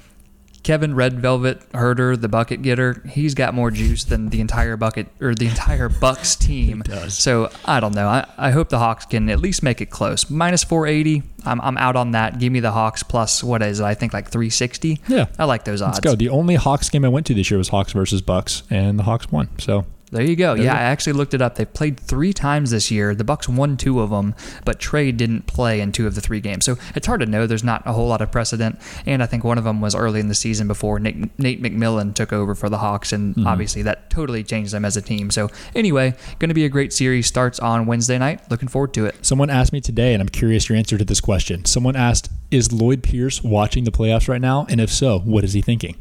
Kevin 0.62 0.95
Red 0.95 1.21
Velvet 1.21 1.61
Huerter, 1.73 2.21
the 2.21 2.28
bucket 2.28 2.62
getter, 2.62 3.02
he's 3.09 3.35
got 3.35 3.52
more 3.54 3.71
juice 3.71 4.04
than 4.04 4.28
the 4.28 4.40
entire 4.40 4.76
bucket 4.76 5.09
or 5.21 5.35
the 5.35 5.47
entire 5.49 5.88
Bucks 6.00 6.37
team. 6.37 6.81
does. 6.83 7.19
So 7.19 7.50
I 7.64 7.81
don't 7.81 7.95
know. 7.95 8.07
I, 8.09 8.26
I 8.38 8.50
hope 8.50 8.69
the 8.69 8.78
Hawks 8.78 9.04
can 9.07 9.28
at 9.28 9.40
least 9.40 9.62
make 9.62 9.81
it 9.81 9.87
close. 9.90 10.31
Minus 10.31 10.62
480. 10.64 11.23
I'm, 11.45 11.61
I'm 11.61 11.76
out 11.78 11.97
on 11.97 12.12
that. 12.12 12.38
Give 12.38 12.52
me 12.52 12.61
the 12.61 12.71
Hawks 12.71 13.02
plus 13.02 13.42
what 13.42 13.62
is 13.62 13.81
it? 13.81 13.85
I 13.85 13.95
think 13.95 14.12
like 14.12 14.28
360. 14.28 15.00
Yeah. 15.09 15.26
I 15.38 15.45
like 15.45 15.64
those 15.64 15.83
odds. 15.83 15.97
Let's 15.97 16.04
go. 16.04 16.14
The 16.14 16.28
only 16.28 16.54
Hawks 16.54 16.88
game 16.88 17.04
I 17.04 17.09
went 17.09 17.26
to 17.26 17.35
this 17.35 17.50
year 17.50 17.59
was 17.59 17.69
Hawks 17.69 17.92
versus 17.92 18.23
Bucks, 18.23 18.62
and 18.71 18.99
the 18.99 19.02
Hawks 19.02 19.31
won. 19.33 19.49
So 19.59 19.85
There 20.12 20.23
you 20.23 20.37
go. 20.37 20.54
There 20.54 20.64
yeah, 20.64 20.75
you. 20.75 20.78
I 20.78 20.83
actually 20.83 21.14
looked 21.14 21.33
it 21.33 21.40
up. 21.40 21.54
They 21.54 21.64
played 21.64 21.99
three 21.99 22.33
times 22.35 22.71
this 22.71 22.90
year. 22.90 23.14
The 23.14 23.25
Bucks 23.25 23.49
won 23.49 23.76
two 23.78 24.00
of 24.00 24.11
them, 24.11 24.35
but 24.64 24.78
Trae 24.78 25.16
didn't 25.16 25.47
play 25.47 25.81
in 25.81 25.90
two 25.90 26.07
of 26.07 26.14
the 26.14 26.21
three 26.21 26.38
games. 26.40 26.66
So 26.66 26.76
it's 26.95 27.07
hard 27.07 27.21
to 27.21 27.26
know. 27.26 27.47
There's 27.47 27.64
not 27.64 27.83
a 27.87 27.92
whole 27.95 28.09
lot 28.09 28.21
of 28.21 28.31
precedent. 28.31 28.78
And 29.07 29.23
I 29.23 29.26
think 29.26 29.42
one 29.42 29.57
of 29.57 29.64
them 29.64 29.81
was 29.81 29.95
early 29.95 30.21
in 30.21 30.28
the 30.28 30.35
season 30.35 30.69
before 30.69 30.99
Nate, 30.99 31.38
Nate 31.38 31.62
McMillan 31.62 32.14
took 32.14 32.33
over 32.33 32.54
for 32.54 32.69
the 32.69 32.78
Hawks, 32.78 33.12
and 33.12 33.35
Mm-hmm. 33.35 33.47
obviously 33.47 33.81
that 33.83 34.11
totally 34.11 34.45
changed 34.45 34.73
them 34.75 34.85
as 34.85 34.97
a 34.97 35.00
team. 35.02 35.31
So 35.31 35.49
anyway, 35.75 36.14
going 36.38 36.50
to 36.50 36.54
be 36.54 36.66
a 36.66 36.69
great 36.69 36.92
series. 36.92 37.26
Starts 37.26 37.59
on 37.59 37.87
Wednesday 37.87 38.19
night. 38.19 38.42
Looking 38.50 38.69
forward 38.69 38.92
to 38.95 39.07
it. 39.07 39.16
someone 39.25 39.49
asked 39.49 39.73
me 39.73 39.81
today, 39.81 40.12
and 40.12 40.21
I'm 40.21 40.28
curious 40.28 40.69
your 40.69 40.76
answer 40.76 40.99
to 40.99 41.04
this 41.04 41.21
question. 41.21 41.64
Someone 41.64 41.97
asked, 41.97 42.28
"Is 42.50 42.71
Lloyd 42.73 43.02
Pierce 43.02 43.42
watching 43.42 43.85
the 43.85 43.90
playoffs 43.90 44.28
right 44.28 44.40
now? 44.40 44.66
And 44.69 44.78
if 44.81 44.90
so, 44.92 45.21
what 45.21 45.45
is 45.45 45.54
he 45.54 45.62
thinking?" 45.62 45.97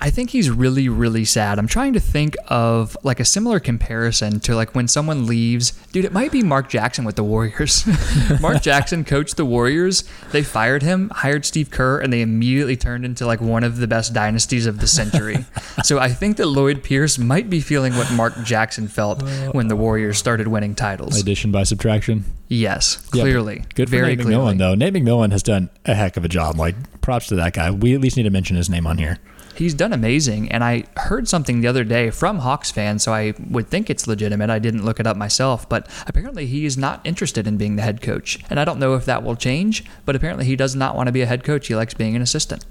I 0.00 0.10
think 0.10 0.30
he's 0.30 0.48
really, 0.48 0.88
really 0.88 1.24
sad. 1.24 1.58
I'm 1.58 1.66
trying 1.66 1.92
to 1.94 2.00
think 2.00 2.36
of 2.46 2.96
like 3.02 3.18
a 3.18 3.24
similar 3.24 3.58
comparison 3.58 4.38
to 4.40 4.54
like 4.54 4.74
when 4.74 4.86
someone 4.86 5.26
leaves. 5.26 5.72
Dude, 5.92 6.04
it 6.04 6.12
might 6.12 6.30
be 6.30 6.42
Mark 6.42 6.68
Jackson 6.68 7.04
with 7.04 7.16
the 7.16 7.24
Warriors. 7.24 7.84
Mark 8.40 8.62
Jackson 8.62 9.04
coached 9.04 9.36
the 9.36 9.44
Warriors. 9.44 10.04
They 10.30 10.42
fired 10.42 10.82
him, 10.82 11.10
hired 11.10 11.44
Steve 11.44 11.70
Kerr, 11.70 11.98
and 11.98 12.12
they 12.12 12.20
immediately 12.20 12.76
turned 12.76 13.04
into 13.04 13.26
like 13.26 13.40
one 13.40 13.64
of 13.64 13.78
the 13.78 13.88
best 13.88 14.14
dynasties 14.14 14.66
of 14.66 14.78
the 14.78 14.86
century. 14.86 15.44
so 15.84 15.98
I 15.98 16.10
think 16.10 16.36
that 16.36 16.46
Lloyd 16.46 16.84
Pierce 16.84 17.18
might 17.18 17.50
be 17.50 17.60
feeling 17.60 17.96
what 17.96 18.10
Mark 18.12 18.34
Jackson 18.44 18.86
felt 18.86 19.22
when 19.52 19.66
the 19.66 19.76
Warriors 19.76 20.16
started 20.16 20.46
winning 20.46 20.76
titles. 20.76 21.18
Addition 21.18 21.50
by 21.50 21.64
subtraction. 21.64 22.24
Yes, 22.46 23.06
Yeah, 23.12 23.22
clearly. 23.22 23.64
Good 23.74 23.88
for 23.88 23.96
very 23.96 24.16
Nate 24.16 24.20
clearly. 24.20 24.54
McMillan, 24.54 24.58
though. 24.58 24.74
Nate 24.74 24.94
McMillan 24.94 25.32
has 25.32 25.42
done 25.42 25.70
a 25.84 25.94
heck 25.94 26.16
of 26.16 26.24
a 26.24 26.28
job. 26.28 26.56
Like, 26.56 27.00
props 27.00 27.26
to 27.28 27.34
that 27.36 27.52
guy. 27.52 27.70
We 27.70 27.94
at 27.94 28.00
least 28.00 28.16
need 28.16 28.22
to 28.22 28.30
mention 28.30 28.56
his 28.56 28.70
name 28.70 28.86
on 28.86 28.96
here. 28.98 29.18
He's 29.58 29.74
done 29.74 29.92
amazing. 29.92 30.52
And 30.52 30.62
I 30.62 30.84
heard 30.96 31.26
something 31.26 31.60
the 31.60 31.66
other 31.66 31.82
day 31.82 32.10
from 32.10 32.38
Hawks 32.38 32.70
fans, 32.70 33.02
so 33.02 33.12
I 33.12 33.34
would 33.50 33.66
think 33.66 33.90
it's 33.90 34.06
legitimate. 34.06 34.50
I 34.50 34.60
didn't 34.60 34.84
look 34.84 35.00
it 35.00 35.06
up 35.06 35.16
myself, 35.16 35.68
but 35.68 35.88
apparently 36.06 36.46
he 36.46 36.64
is 36.64 36.78
not 36.78 37.00
interested 37.04 37.44
in 37.48 37.56
being 37.56 37.74
the 37.74 37.82
head 37.82 38.00
coach. 38.00 38.38
And 38.48 38.60
I 38.60 38.64
don't 38.64 38.78
know 38.78 38.94
if 38.94 39.04
that 39.06 39.24
will 39.24 39.34
change, 39.34 39.84
but 40.04 40.14
apparently 40.14 40.44
he 40.44 40.54
does 40.54 40.76
not 40.76 40.94
want 40.94 41.08
to 41.08 41.12
be 41.12 41.22
a 41.22 41.26
head 41.26 41.42
coach. 41.42 41.66
He 41.66 41.74
likes 41.74 41.92
being 41.92 42.14
an 42.14 42.22
assistant. 42.22 42.66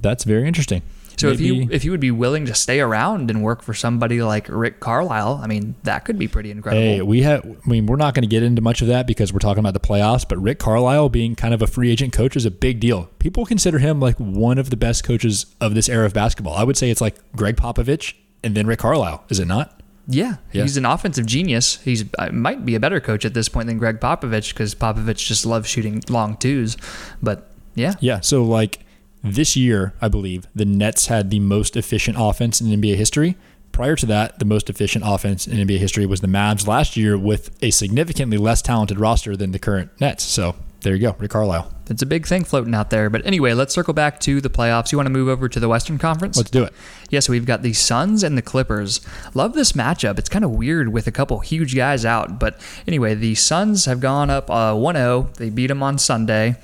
That's 0.00 0.22
very 0.22 0.46
interesting. 0.46 0.82
So 1.22 1.28
if 1.30 1.40
you 1.40 1.68
if 1.70 1.84
you 1.84 1.90
would 1.90 2.00
be 2.00 2.10
willing 2.10 2.46
to 2.46 2.54
stay 2.54 2.80
around 2.80 3.30
and 3.30 3.42
work 3.42 3.62
for 3.62 3.72
somebody 3.74 4.22
like 4.22 4.46
Rick 4.48 4.80
Carlisle, 4.80 5.40
I 5.42 5.46
mean, 5.46 5.74
that 5.84 6.04
could 6.04 6.18
be 6.18 6.28
pretty 6.28 6.50
incredible. 6.50 6.82
Hey, 6.82 7.00
we 7.02 7.22
have. 7.22 7.44
I 7.44 7.68
mean, 7.68 7.86
we're 7.86 7.96
not 7.96 8.14
going 8.14 8.22
to 8.22 8.28
get 8.28 8.42
into 8.42 8.60
much 8.60 8.82
of 8.82 8.88
that 8.88 9.06
because 9.06 9.32
we're 9.32 9.38
talking 9.38 9.60
about 9.60 9.74
the 9.74 9.80
playoffs. 9.80 10.28
But 10.28 10.38
Rick 10.38 10.58
Carlisle 10.58 11.08
being 11.08 11.34
kind 11.34 11.54
of 11.54 11.62
a 11.62 11.66
free 11.66 11.90
agent 11.90 12.12
coach 12.12 12.36
is 12.36 12.44
a 12.44 12.50
big 12.50 12.80
deal. 12.80 13.08
People 13.18 13.46
consider 13.46 13.78
him 13.78 14.00
like 14.00 14.16
one 14.18 14.58
of 14.58 14.70
the 14.70 14.76
best 14.76 15.04
coaches 15.04 15.46
of 15.60 15.74
this 15.74 15.88
era 15.88 16.06
of 16.06 16.12
basketball. 16.12 16.54
I 16.54 16.64
would 16.64 16.76
say 16.76 16.90
it's 16.90 17.00
like 17.00 17.16
Gregg 17.36 17.56
Popovich 17.56 18.14
and 18.44 18.54
then 18.54 18.66
Rick 18.66 18.80
Carlisle. 18.80 19.24
Is 19.30 19.38
it 19.38 19.46
not? 19.46 19.80
Yeah, 20.08 20.36
Yeah. 20.50 20.62
he's 20.62 20.76
an 20.76 20.84
offensive 20.84 21.26
genius. 21.26 21.76
He's 21.84 22.04
uh, 22.18 22.30
might 22.32 22.66
be 22.66 22.74
a 22.74 22.80
better 22.80 22.98
coach 22.98 23.24
at 23.24 23.34
this 23.34 23.48
point 23.48 23.68
than 23.68 23.78
Gregg 23.78 24.00
Popovich 24.00 24.52
because 24.52 24.74
Popovich 24.74 25.24
just 25.26 25.46
loves 25.46 25.68
shooting 25.68 26.02
long 26.08 26.36
twos. 26.36 26.76
But 27.22 27.48
yeah, 27.76 27.94
Yeah. 28.00 28.18
So 28.20 28.42
like 28.42 28.80
this 29.22 29.56
year, 29.56 29.94
I 30.00 30.08
believe 30.08 30.46
the 30.54 30.64
Nets 30.64 31.06
had 31.06 31.30
the 31.30 31.40
most 31.40 31.76
efficient 31.76 32.16
offense 32.18 32.60
in 32.60 32.66
NBA 32.68 32.96
history. 32.96 33.36
Prior 33.70 33.96
to 33.96 34.06
that, 34.06 34.38
the 34.38 34.44
most 34.44 34.68
efficient 34.68 35.04
offense 35.06 35.46
in 35.46 35.56
NBA 35.56 35.78
history 35.78 36.04
was 36.04 36.20
the 36.20 36.26
Mavs 36.26 36.66
last 36.66 36.96
year 36.96 37.16
with 37.16 37.56
a 37.62 37.70
significantly 37.70 38.36
less 38.36 38.60
talented 38.60 39.00
roster 39.00 39.36
than 39.36 39.52
the 39.52 39.58
current 39.58 39.90
Nets. 39.98 40.24
So 40.24 40.56
there 40.82 40.94
you 40.94 41.00
go, 41.00 41.16
Rick 41.18 41.30
Carlisle. 41.30 41.72
it's 41.88 42.02
a 42.02 42.06
big 42.06 42.26
thing 42.26 42.44
floating 42.44 42.74
out 42.74 42.90
there. 42.90 43.08
But 43.08 43.24
anyway, 43.24 43.54
let's 43.54 43.72
circle 43.72 43.94
back 43.94 44.18
to 44.20 44.40
the 44.40 44.50
playoffs. 44.50 44.92
You 44.92 44.98
want 44.98 45.06
to 45.06 45.12
move 45.12 45.28
over 45.28 45.48
to 45.48 45.60
the 45.60 45.68
Western 45.68 45.96
Conference? 45.96 46.36
Let's 46.36 46.50
do 46.50 46.64
it. 46.64 46.74
Yeah, 47.08 47.20
so 47.20 47.32
we've 47.32 47.46
got 47.46 47.62
the 47.62 47.72
Suns 47.72 48.22
and 48.22 48.36
the 48.36 48.42
Clippers. 48.42 49.00
Love 49.32 49.54
this 49.54 49.72
matchup. 49.72 50.18
It's 50.18 50.28
kind 50.28 50.44
of 50.44 50.50
weird 50.50 50.92
with 50.92 51.06
a 51.06 51.12
couple 51.12 51.38
huge 51.38 51.74
guys 51.76 52.04
out. 52.04 52.38
But 52.40 52.60
anyway, 52.86 53.14
the 53.14 53.36
Suns 53.36 53.84
have 53.84 54.00
gone 54.00 54.28
up 54.28 54.50
uh, 54.50 54.74
1 54.74 54.96
0. 54.96 55.30
They 55.36 55.48
beat 55.48 55.68
them 55.68 55.82
on 55.82 55.98
Sunday. 55.98 56.56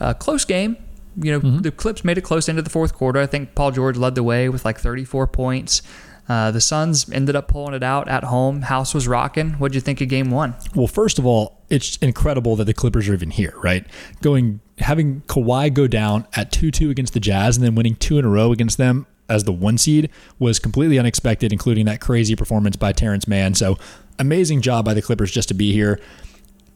Uh, 0.00 0.14
close 0.14 0.44
game. 0.44 0.78
You 1.20 1.32
know, 1.32 1.40
Mm-hmm. 1.40 1.58
the 1.58 1.70
Clips 1.70 2.04
made 2.04 2.18
it 2.18 2.22
close 2.22 2.48
into 2.48 2.62
the 2.62 2.70
fourth 2.70 2.94
quarter. 2.94 3.20
I 3.20 3.26
think 3.26 3.54
Paul 3.54 3.70
George 3.70 3.96
led 3.96 4.14
the 4.14 4.22
way 4.22 4.48
with 4.48 4.64
like 4.64 4.78
34 4.78 5.26
points. 5.28 5.82
Uh, 6.28 6.50
the 6.50 6.60
Suns 6.60 7.08
ended 7.12 7.36
up 7.36 7.46
pulling 7.48 7.72
it 7.74 7.82
out 7.84 8.08
at 8.08 8.24
home. 8.24 8.62
House 8.62 8.92
was 8.92 9.06
rocking. 9.06 9.52
What'd 9.52 9.74
you 9.76 9.80
think 9.80 10.00
of 10.00 10.08
game 10.08 10.30
one? 10.30 10.56
Well, 10.74 10.88
first 10.88 11.18
of 11.20 11.24
all, 11.26 11.62
it's 11.70 11.96
incredible 11.98 12.56
that 12.56 12.64
the 12.64 12.74
Clippers 12.74 13.08
are 13.08 13.14
even 13.14 13.30
here, 13.30 13.54
right? 13.62 13.86
Going 14.22 14.60
having 14.78 15.20
Kawhi 15.22 15.72
go 15.72 15.86
down 15.86 16.26
at 16.34 16.50
2-2 16.52 16.90
against 16.90 17.14
the 17.14 17.20
Jazz 17.20 17.56
and 17.56 17.64
then 17.64 17.74
winning 17.76 17.94
two 17.94 18.18
in 18.18 18.24
a 18.24 18.28
row 18.28 18.50
against 18.52 18.76
them 18.76 19.06
as 19.28 19.44
the 19.44 19.52
one 19.52 19.78
seed 19.78 20.10
was 20.38 20.58
completely 20.58 20.98
unexpected, 20.98 21.52
including 21.52 21.86
that 21.86 22.00
crazy 22.00 22.34
performance 22.36 22.76
by 22.76 22.92
Terance 22.92 23.26
Mann. 23.28 23.54
So 23.54 23.78
amazing 24.18 24.62
job 24.62 24.84
by 24.84 24.94
the 24.94 25.02
Clippers 25.02 25.30
just 25.30 25.48
to 25.48 25.54
be 25.54 25.72
here. 25.72 26.00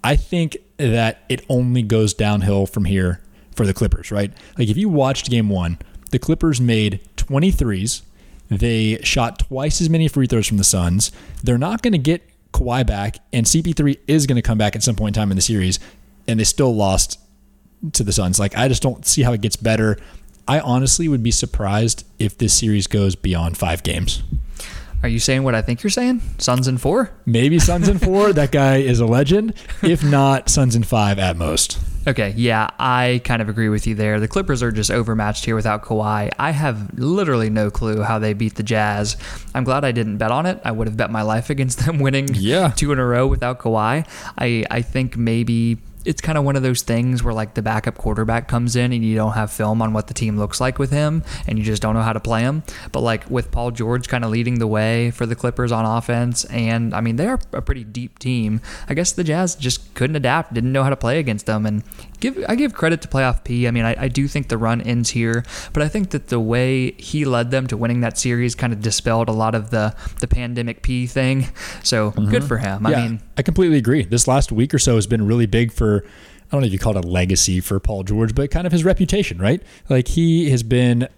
I 0.02 0.14
think 0.16 0.56
that 0.78 1.22
it 1.28 1.44
only 1.48 1.82
goes 1.82 2.14
downhill 2.14 2.66
from 2.66 2.84
here 2.86 3.20
for 3.60 3.66
the 3.66 3.74
Clippers, 3.74 4.10
right? 4.10 4.32
Like 4.56 4.70
if 4.70 4.78
you 4.78 4.88
watched 4.88 5.28
game 5.28 5.50
one, 5.50 5.78
the 6.12 6.18
Clippers 6.18 6.62
made 6.62 7.06
23s. 7.16 8.00
They 8.48 8.98
shot 9.02 9.38
twice 9.38 9.82
as 9.82 9.90
many 9.90 10.08
free 10.08 10.26
throws 10.26 10.46
from 10.46 10.56
the 10.56 10.64
Suns. 10.64 11.12
They're 11.44 11.58
not 11.58 11.82
going 11.82 11.92
to 11.92 11.98
get 11.98 12.26
Kawhi 12.54 12.86
back, 12.86 13.18
and 13.34 13.44
CP3 13.44 13.98
is 14.08 14.26
going 14.26 14.36
to 14.36 14.42
come 14.42 14.56
back 14.56 14.74
at 14.74 14.82
some 14.82 14.96
point 14.96 15.14
in 15.14 15.20
time 15.20 15.30
in 15.30 15.36
the 15.36 15.42
series, 15.42 15.78
and 16.26 16.40
they 16.40 16.44
still 16.44 16.74
lost 16.74 17.20
to 17.92 18.02
the 18.02 18.12
Suns. 18.12 18.40
Like 18.40 18.56
I 18.56 18.66
just 18.66 18.82
don't 18.82 19.04
see 19.04 19.24
how 19.24 19.34
it 19.34 19.42
gets 19.42 19.56
better. 19.56 19.98
I 20.48 20.60
honestly 20.60 21.06
would 21.06 21.22
be 21.22 21.30
surprised 21.30 22.06
if 22.18 22.38
this 22.38 22.54
series 22.54 22.86
goes 22.86 23.14
beyond 23.14 23.58
five 23.58 23.82
games. 23.82 24.22
Are 25.02 25.08
you 25.08 25.18
saying 25.18 25.44
what 25.44 25.54
I 25.54 25.62
think 25.62 25.82
you're 25.82 25.90
saying? 25.90 26.20
Suns 26.38 26.68
in 26.68 26.76
four? 26.76 27.10
Maybe 27.24 27.58
Suns 27.58 27.88
in 27.88 27.98
four. 27.98 28.32
that 28.34 28.52
guy 28.52 28.76
is 28.78 29.00
a 29.00 29.06
legend. 29.06 29.54
If 29.82 30.04
not, 30.04 30.50
Suns 30.50 30.76
in 30.76 30.82
five 30.82 31.18
at 31.18 31.36
most. 31.36 31.78
Okay, 32.06 32.32
yeah, 32.36 32.68
I 32.78 33.20
kind 33.24 33.40
of 33.42 33.48
agree 33.48 33.68
with 33.68 33.86
you 33.86 33.94
there. 33.94 34.20
The 34.20 34.28
Clippers 34.28 34.62
are 34.62 34.72
just 34.72 34.90
overmatched 34.90 35.44
here 35.44 35.54
without 35.54 35.82
Kawhi. 35.82 36.30
I 36.38 36.50
have 36.50 36.98
literally 36.98 37.50
no 37.50 37.70
clue 37.70 38.02
how 38.02 38.18
they 38.18 38.32
beat 38.32 38.54
the 38.56 38.62
Jazz. 38.62 39.16
I'm 39.54 39.64
glad 39.64 39.84
I 39.84 39.92
didn't 39.92 40.16
bet 40.18 40.30
on 40.30 40.46
it. 40.46 40.60
I 40.64 40.72
would 40.72 40.86
have 40.86 40.96
bet 40.96 41.10
my 41.10 41.22
life 41.22 41.50
against 41.50 41.84
them 41.84 41.98
winning 42.00 42.28
Yeah. 42.32 42.68
two 42.70 42.92
in 42.92 42.98
a 42.98 43.04
row 43.06 43.26
without 43.26 43.58
Kawhi. 43.58 44.06
I, 44.38 44.64
I 44.70 44.80
think 44.82 45.16
maybe 45.16 45.78
it's 46.04 46.20
kind 46.20 46.38
of 46.38 46.44
one 46.44 46.56
of 46.56 46.62
those 46.62 46.82
things 46.82 47.22
where 47.22 47.34
like 47.34 47.54
the 47.54 47.62
backup 47.62 47.96
quarterback 47.96 48.48
comes 48.48 48.76
in 48.76 48.92
and 48.92 49.04
you 49.04 49.14
don't 49.14 49.32
have 49.32 49.52
film 49.52 49.82
on 49.82 49.92
what 49.92 50.06
the 50.06 50.14
team 50.14 50.38
looks 50.38 50.60
like 50.60 50.78
with 50.78 50.90
him 50.90 51.22
and 51.46 51.58
you 51.58 51.64
just 51.64 51.82
don't 51.82 51.94
know 51.94 52.02
how 52.02 52.12
to 52.12 52.20
play 52.20 52.42
him. 52.42 52.62
But 52.92 53.00
like 53.00 53.28
with 53.28 53.50
Paul 53.50 53.70
George 53.70 54.08
kind 54.08 54.24
of 54.24 54.30
leading 54.30 54.58
the 54.58 54.66
way 54.66 55.10
for 55.10 55.26
the 55.26 55.36
Clippers 55.36 55.72
on 55.72 55.84
offense 55.84 56.44
and 56.46 56.94
I 56.94 57.00
mean 57.00 57.16
they 57.16 57.26
are 57.26 57.38
a 57.52 57.60
pretty 57.60 57.84
deep 57.84 58.18
team. 58.18 58.60
I 58.88 58.94
guess 58.94 59.12
the 59.12 59.24
Jazz 59.24 59.54
just 59.54 59.94
couldn't 59.94 60.16
adapt, 60.16 60.54
didn't 60.54 60.72
know 60.72 60.84
how 60.84 60.90
to 60.90 60.96
play 60.96 61.18
against 61.18 61.46
them 61.46 61.66
and 61.66 61.82
give 62.18 62.42
I 62.48 62.54
give 62.54 62.72
credit 62.74 63.02
to 63.02 63.08
playoff 63.08 63.44
P. 63.44 63.68
I 63.68 63.70
mean 63.70 63.84
I, 63.84 64.04
I 64.04 64.08
do 64.08 64.26
think 64.26 64.48
the 64.48 64.58
run 64.58 64.80
ends 64.80 65.10
here, 65.10 65.44
but 65.72 65.82
I 65.82 65.88
think 65.88 66.10
that 66.10 66.28
the 66.28 66.40
way 66.40 66.92
he 66.92 67.24
led 67.24 67.50
them 67.50 67.66
to 67.66 67.76
winning 67.76 68.00
that 68.00 68.16
series 68.16 68.54
kind 68.54 68.72
of 68.72 68.80
dispelled 68.80 69.28
a 69.28 69.32
lot 69.32 69.54
of 69.54 69.70
the 69.70 69.94
the 70.20 70.28
pandemic 70.28 70.82
P 70.82 71.06
thing. 71.06 71.48
So 71.82 72.10
good 72.12 72.24
mm-hmm. 72.24 72.46
for 72.46 72.58
him. 72.58 72.86
I 72.86 72.96
mean 72.96 73.20
I 73.36 73.42
completely 73.42 73.78
agree. 73.78 74.04
This 74.04 74.26
last 74.26 74.50
week 74.50 74.72
or 74.72 74.78
so 74.78 74.94
has 74.94 75.06
been 75.06 75.26
really 75.26 75.46
big 75.46 75.72
for 75.72 75.89
I 75.98 76.50
don't 76.52 76.62
know 76.62 76.66
if 76.66 76.72
you 76.72 76.78
call 76.78 76.96
it 76.96 77.04
a 77.04 77.08
legacy 77.08 77.60
for 77.60 77.78
Paul 77.78 78.02
George, 78.02 78.34
but 78.34 78.50
kind 78.50 78.66
of 78.66 78.72
his 78.72 78.84
reputation, 78.84 79.38
right? 79.38 79.62
Like 79.88 80.08
he 80.08 80.50
has 80.50 80.62
been 80.62 81.08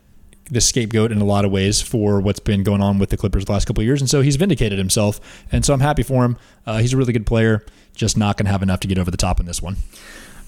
the 0.50 0.60
scapegoat 0.60 1.10
in 1.10 1.20
a 1.20 1.24
lot 1.24 1.44
of 1.44 1.50
ways 1.50 1.80
for 1.80 2.20
what's 2.20 2.40
been 2.40 2.62
going 2.62 2.82
on 2.82 2.98
with 2.98 3.10
the 3.10 3.16
Clippers 3.16 3.46
the 3.46 3.52
last 3.52 3.64
couple 3.64 3.80
of 3.80 3.86
years, 3.86 4.00
and 4.00 4.10
so 4.10 4.20
he's 4.20 4.36
vindicated 4.36 4.78
himself, 4.78 5.20
and 5.50 5.64
so 5.64 5.72
I'm 5.72 5.80
happy 5.80 6.02
for 6.02 6.24
him. 6.24 6.36
Uh, 6.66 6.78
he's 6.78 6.92
a 6.92 6.96
really 6.96 7.12
good 7.12 7.26
player, 7.26 7.64
just 7.94 8.18
not 8.18 8.36
going 8.36 8.46
to 8.46 8.52
have 8.52 8.62
enough 8.62 8.80
to 8.80 8.88
get 8.88 8.98
over 8.98 9.10
the 9.10 9.16
top 9.16 9.40
in 9.40 9.46
this 9.46 9.62
one. 9.62 9.76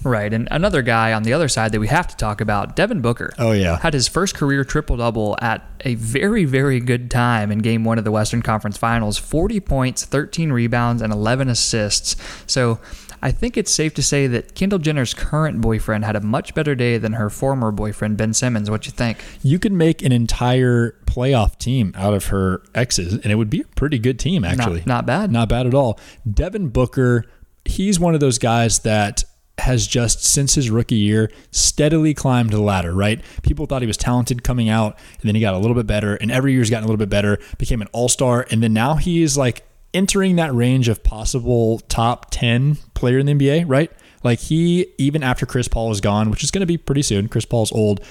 Right. 0.03 0.31
And 0.31 0.47
another 0.51 0.83
guy 0.83 1.13
on 1.13 1.23
the 1.23 1.33
other 1.33 1.47
side 1.47 1.71
that 1.71 1.79
we 1.79 1.87
have 1.87 2.07
to 2.07 2.15
talk 2.15 2.39
about, 2.39 2.75
Devin 2.75 3.01
Booker. 3.01 3.33
Oh, 3.39 3.53
yeah. 3.53 3.79
Had 3.79 3.95
his 3.95 4.07
first 4.07 4.35
career 4.35 4.63
triple 4.63 4.97
double 4.97 5.35
at 5.41 5.67
a 5.83 5.95
very, 5.95 6.45
very 6.45 6.79
good 6.79 7.09
time 7.09 7.51
in 7.51 7.59
game 7.59 7.83
one 7.83 7.97
of 7.97 8.03
the 8.03 8.11
Western 8.11 8.43
Conference 8.43 8.77
Finals 8.77 9.17
40 9.17 9.59
points, 9.61 10.05
13 10.05 10.51
rebounds, 10.51 11.01
and 11.01 11.11
11 11.11 11.49
assists. 11.49 12.15
So 12.45 12.79
I 13.25 13.31
think 13.31 13.57
it's 13.57 13.71
safe 13.71 13.95
to 13.95 14.03
say 14.03 14.27
that 14.27 14.53
Kendall 14.53 14.77
Jenner's 14.77 15.15
current 15.15 15.59
boyfriend 15.59 16.05
had 16.05 16.15
a 16.15 16.21
much 16.21 16.53
better 16.53 16.75
day 16.75 16.99
than 16.99 17.13
her 17.13 17.31
former 17.31 17.71
boyfriend, 17.71 18.17
Ben 18.17 18.35
Simmons. 18.35 18.69
What 18.69 18.85
you 18.85 18.91
think? 18.91 19.17
You 19.41 19.57
could 19.57 19.71
make 19.71 20.03
an 20.03 20.11
entire 20.11 20.91
playoff 21.07 21.57
team 21.57 21.91
out 21.95 22.13
of 22.13 22.27
her 22.27 22.61
exes, 22.75 23.13
and 23.13 23.25
it 23.25 23.35
would 23.35 23.49
be 23.49 23.61
a 23.61 23.67
pretty 23.75 23.97
good 23.97 24.19
team, 24.19 24.43
actually. 24.43 24.81
Not, 24.81 24.87
not 24.87 25.05
bad. 25.07 25.31
Not 25.31 25.49
bad 25.49 25.65
at 25.65 25.73
all. 25.73 25.99
Devin 26.31 26.69
Booker, 26.69 27.25
he's 27.65 27.99
one 27.99 28.13
of 28.13 28.19
those 28.19 28.37
guys 28.37 28.77
that 28.81 29.23
has 29.57 29.87
just 29.87 30.23
since 30.23 30.53
his 30.53 30.69
rookie 30.69 30.93
year 30.93 31.31
steadily 31.49 32.13
climbed 32.13 32.51
the 32.51 32.61
ladder, 32.61 32.93
right? 32.93 33.23
People 33.41 33.65
thought 33.65 33.81
he 33.81 33.87
was 33.87 33.97
talented 33.97 34.43
coming 34.43 34.69
out, 34.69 34.99
and 35.13 35.23
then 35.23 35.33
he 35.33 35.41
got 35.41 35.55
a 35.55 35.57
little 35.57 35.73
bit 35.73 35.87
better, 35.87 36.13
and 36.17 36.31
every 36.31 36.53
year's 36.53 36.69
gotten 36.69 36.83
a 36.83 36.87
little 36.87 36.99
bit 36.99 37.09
better, 37.09 37.39
became 37.57 37.81
an 37.81 37.87
all-star, 37.91 38.45
and 38.51 38.61
then 38.61 38.71
now 38.71 38.93
he 38.93 39.23
is 39.23 39.35
like 39.35 39.65
entering 39.95 40.35
that 40.35 40.53
range 40.53 40.89
of 40.89 41.03
possible 41.03 41.79
top 41.87 42.27
10 42.29 42.75
player 42.93 43.17
in 43.17 43.25
the 43.25 43.33
NBA, 43.33 43.63
right? 43.67 43.91
Like 44.23 44.39
he 44.39 44.87
even 44.97 45.23
after 45.23 45.45
Chris 45.45 45.67
Paul 45.67 45.91
is 45.91 46.01
gone, 46.01 46.29
which 46.29 46.43
is 46.43 46.51
going 46.51 46.61
to 46.61 46.67
be 46.67 46.77
pretty 46.77 47.01
soon. 47.01 47.29
Chris 47.29 47.45
Paul's 47.45 47.71
old. 47.71 48.01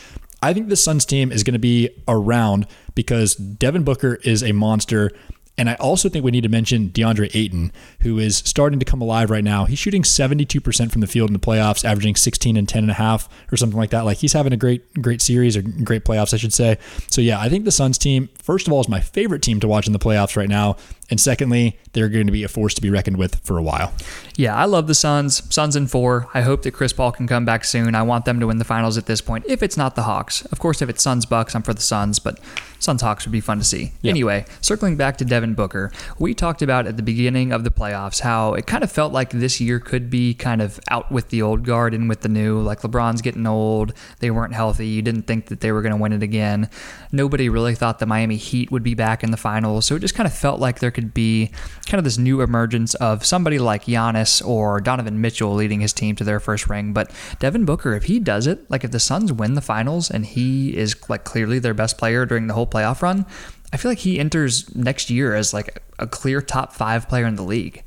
I 0.42 0.52
think 0.52 0.68
the 0.68 0.76
Suns 0.76 1.04
team 1.04 1.30
is 1.30 1.42
going 1.42 1.54
to 1.54 1.58
be 1.58 1.90
around 2.08 2.66
because 2.94 3.34
Devin 3.34 3.82
Booker 3.82 4.16
is 4.24 4.42
a 4.42 4.52
monster. 4.52 5.10
And 5.56 5.70
I 5.70 5.74
also 5.74 6.08
think 6.08 6.24
we 6.24 6.32
need 6.32 6.42
to 6.42 6.48
mention 6.48 6.90
DeAndre 6.90 7.30
Ayton, 7.34 7.72
who 8.00 8.18
is 8.18 8.38
starting 8.38 8.80
to 8.80 8.84
come 8.84 9.00
alive 9.00 9.30
right 9.30 9.44
now. 9.44 9.66
He's 9.66 9.78
shooting 9.78 10.02
72% 10.02 10.90
from 10.90 11.00
the 11.00 11.06
field 11.06 11.30
in 11.30 11.32
the 11.32 11.38
playoffs, 11.38 11.84
averaging 11.84 12.16
16 12.16 12.56
and 12.56 12.68
10 12.68 12.82
and 12.84 12.90
a 12.90 12.94
half 12.94 13.28
or 13.52 13.56
something 13.56 13.78
like 13.78 13.90
that. 13.90 14.04
Like 14.04 14.18
he's 14.18 14.32
having 14.32 14.52
a 14.52 14.56
great, 14.56 14.92
great 15.00 15.22
series 15.22 15.56
or 15.56 15.62
great 15.62 16.04
playoffs, 16.04 16.34
I 16.34 16.38
should 16.38 16.52
say. 16.52 16.78
So 17.08 17.20
yeah, 17.20 17.40
I 17.40 17.48
think 17.48 17.64
the 17.64 17.72
Suns 17.72 17.98
team, 17.98 18.28
first 18.42 18.66
of 18.66 18.72
all, 18.72 18.80
is 18.80 18.88
my 18.88 19.00
favorite 19.00 19.42
team 19.42 19.60
to 19.60 19.68
watch 19.68 19.86
in 19.86 19.92
the 19.92 19.98
playoffs 20.00 20.36
right 20.36 20.48
now. 20.48 20.76
And 21.10 21.20
secondly, 21.20 21.78
they're 21.92 22.08
going 22.08 22.26
to 22.26 22.32
be 22.32 22.44
a 22.44 22.48
force 22.48 22.74
to 22.74 22.82
be 22.82 22.90
reckoned 22.90 23.18
with 23.18 23.36
for 23.40 23.58
a 23.58 23.62
while. 23.62 23.92
Yeah, 24.36 24.54
I 24.56 24.64
love 24.64 24.86
the 24.86 24.94
Suns. 24.94 25.42
Suns 25.52 25.76
in 25.76 25.86
four. 25.86 26.28
I 26.34 26.40
hope 26.40 26.62
that 26.62 26.72
Chris 26.72 26.92
Paul 26.92 27.12
can 27.12 27.26
come 27.26 27.44
back 27.44 27.64
soon. 27.64 27.94
I 27.94 28.02
want 28.02 28.24
them 28.24 28.40
to 28.40 28.46
win 28.46 28.58
the 28.58 28.64
finals 28.64 28.96
at 28.96 29.06
this 29.06 29.20
point. 29.20 29.44
If 29.46 29.62
it's 29.62 29.76
not 29.76 29.94
the 29.94 30.02
Hawks, 30.02 30.44
of 30.46 30.58
course, 30.58 30.82
if 30.82 30.88
it's 30.88 31.02
Suns 31.02 31.26
Bucks, 31.26 31.54
I'm 31.54 31.62
for 31.62 31.74
the 31.74 31.82
Suns. 31.82 32.18
But 32.18 32.40
Suns 32.78 33.02
Hawks 33.02 33.24
would 33.24 33.32
be 33.32 33.40
fun 33.40 33.58
to 33.58 33.64
see. 33.64 33.92
Yep. 34.02 34.10
Anyway, 34.10 34.44
circling 34.60 34.96
back 34.96 35.16
to 35.18 35.24
Devin 35.24 35.54
Booker, 35.54 35.92
we 36.18 36.34
talked 36.34 36.62
about 36.62 36.86
at 36.86 36.96
the 36.96 37.02
beginning 37.02 37.52
of 37.52 37.64
the 37.64 37.70
playoffs 37.70 38.20
how 38.20 38.54
it 38.54 38.66
kind 38.66 38.82
of 38.82 38.90
felt 38.90 39.12
like 39.12 39.30
this 39.30 39.60
year 39.60 39.78
could 39.78 40.10
be 40.10 40.34
kind 40.34 40.60
of 40.60 40.80
out 40.90 41.12
with 41.12 41.28
the 41.28 41.42
old 41.42 41.64
guard 41.64 41.94
and 41.94 42.08
with 42.08 42.20
the 42.20 42.28
new. 42.28 42.60
Like 42.60 42.80
LeBron's 42.80 43.22
getting 43.22 43.46
old, 43.46 43.92
they 44.20 44.30
weren't 44.30 44.54
healthy. 44.54 44.86
You 44.86 45.02
didn't 45.02 45.22
think 45.22 45.46
that 45.46 45.60
they 45.60 45.70
were 45.70 45.82
going 45.82 45.94
to 45.94 46.00
win 46.00 46.12
it 46.12 46.22
again. 46.22 46.68
Nobody 47.12 47.48
really 47.48 47.74
thought 47.74 48.00
the 48.00 48.06
Miami 48.06 48.36
Heat 48.36 48.70
would 48.70 48.82
be 48.82 48.94
back 48.94 49.22
in 49.22 49.30
the 49.30 49.36
finals. 49.36 49.86
So 49.86 49.96
it 49.96 50.00
just 50.00 50.14
kind 50.14 50.26
of 50.26 50.34
felt 50.34 50.60
like 50.60 50.80
there 50.80 50.90
could 50.94 51.12
be 51.12 51.50
kind 51.86 51.98
of 51.98 52.04
this 52.04 52.18
new 52.18 52.40
emergence 52.40 52.94
of 52.94 53.24
somebody 53.24 53.58
like 53.58 53.84
Giannis 53.84 54.44
or 54.46 54.80
Donovan 54.80 55.20
Mitchell 55.20 55.54
leading 55.54 55.80
his 55.80 55.92
team 55.92 56.16
to 56.16 56.24
their 56.24 56.40
first 56.40 56.68
ring. 56.68 56.92
But 56.92 57.10
Devin 57.40 57.64
Booker, 57.64 57.94
if 57.94 58.04
he 58.04 58.18
does 58.20 58.46
it, 58.46 58.70
like 58.70 58.84
if 58.84 58.90
the 58.90 59.00
Suns 59.00 59.32
win 59.32 59.54
the 59.54 59.60
finals 59.60 60.10
and 60.10 60.24
he 60.24 60.76
is 60.76 60.96
like 61.08 61.24
clearly 61.24 61.58
their 61.58 61.74
best 61.74 61.98
player 61.98 62.24
during 62.24 62.46
the 62.46 62.54
whole 62.54 62.66
playoff 62.66 63.02
run, 63.02 63.26
I 63.72 63.76
feel 63.76 63.90
like 63.90 63.98
he 63.98 64.18
enters 64.18 64.74
next 64.74 65.10
year 65.10 65.34
as 65.34 65.52
like 65.52 65.82
a 65.98 66.06
clear 66.06 66.40
top 66.40 66.72
five 66.72 67.08
player 67.08 67.26
in 67.26 67.34
the 67.34 67.42
league. 67.42 67.82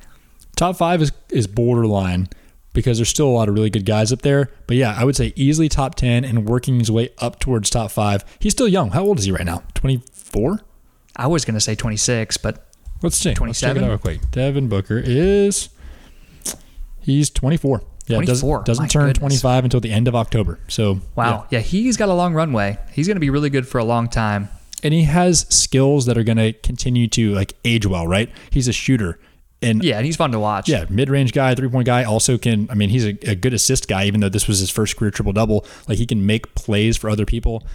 Top 0.56 0.76
five 0.76 1.02
is, 1.02 1.12
is 1.30 1.48
borderline 1.48 2.28
because 2.74 3.00
there's 3.00 3.10
still 3.10 3.28
a 3.28 3.30
lot 3.30 3.50
of 3.50 3.56
really 3.56 3.72
good 3.72 3.86
guys 3.86 4.12
up 4.12 4.22
there. 4.22 4.52
But 4.68 4.78
yeah, 4.78 4.96
I 4.96 5.04
would 5.04 5.16
say 5.16 5.34
easily 5.36 5.68
top 5.68 5.96
10 5.96 6.24
and 6.24 6.48
working 6.48 6.78
his 6.78 6.92
way 6.92 7.10
up 7.18 7.40
towards 7.40 7.72
top 7.72 7.90
five. 7.90 8.24
He's 8.40 8.54
still 8.54 8.68
young. 8.68 8.92
How 8.92 9.04
old 9.04 9.18
is 9.18 9.26
he 9.26 9.32
right 9.32 9.46
now? 9.46 9.64
24? 9.74 10.60
I 11.16 11.26
was 11.26 11.44
going 11.44 11.56
to 11.56 11.60
say 11.60 11.74
26, 11.74 12.38
but 12.38 12.68
Let's 13.02 13.18
see. 13.18 13.34
27. 13.34 13.48
Let's 13.48 13.60
check 13.60 13.90
it 13.90 13.94
out 13.94 14.02
quick. 14.02 14.32
Devin 14.32 14.68
Booker 14.70 15.02
is 15.04 15.70
he's 17.00 17.30
24. 17.30 17.82
Yeah, 18.08 18.18
24. 18.18 18.58
doesn't, 18.58 18.66
doesn't 18.66 18.88
turn 18.90 19.08
goodness. 19.08 19.42
25 19.42 19.66
until 19.66 19.80
the 19.80 19.92
end 19.92 20.08
of 20.08 20.16
October. 20.16 20.60
So 20.68 21.02
wow, 21.16 21.46
yeah. 21.50 21.60
yeah, 21.60 21.64
he's 21.64 21.98
got 21.98 22.10
a 22.10 22.14
long 22.14 22.34
runway. 22.34 22.78
He's 22.94 23.08
going 23.08 23.18
to 23.18 23.22
be 23.22 23.30
really 23.30 23.50
good 23.50 23.68
for 23.68 23.80
a 23.80 23.84
long 23.84 24.08
time. 24.08 24.50
And 24.84 24.94
he 24.94 25.04
has 25.04 25.46
skills 25.50 26.06
that 26.06 26.18
are 26.18 26.24
going 26.24 26.38
to 26.38 26.54
continue 26.54 27.08
to 27.10 27.34
like 27.34 27.54
age 27.66 27.86
well, 27.86 28.08
right? 28.08 28.30
He's 28.52 28.68
a 28.68 28.74
shooter. 28.74 29.20
And 29.62 29.84
yeah, 29.84 29.98
and 29.98 30.06
he's 30.06 30.16
fun 30.16 30.32
to 30.32 30.40
watch. 30.40 30.70
Yeah, 30.70 30.86
mid 30.88 31.10
range 31.10 31.34
guy, 31.34 31.56
three 31.56 31.68
point 31.68 31.88
guy. 31.88 32.04
Also 32.04 32.38
can, 32.38 32.70
I 32.70 32.76
mean, 32.76 32.90
he's 32.90 33.06
a, 33.06 33.18
a 33.28 33.36
good 33.36 33.54
assist 33.54 33.88
guy. 33.88 34.06
Even 34.06 34.22
though 34.22 34.30
this 34.30 34.48
was 34.48 34.60
his 34.60 34.70
first 34.70 34.96
career 34.96 35.10
triple 35.10 35.34
double, 35.34 35.66
like 35.88 35.98
he 35.98 36.06
can 36.06 36.26
make 36.26 36.54
plays 36.54 36.96
for 36.96 37.10
other 37.10 37.26
people. 37.26 37.66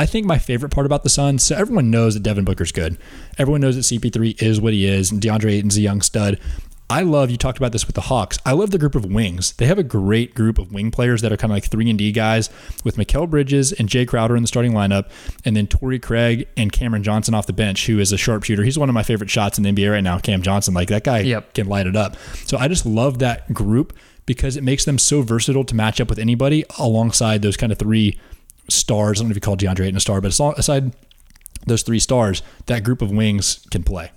I 0.00 0.06
think 0.06 0.24
my 0.24 0.38
favorite 0.38 0.70
part 0.70 0.86
about 0.86 1.02
the 1.02 1.10
Suns, 1.10 1.42
so 1.42 1.54
everyone 1.54 1.90
knows 1.90 2.14
that 2.14 2.22
Devin 2.22 2.46
Booker's 2.46 2.72
good. 2.72 2.96
Everyone 3.36 3.60
knows 3.60 3.76
that 3.76 3.82
CP3 3.82 4.40
is 4.40 4.58
what 4.58 4.72
he 4.72 4.86
is, 4.86 5.12
and 5.12 5.20
DeAndre 5.20 5.52
Ayton's 5.52 5.76
a 5.76 5.82
young 5.82 6.00
stud. 6.00 6.40
I 6.88 7.02
love 7.02 7.30
you 7.30 7.36
talked 7.36 7.58
about 7.58 7.72
this 7.72 7.86
with 7.86 7.96
the 7.96 8.00
Hawks. 8.00 8.38
I 8.46 8.52
love 8.52 8.70
the 8.70 8.78
group 8.78 8.94
of 8.94 9.04
wings. 9.04 9.52
They 9.52 9.66
have 9.66 9.78
a 9.78 9.82
great 9.82 10.34
group 10.34 10.58
of 10.58 10.72
wing 10.72 10.90
players 10.90 11.20
that 11.20 11.32
are 11.32 11.36
kind 11.36 11.52
of 11.52 11.56
like 11.56 11.66
three 11.66 11.90
and 11.90 11.98
D 11.98 12.12
guys 12.12 12.48
with 12.82 12.96
Mikal 12.96 13.28
Bridges 13.28 13.72
and 13.72 13.90
Jae 13.90 14.08
Crowder 14.08 14.36
in 14.36 14.42
the 14.42 14.48
starting 14.48 14.72
lineup, 14.72 15.10
and 15.44 15.54
then 15.54 15.66
Torrey 15.66 15.98
Craig 15.98 16.48
and 16.56 16.72
Cameron 16.72 17.02
Johnson 17.02 17.34
off 17.34 17.46
the 17.46 17.52
bench, 17.52 17.86
who 17.86 17.98
is 17.98 18.10
a 18.10 18.16
sharpshooter. 18.16 18.62
He's 18.62 18.78
one 18.78 18.88
of 18.88 18.94
my 18.94 19.02
favorite 19.02 19.28
shots 19.28 19.58
in 19.58 19.64
the 19.64 19.70
NBA 19.70 19.92
right 19.92 20.02
now. 20.02 20.18
Cam 20.18 20.40
Johnson, 20.40 20.72
like 20.72 20.88
that 20.88 21.04
guy 21.04 21.20
yep. 21.20 21.52
can 21.52 21.68
light 21.68 21.86
it 21.86 21.94
up. 21.94 22.16
So 22.46 22.56
I 22.56 22.68
just 22.68 22.86
love 22.86 23.18
that 23.18 23.52
group 23.52 23.92
because 24.24 24.56
it 24.56 24.64
makes 24.64 24.86
them 24.86 24.96
so 24.96 25.20
versatile 25.20 25.64
to 25.64 25.74
match 25.74 26.00
up 26.00 26.08
with 26.08 26.18
anybody 26.18 26.64
alongside 26.78 27.42
those 27.42 27.58
kind 27.58 27.70
of 27.70 27.78
three 27.78 28.18
stars. 28.70 29.18
I 29.18 29.22
don't 29.22 29.28
know 29.28 29.32
if 29.32 29.36
you 29.36 29.40
call 29.40 29.56
DeAndre 29.56 29.84
Ayton 29.84 29.96
a 29.96 30.00
star, 30.00 30.20
but 30.20 30.28
aside 30.38 30.92
those 31.66 31.82
three 31.82 31.98
stars, 31.98 32.42
that 32.66 32.84
group 32.84 33.02
of 33.02 33.10
wings 33.10 33.66
can 33.70 33.82
play. 33.82 34.12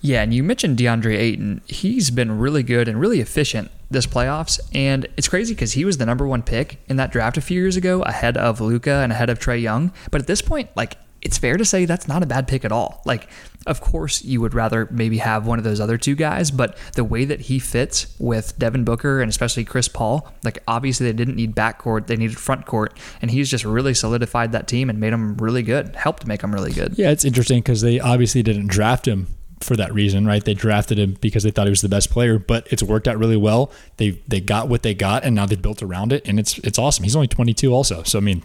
Yeah, 0.00 0.22
and 0.22 0.34
you 0.34 0.42
mentioned 0.42 0.76
DeAndre 0.76 1.16
Ayton. 1.16 1.62
He's 1.66 2.10
been 2.10 2.38
really 2.38 2.62
good 2.62 2.88
and 2.88 3.00
really 3.00 3.20
efficient 3.20 3.70
this 3.90 4.06
playoffs, 4.06 4.60
and 4.74 5.06
it's 5.16 5.28
crazy 5.28 5.54
because 5.54 5.72
he 5.72 5.84
was 5.86 5.96
the 5.96 6.04
number 6.04 6.26
one 6.26 6.42
pick 6.42 6.78
in 6.88 6.96
that 6.96 7.10
draft 7.10 7.38
a 7.38 7.40
few 7.40 7.58
years 7.58 7.76
ago, 7.76 8.02
ahead 8.02 8.36
of 8.36 8.60
Luka 8.60 8.96
and 8.96 9.12
ahead 9.12 9.30
of 9.30 9.38
Trae 9.38 9.60
Young. 9.60 9.92
But 10.10 10.20
at 10.20 10.26
this 10.26 10.42
point, 10.42 10.68
like 10.76 10.98
it's 11.24 11.38
fair 11.38 11.56
to 11.56 11.64
say 11.64 11.86
that's 11.86 12.06
not 12.06 12.22
a 12.22 12.26
bad 12.26 12.46
pick 12.46 12.64
at 12.64 12.70
all. 12.70 13.02
Like, 13.06 13.28
of 13.66 13.80
course, 13.80 14.22
you 14.22 14.42
would 14.42 14.52
rather 14.52 14.86
maybe 14.90 15.18
have 15.18 15.46
one 15.46 15.58
of 15.58 15.64
those 15.64 15.80
other 15.80 15.96
two 15.96 16.14
guys, 16.14 16.50
but 16.50 16.76
the 16.94 17.02
way 17.02 17.24
that 17.24 17.40
he 17.40 17.58
fits 17.58 18.14
with 18.18 18.58
Devin 18.58 18.84
Booker 18.84 19.22
and 19.22 19.30
especially 19.30 19.64
Chris 19.64 19.88
Paul, 19.88 20.30
like 20.44 20.62
obviously 20.68 21.06
they 21.06 21.14
didn't 21.14 21.36
need 21.36 21.56
backcourt, 21.56 22.06
they 22.06 22.16
needed 22.16 22.36
front 22.36 22.66
court, 22.66 22.98
and 23.22 23.30
he's 23.30 23.50
just 23.50 23.64
really 23.64 23.94
solidified 23.94 24.52
that 24.52 24.68
team 24.68 24.90
and 24.90 25.00
made 25.00 25.14
them 25.14 25.36
really 25.38 25.62
good, 25.62 25.96
helped 25.96 26.26
make 26.26 26.42
them 26.42 26.52
really 26.52 26.72
good. 26.72 26.98
Yeah, 26.98 27.10
it's 27.10 27.24
interesting 27.24 27.60
because 27.60 27.80
they 27.80 27.98
obviously 27.98 28.42
didn't 28.42 28.66
draft 28.66 29.08
him 29.08 29.28
for 29.60 29.76
that 29.76 29.94
reason, 29.94 30.26
right? 30.26 30.44
They 30.44 30.52
drafted 30.52 30.98
him 30.98 31.16
because 31.22 31.42
they 31.42 31.50
thought 31.50 31.66
he 31.66 31.70
was 31.70 31.80
the 31.80 31.88
best 31.88 32.10
player, 32.10 32.38
but 32.38 32.66
it's 32.70 32.82
worked 32.82 33.08
out 33.08 33.18
really 33.18 33.36
well. 33.36 33.72
They 33.96 34.20
they 34.28 34.40
got 34.40 34.68
what 34.68 34.82
they 34.82 34.92
got, 34.92 35.24
and 35.24 35.34
now 35.34 35.46
they've 35.46 35.60
built 35.60 35.82
around 35.82 36.12
it, 36.12 36.28
and 36.28 36.38
it's 36.38 36.58
it's 36.58 36.78
awesome. 36.78 37.04
He's 37.04 37.16
only 37.16 37.28
22, 37.28 37.72
also, 37.72 38.02
so 38.02 38.18
I 38.18 38.20
mean, 38.20 38.44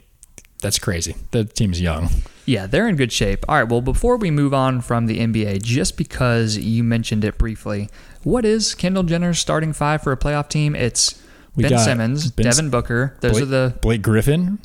that's 0.62 0.80
crazy. 0.80 1.16
The 1.32 1.44
team's 1.44 1.82
young. 1.82 2.10
Yeah, 2.50 2.66
they're 2.66 2.88
in 2.88 2.96
good 2.96 3.12
shape. 3.12 3.46
All 3.48 3.58
right, 3.58 3.70
well, 3.70 3.80
before 3.80 4.18
we 4.18 4.32
move 4.32 4.56
on 4.56 4.82
from 4.82 5.06
the 5.06 5.20
NBA, 5.20 5.62
just 5.62 5.98
because 5.98 6.58
you 6.58 6.84
mentioned 6.84 7.24
it 7.24 7.38
briefly, 7.38 7.92
what 8.24 8.44
is 8.44 8.74
Kendall 8.74 9.04
Jenner's 9.04 9.38
starting 9.38 9.72
five 9.72 10.02
for 10.02 10.12
a 10.12 10.18
playoff 10.18 10.50
team? 10.50 10.76
It's 10.76 11.22
we 11.56 11.62
Ben 11.62 11.78
Simmons, 11.78 12.32
ben 12.32 12.46
Devin 12.46 12.72
Booker. 12.72 13.16
Those 13.22 13.34
Blake, 13.34 13.44
are 13.44 13.46
the 13.46 13.78
Blake 13.84 14.02
Griffin. 14.02 14.58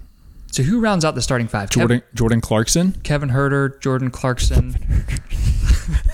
So 0.51 0.63
who 0.63 0.81
rounds 0.81 1.05
out 1.05 1.15
the 1.15 1.21
starting 1.21 1.47
five? 1.47 1.69
Jordan 1.69 2.01
Kev- 2.01 2.15
Jordan 2.15 2.41
Clarkson, 2.41 2.93
Kevin 3.03 3.29
Huerter, 3.29 3.79
Jordan 3.83 4.11
Clarkson. 4.11 4.77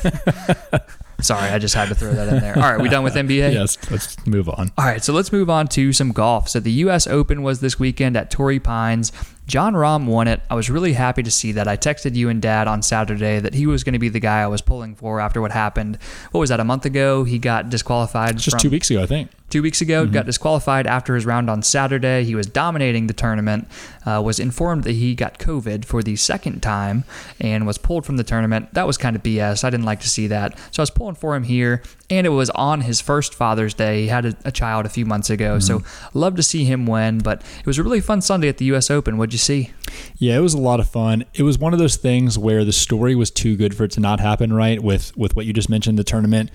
Sorry, 1.22 1.50
I 1.50 1.58
just 1.58 1.74
had 1.74 1.88
to 1.88 1.94
throw 1.94 2.12
that 2.12 2.28
in 2.28 2.40
there. 2.40 2.56
All 2.56 2.62
right, 2.62 2.80
we 2.80 2.88
done 2.88 3.04
with 3.04 3.14
NBA? 3.14 3.52
Yes, 3.52 3.76
let's 3.90 4.26
move 4.26 4.48
on. 4.48 4.72
All 4.78 4.84
right, 4.84 5.04
so 5.04 5.12
let's 5.12 5.32
move 5.32 5.50
on 5.50 5.68
to 5.68 5.92
some 5.92 6.12
golf. 6.12 6.48
So 6.48 6.60
the 6.60 6.72
U.S. 6.72 7.06
Open 7.06 7.42
was 7.42 7.60
this 7.60 7.78
weekend 7.78 8.16
at 8.16 8.30
Torrey 8.30 8.58
Pines. 8.58 9.12
Jon 9.50 9.74
Rahm 9.74 10.06
won 10.06 10.28
it. 10.28 10.40
I 10.48 10.54
was 10.54 10.70
really 10.70 10.92
happy 10.92 11.24
to 11.24 11.30
see 11.30 11.50
that. 11.52 11.66
I 11.66 11.76
texted 11.76 12.14
you 12.14 12.28
and 12.28 12.40
Dad 12.40 12.68
on 12.68 12.82
Saturday 12.82 13.40
that 13.40 13.52
he 13.52 13.66
was 13.66 13.82
going 13.82 13.94
to 13.94 13.98
be 13.98 14.08
the 14.08 14.20
guy 14.20 14.42
I 14.42 14.46
was 14.46 14.62
pulling 14.62 14.94
for 14.94 15.18
after 15.18 15.40
what 15.40 15.50
happened. 15.50 15.98
What 16.30 16.38
was 16.38 16.50
that? 16.50 16.60
A 16.60 16.64
month 16.64 16.84
ago, 16.84 17.24
he 17.24 17.40
got 17.40 17.68
disqualified. 17.68 18.36
Just 18.36 18.50
from, 18.50 18.60
two 18.60 18.70
weeks 18.70 18.92
ago, 18.92 19.02
I 19.02 19.06
think. 19.06 19.32
Two 19.50 19.62
weeks 19.62 19.80
ago, 19.80 20.04
mm-hmm. 20.04 20.14
got 20.14 20.26
disqualified 20.26 20.86
after 20.86 21.16
his 21.16 21.26
round 21.26 21.50
on 21.50 21.64
Saturday. 21.64 22.22
He 22.22 22.36
was 22.36 22.46
dominating 22.46 23.08
the 23.08 23.12
tournament. 23.12 23.66
Uh, 24.06 24.22
was 24.24 24.38
informed 24.38 24.84
that 24.84 24.92
he 24.92 25.16
got 25.16 25.40
COVID 25.40 25.84
for 25.84 26.00
the 26.00 26.14
second 26.14 26.62
time 26.62 27.02
and 27.40 27.66
was 27.66 27.76
pulled 27.76 28.06
from 28.06 28.16
the 28.16 28.24
tournament. 28.24 28.72
That 28.74 28.86
was 28.86 28.96
kind 28.96 29.16
of 29.16 29.24
BS. 29.24 29.64
I 29.64 29.70
didn't 29.70 29.84
like 29.84 30.00
to 30.00 30.08
see 30.08 30.28
that. 30.28 30.56
So 30.70 30.80
I 30.80 30.84
was 30.84 30.90
pulling 30.90 31.16
for 31.16 31.34
him 31.34 31.42
here 31.42 31.82
and 32.08 32.26
it 32.26 32.30
was 32.30 32.50
on 32.50 32.82
his 32.82 33.00
first 33.00 33.34
Father's 33.34 33.74
Day. 33.74 34.02
He 34.02 34.08
had 34.08 34.26
a, 34.26 34.36
a 34.44 34.52
child 34.52 34.86
a 34.86 34.88
few 34.88 35.06
months 35.06 35.30
ago, 35.30 35.58
mm-hmm. 35.58 35.82
so 35.82 35.82
love 36.12 36.36
to 36.36 36.42
see 36.42 36.64
him 36.64 36.86
win. 36.86 37.18
But 37.18 37.42
it 37.58 37.66
was 37.66 37.78
a 37.78 37.82
really 37.82 38.00
fun 38.00 38.20
Sunday 38.20 38.48
at 38.48 38.58
the 38.58 38.64
U.S. 38.66 38.90
Open. 38.90 39.16
What'd 39.16 39.32
you 39.32 39.38
see? 39.40 39.72
Yeah, 40.18 40.36
it 40.36 40.40
was 40.40 40.54
a 40.54 40.58
lot 40.60 40.80
of 40.80 40.88
fun. 40.88 41.24
It 41.34 41.42
was 41.42 41.58
one 41.58 41.72
of 41.72 41.78
those 41.78 41.96
things 41.96 42.38
where 42.38 42.64
the 42.64 42.72
story 42.72 43.14
was 43.14 43.30
too 43.30 43.56
good 43.56 43.74
for 43.74 43.84
it 43.84 43.90
to 43.92 44.00
not 44.00 44.20
happen. 44.20 44.52
Right 44.52 44.82
with 44.82 45.16
with 45.16 45.34
what 45.34 45.46
you 45.46 45.52
just 45.52 45.68
mentioned, 45.68 45.98
the 45.98 46.04
tournament. 46.04 46.50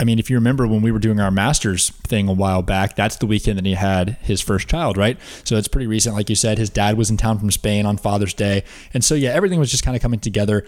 I 0.00 0.04
mean, 0.04 0.18
if 0.18 0.28
you 0.28 0.36
remember 0.36 0.66
when 0.66 0.82
we 0.82 0.90
were 0.90 0.98
doing 0.98 1.20
our 1.20 1.30
Masters 1.30 1.90
thing 1.90 2.28
a 2.28 2.32
while 2.32 2.62
back, 2.62 2.96
that's 2.96 3.16
the 3.16 3.26
weekend 3.26 3.58
that 3.58 3.66
he 3.66 3.74
had 3.74 4.16
his 4.22 4.40
first 4.40 4.66
child, 4.66 4.96
right? 4.96 5.16
So 5.44 5.56
it's 5.56 5.68
pretty 5.68 5.86
recent. 5.86 6.16
Like 6.16 6.28
you 6.28 6.34
said, 6.34 6.58
his 6.58 6.70
dad 6.70 6.96
was 6.96 7.08
in 7.08 7.16
town 7.16 7.38
from 7.38 7.52
Spain 7.52 7.86
on 7.86 7.98
Father's 7.98 8.34
Day. 8.34 8.64
And 8.92 9.04
so, 9.04 9.14
yeah, 9.14 9.30
everything 9.30 9.60
was 9.60 9.70
just 9.70 9.84
kind 9.84 9.94
of 9.94 10.02
coming 10.02 10.18
together 10.18 10.66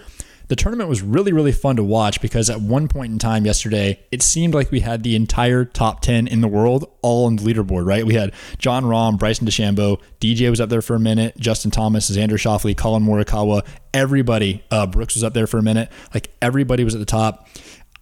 the 0.49 0.57
tournament 0.57 0.89
was 0.89 1.03
really, 1.03 1.33
really 1.33 1.53
fun 1.53 1.77
to 1.77 1.85
watch 1.85 2.21
because 2.21 2.51
at 2.51 2.61
one 2.61 2.89
point 2.89 3.13
in 3.13 3.19
time 3.19 3.47
yesterday, 3.47 3.99
it 4.11 4.23
seemed 4.23 4.55
like 4.55 4.71
we 4.71 4.81
had 4.81 5.03
the 5.03 5.17
entire 5.17 5.65
top 5.65 6.01
10 6.01 6.27
in 6.27 6.41
the 6.41 6.49
world 6.49 6.91
all 7.03 7.27
on 7.27 7.37
the 7.37 7.43
leaderboard, 7.43 7.87
right? 7.87 8.05
We 8.05 8.15
had 8.15 8.33
Jon 8.59 8.85
Rahm, 8.85 9.19
Bryson 9.19 9.47
DeChambeau, 9.47 10.01
DJ 10.21 10.51
was 10.51 10.61
up 10.61 10.69
there 10.69 10.83
for 10.83 10.95
a 10.95 11.01
minute, 11.01 11.37
Justin 11.39 11.71
Thomas, 11.71 12.11
Xander 12.11 12.33
Schauffele, 12.33 12.77
Collin 12.77 13.05
Morikawa, 13.05 13.67
everybody, 13.93 14.63
uh, 14.71 14.87
Brooks 14.87 15.15
was 15.15 15.25
up 15.25 15.35
there 15.35 15.47
for 15.47 15.59
a 15.59 15.63
minute. 15.63 15.91
Like 16.13 16.31
everybody 16.43 16.85
was 16.85 16.95
at 16.95 16.99
the 16.99 17.07
top. 17.07 17.49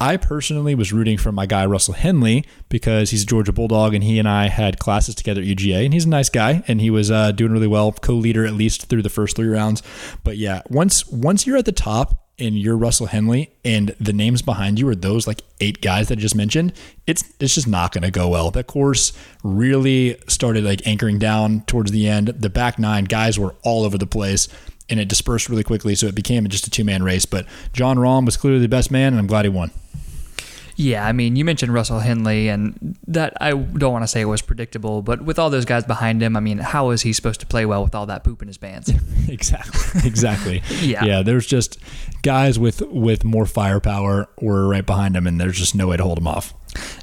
I 0.00 0.16
personally 0.16 0.74
was 0.74 0.92
rooting 0.92 1.16
for 1.16 1.30
my 1.30 1.46
guy 1.46 1.64
Russell 1.64 1.94
Henley 1.94 2.44
because 2.68 3.10
he's 3.10 3.22
a 3.22 3.26
Georgia 3.26 3.52
Bulldog 3.52 3.94
and 3.94 4.02
he 4.02 4.18
and 4.18 4.28
I 4.28 4.48
had 4.48 4.80
classes 4.80 5.14
together 5.14 5.40
at 5.40 5.46
UGA 5.46 5.84
and 5.84 5.94
he's 5.94 6.06
a 6.06 6.08
nice 6.08 6.28
guy 6.28 6.64
and 6.66 6.80
he 6.80 6.90
was 6.90 7.08
uh, 7.08 7.30
doing 7.30 7.52
really 7.52 7.68
well, 7.68 7.92
co-leader 7.92 8.44
at 8.44 8.54
least 8.54 8.86
through 8.86 9.02
the 9.02 9.08
first 9.08 9.36
three 9.36 9.46
rounds. 9.46 9.80
But 10.24 10.38
yeah, 10.38 10.62
once 10.68 11.06
once 11.06 11.46
you're 11.46 11.56
at 11.56 11.66
the 11.66 11.72
top 11.72 12.21
and 12.42 12.58
you're 12.58 12.76
Russell 12.76 13.06
Henley 13.06 13.52
and 13.64 13.94
the 14.00 14.12
names 14.12 14.42
behind 14.42 14.78
you 14.78 14.88
are 14.88 14.94
those 14.94 15.26
like 15.26 15.42
eight 15.60 15.80
guys 15.80 16.08
that 16.08 16.18
I 16.18 16.20
just 16.20 16.34
mentioned, 16.34 16.72
it's 17.06 17.24
it's 17.38 17.54
just 17.54 17.68
not 17.68 17.92
going 17.92 18.02
to 18.02 18.10
go 18.10 18.28
well. 18.28 18.50
That 18.50 18.66
course 18.66 19.12
really 19.42 20.18
started 20.26 20.64
like 20.64 20.86
anchoring 20.86 21.18
down 21.18 21.62
towards 21.62 21.92
the 21.92 22.08
end. 22.08 22.28
The 22.28 22.50
back 22.50 22.78
nine 22.78 23.04
guys 23.04 23.38
were 23.38 23.54
all 23.62 23.84
over 23.84 23.96
the 23.96 24.06
place 24.06 24.48
and 24.90 24.98
it 25.00 25.08
dispersed 25.08 25.48
really 25.48 25.64
quickly, 25.64 25.94
so 25.94 26.06
it 26.06 26.14
became 26.14 26.46
just 26.48 26.66
a 26.66 26.70
two 26.70 26.84
man 26.84 27.02
race. 27.02 27.24
But 27.24 27.46
Jon 27.72 27.96
Rahm 27.96 28.26
was 28.26 28.36
clearly 28.36 28.60
the 28.60 28.68
best 28.68 28.90
man, 28.90 29.12
and 29.12 29.18
I'm 29.18 29.26
glad 29.26 29.44
he 29.44 29.48
won. 29.48 29.70
Yeah, 30.76 31.06
I 31.06 31.12
mean, 31.12 31.36
you 31.36 31.44
mentioned 31.44 31.72
Russell 31.72 32.00
Henley, 32.00 32.48
and 32.48 32.96
that 33.06 33.34
I 33.40 33.50
don't 33.50 33.92
want 33.92 34.04
to 34.04 34.08
say 34.08 34.20
it 34.20 34.26
was 34.26 34.42
predictable, 34.42 35.02
but 35.02 35.22
with 35.22 35.38
all 35.38 35.50
those 35.50 35.64
guys 35.64 35.84
behind 35.84 36.22
him, 36.22 36.36
I 36.36 36.40
mean, 36.40 36.58
how 36.58 36.90
is 36.90 37.02
he 37.02 37.12
supposed 37.12 37.40
to 37.40 37.46
play 37.46 37.66
well 37.66 37.84
with 37.84 37.94
all 37.94 38.06
that 38.06 38.24
poop 38.24 38.42
in 38.42 38.48
his 38.48 38.58
pants? 38.58 38.90
exactly, 39.28 40.00
exactly. 40.08 40.62
yeah, 40.80 41.04
yeah. 41.04 41.22
There's 41.22 41.46
just 41.46 41.78
guys 42.22 42.58
with 42.58 42.80
with 42.82 43.24
more 43.24 43.46
firepower 43.46 44.28
were 44.40 44.68
right 44.68 44.86
behind 44.86 45.16
him, 45.16 45.26
and 45.26 45.40
there's 45.40 45.58
just 45.58 45.74
no 45.74 45.88
way 45.88 45.96
to 45.96 46.02
hold 46.02 46.18
him 46.18 46.26
off. 46.26 46.54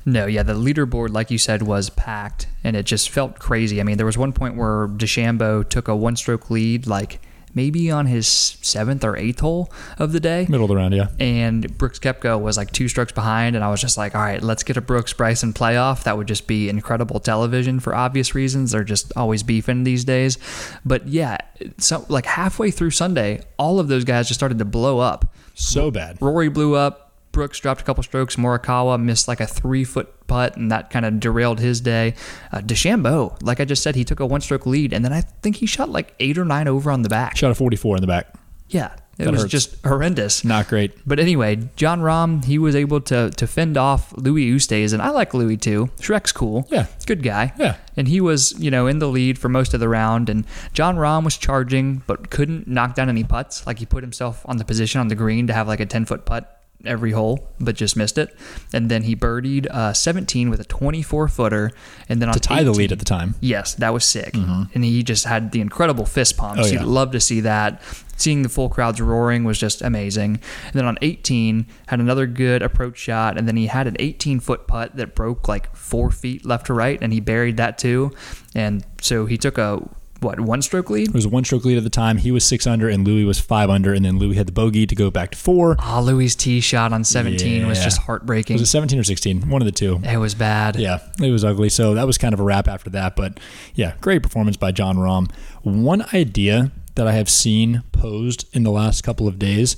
No, 0.05 0.25
yeah, 0.25 0.43
the 0.43 0.53
leaderboard, 0.53 1.09
like 1.09 1.29
you 1.29 1.37
said, 1.37 1.61
was 1.61 1.89
packed, 1.91 2.47
and 2.63 2.75
it 2.75 2.85
just 2.85 3.09
felt 3.09 3.37
crazy. 3.37 3.79
I 3.79 3.83
mean, 3.83 3.97
there 3.97 4.05
was 4.05 4.17
one 4.17 4.33
point 4.33 4.55
where 4.55 4.87
DeChambeau 4.87 5.67
took 5.69 5.87
a 5.87 5.95
one-stroke 5.95 6.49
lead, 6.49 6.87
like 6.87 7.21
maybe 7.53 7.91
on 7.91 8.05
his 8.05 8.27
seventh 8.27 9.03
or 9.03 9.17
eighth 9.17 9.39
hole 9.39 9.71
of 9.97 10.11
the 10.11 10.19
day. 10.19 10.45
Middle 10.49 10.65
of 10.65 10.69
the 10.69 10.75
round, 10.75 10.93
yeah. 10.93 11.07
And 11.19 11.77
Brooks 11.77 11.99
Koepka 11.99 12.39
was 12.39 12.57
like 12.57 12.71
two 12.71 12.87
strokes 12.87 13.11
behind, 13.11 13.55
and 13.55 13.63
I 13.63 13.69
was 13.69 13.81
just 13.81 13.97
like, 13.97 14.15
all 14.15 14.21
right, 14.21 14.41
let's 14.41 14.63
get 14.63 14.77
a 14.77 14.81
Brooks 14.81 15.13
Bryson 15.13 15.53
playoff. 15.53 16.03
That 16.03 16.17
would 16.17 16.27
just 16.27 16.47
be 16.47 16.69
incredible 16.69 17.19
television 17.19 17.79
for 17.79 17.95
obvious 17.95 18.35
reasons. 18.35 18.71
They're 18.71 18.83
just 18.83 19.11
always 19.15 19.43
beefing 19.43 19.83
these 19.83 20.03
days. 20.03 20.37
But 20.85 21.07
yeah, 21.07 21.37
so 21.77 22.05
like 22.09 22.25
halfway 22.25 22.71
through 22.71 22.91
Sunday, 22.91 23.41
all 23.57 23.79
of 23.79 23.87
those 23.87 24.03
guys 24.03 24.27
just 24.27 24.39
started 24.39 24.59
to 24.59 24.65
blow 24.65 24.99
up. 24.99 25.33
So 25.55 25.91
bad. 25.91 26.21
Rory 26.21 26.49
blew 26.49 26.75
up. 26.75 27.08
Brooks 27.31 27.59
dropped 27.59 27.81
a 27.81 27.83
couple 27.83 28.03
strokes. 28.03 28.35
Morikawa 28.35 29.01
missed 29.01 29.27
like 29.27 29.39
a 29.39 29.47
three 29.47 29.83
foot 29.83 30.27
putt, 30.27 30.57
and 30.57 30.71
that 30.71 30.89
kind 30.89 31.05
of 31.05 31.19
derailed 31.19 31.59
his 31.59 31.79
day. 31.81 32.15
Uh, 32.51 32.59
DeChambeau, 32.59 33.37
like 33.43 33.59
I 33.59 33.65
just 33.65 33.83
said, 33.83 33.95
he 33.95 34.03
took 34.03 34.19
a 34.19 34.25
one 34.25 34.41
stroke 34.41 34.65
lead, 34.65 34.93
and 34.93 35.03
then 35.05 35.13
I 35.13 35.21
think 35.21 35.57
he 35.57 35.65
shot 35.65 35.89
like 35.89 36.13
eight 36.19 36.37
or 36.37 36.45
nine 36.45 36.67
over 36.67 36.91
on 36.91 37.01
the 37.03 37.09
back. 37.09 37.37
Shot 37.37 37.51
a 37.51 37.55
44 37.55 37.97
in 37.97 38.01
the 38.01 38.07
back. 38.07 38.33
Yeah, 38.69 38.93
it 39.17 39.25
That 39.25 39.31
was 39.31 39.41
hurts. 39.41 39.51
just 39.51 39.83
horrendous. 39.85 40.43
Not 40.45 40.67
great. 40.67 40.91
But 41.07 41.19
anyway, 41.19 41.57
Jon 41.75 42.01
Rahm, 42.01 42.45
he 42.45 42.59
was 42.59 42.75
able 42.75 43.01
to 43.01 43.31
to 43.31 43.47
fend 43.47 43.77
off 43.77 44.13
Louis 44.15 44.51
Oosthuizen, 44.51 44.93
and 44.93 45.01
I 45.01 45.09
like 45.09 45.33
Louis 45.33 45.57
too. 45.57 45.89
Shrek's 45.99 46.31
cool. 46.31 46.67
Yeah. 46.69 46.85
Good 47.07 47.23
guy. 47.23 47.53
Yeah. 47.57 47.77
And 47.97 48.07
he 48.07 48.21
was, 48.21 48.53
you 48.59 48.69
know, 48.69 48.85
in 48.85 48.99
the 48.99 49.07
lead 49.07 49.39
for 49.39 49.49
most 49.49 49.73
of 49.73 49.79
the 49.79 49.89
round. 49.89 50.29
And 50.29 50.45
Jon 50.73 50.97
Rahm 50.97 51.23
was 51.23 51.35
charging, 51.37 52.03
but 52.05 52.29
couldn't 52.29 52.67
knock 52.67 52.93
down 52.95 53.09
any 53.09 53.23
putts. 53.23 53.65
Like 53.65 53.79
he 53.79 53.85
put 53.87 54.03
himself 54.03 54.43
on 54.45 54.57
the 54.57 54.65
position 54.65 55.01
on 55.01 55.07
the 55.07 55.15
green 55.15 55.47
to 55.47 55.53
have 55.53 55.67
like 55.67 55.79
a 55.79 55.85
10 55.87 56.05
foot 56.05 56.25
putt 56.25 56.58
every 56.85 57.11
hole, 57.11 57.47
but 57.59 57.75
just 57.75 57.95
missed 57.97 58.17
it. 58.17 58.35
And 58.73 58.89
then 58.89 59.03
he 59.03 59.15
birdied 59.15 59.67
uh, 59.67 59.93
17 59.93 60.49
with 60.49 60.59
a 60.59 60.63
24 60.63 61.27
footer. 61.27 61.71
And 62.07 62.21
then 62.21 62.29
on 62.29 62.33
To 62.35 62.39
tie 62.39 62.63
the 62.63 62.71
lead 62.71 62.91
at 62.91 62.99
the 62.99 63.05
time. 63.05 63.35
Yes, 63.41 63.75
that 63.75 63.93
was 63.93 64.05
sick. 64.05 64.33
And 64.35 64.83
he 64.83 65.03
just 65.03 65.25
had 65.25 65.51
the 65.51 65.61
incredible 65.61 66.05
fist 66.05 66.37
pumps. 66.37 66.61
Oh, 66.63 66.71
You'd 66.71 66.83
love 66.83 67.11
to 67.11 67.19
see 67.19 67.41
that. 67.41 67.81
Seeing 68.17 68.41
the 68.41 68.49
full 68.49 68.67
crowds 68.69 68.99
roaring 68.99 69.45
was 69.45 69.57
just 69.57 69.81
amazing. 69.81 70.39
And 70.65 70.73
then 70.73 70.85
on 70.85 70.97
18, 71.01 71.65
had 71.87 71.99
another 72.01 72.27
good 72.27 72.61
approach 72.61 72.97
shot. 72.97 73.37
And 73.37 73.47
then 73.47 73.55
he 73.55 73.67
had 73.67 73.87
an 73.87 73.95
18 73.97 74.39
foot 74.41 74.67
putt 74.67 74.95
that 74.97 75.15
broke 75.15 75.47
like 75.47 75.73
four 75.75 76.11
feet 76.11 76.45
left 76.45 76.65
to 76.67 76.73
right, 76.73 76.99
and 77.01 77.13
he 77.13 77.21
buried 77.21 77.55
that 77.57 77.77
too. 77.77 78.11
And 78.53 78.85
so 79.01 79.25
he 79.25 79.37
took 79.37 79.57
a, 79.57 79.81
what, 80.21 80.39
one 80.39 80.61
stroke 80.61 80.89
lead? 80.89 81.09
It 81.09 81.13
was 81.13 81.25
a 81.25 81.29
one 81.29 81.43
stroke 81.43 81.65
lead 81.65 81.77
at 81.77 81.83
the 81.83 81.89
time. 81.89 82.17
He 82.17 82.31
was 82.31 82.43
six 82.43 82.65
under, 82.67 82.89
and 82.89 83.07
Louis 83.07 83.23
was 83.23 83.39
five 83.39 83.69
under, 83.69 83.93
and 83.93 84.03
then 84.05 84.17
Louis 84.19 84.35
had 84.35 84.47
the 84.47 84.51
bogey 84.51 84.85
to 84.85 84.95
go 84.95 85.09
back 85.11 85.31
to 85.31 85.37
four. 85.37 85.75
Oh, 85.83 86.01
Louis' 86.01 86.35
tee 86.35 86.59
shot 86.59 86.93
on 86.93 87.03
17 87.03 87.67
was 87.67 87.83
just 87.83 88.01
heartbreaking. 88.01 88.55
Was 88.55 88.61
it 88.63 88.67
17 88.67 88.99
or 88.99 89.03
16? 89.03 89.49
One 89.49 89.61
of 89.61 89.65
the 89.65 89.71
two. 89.71 89.99
it 90.03 90.17
was 90.17 90.35
bad. 90.35 90.75
Yeah, 90.75 90.99
it 91.21 91.31
was 91.31 91.43
ugly. 91.43 91.69
So 91.69 91.93
that 91.93 92.05
was 92.07 92.17
kind 92.17 92.33
of 92.33 92.39
a 92.39 92.43
wrap 92.43 92.67
after 92.67 92.89
that. 92.91 93.15
But 93.15 93.39
yeah, 93.75 93.93
great 94.01 94.23
performance 94.23 94.57
by 94.57 94.71
Jon 94.71 94.97
Rahm. 94.97 95.31
One 95.63 96.05
idea 96.13 96.71
that 96.95 97.07
I 97.07 97.13
have 97.13 97.29
seen 97.29 97.83
posed 97.91 98.45
in 98.53 98.63
the 98.63 98.71
last 98.71 99.03
couple 99.03 99.27
of 99.27 99.39
days, 99.39 99.77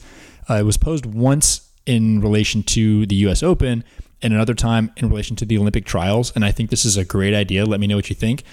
uh, 0.49 0.55
it 0.55 0.63
was 0.63 0.77
posed 0.77 1.05
once 1.05 1.69
in 1.85 2.21
relation 2.21 2.63
to 2.63 3.05
the 3.05 3.15
U.S. 3.15 3.43
Open 3.43 3.83
and 4.21 4.33
another 4.33 4.53
time 4.53 4.91
in 4.97 5.09
relation 5.09 5.35
to 5.35 5.45
the 5.45 5.57
Olympic 5.57 5.85
trials. 5.85 6.31
And 6.35 6.45
I 6.45 6.51
think 6.51 6.69
this 6.69 6.85
is 6.85 6.95
a 6.97 7.03
great 7.05 7.33
idea. 7.33 7.65
Let 7.65 7.79
me 7.79 7.87
know 7.87 7.95
what 7.95 8.09
you 8.09 8.15
think. 8.15 8.43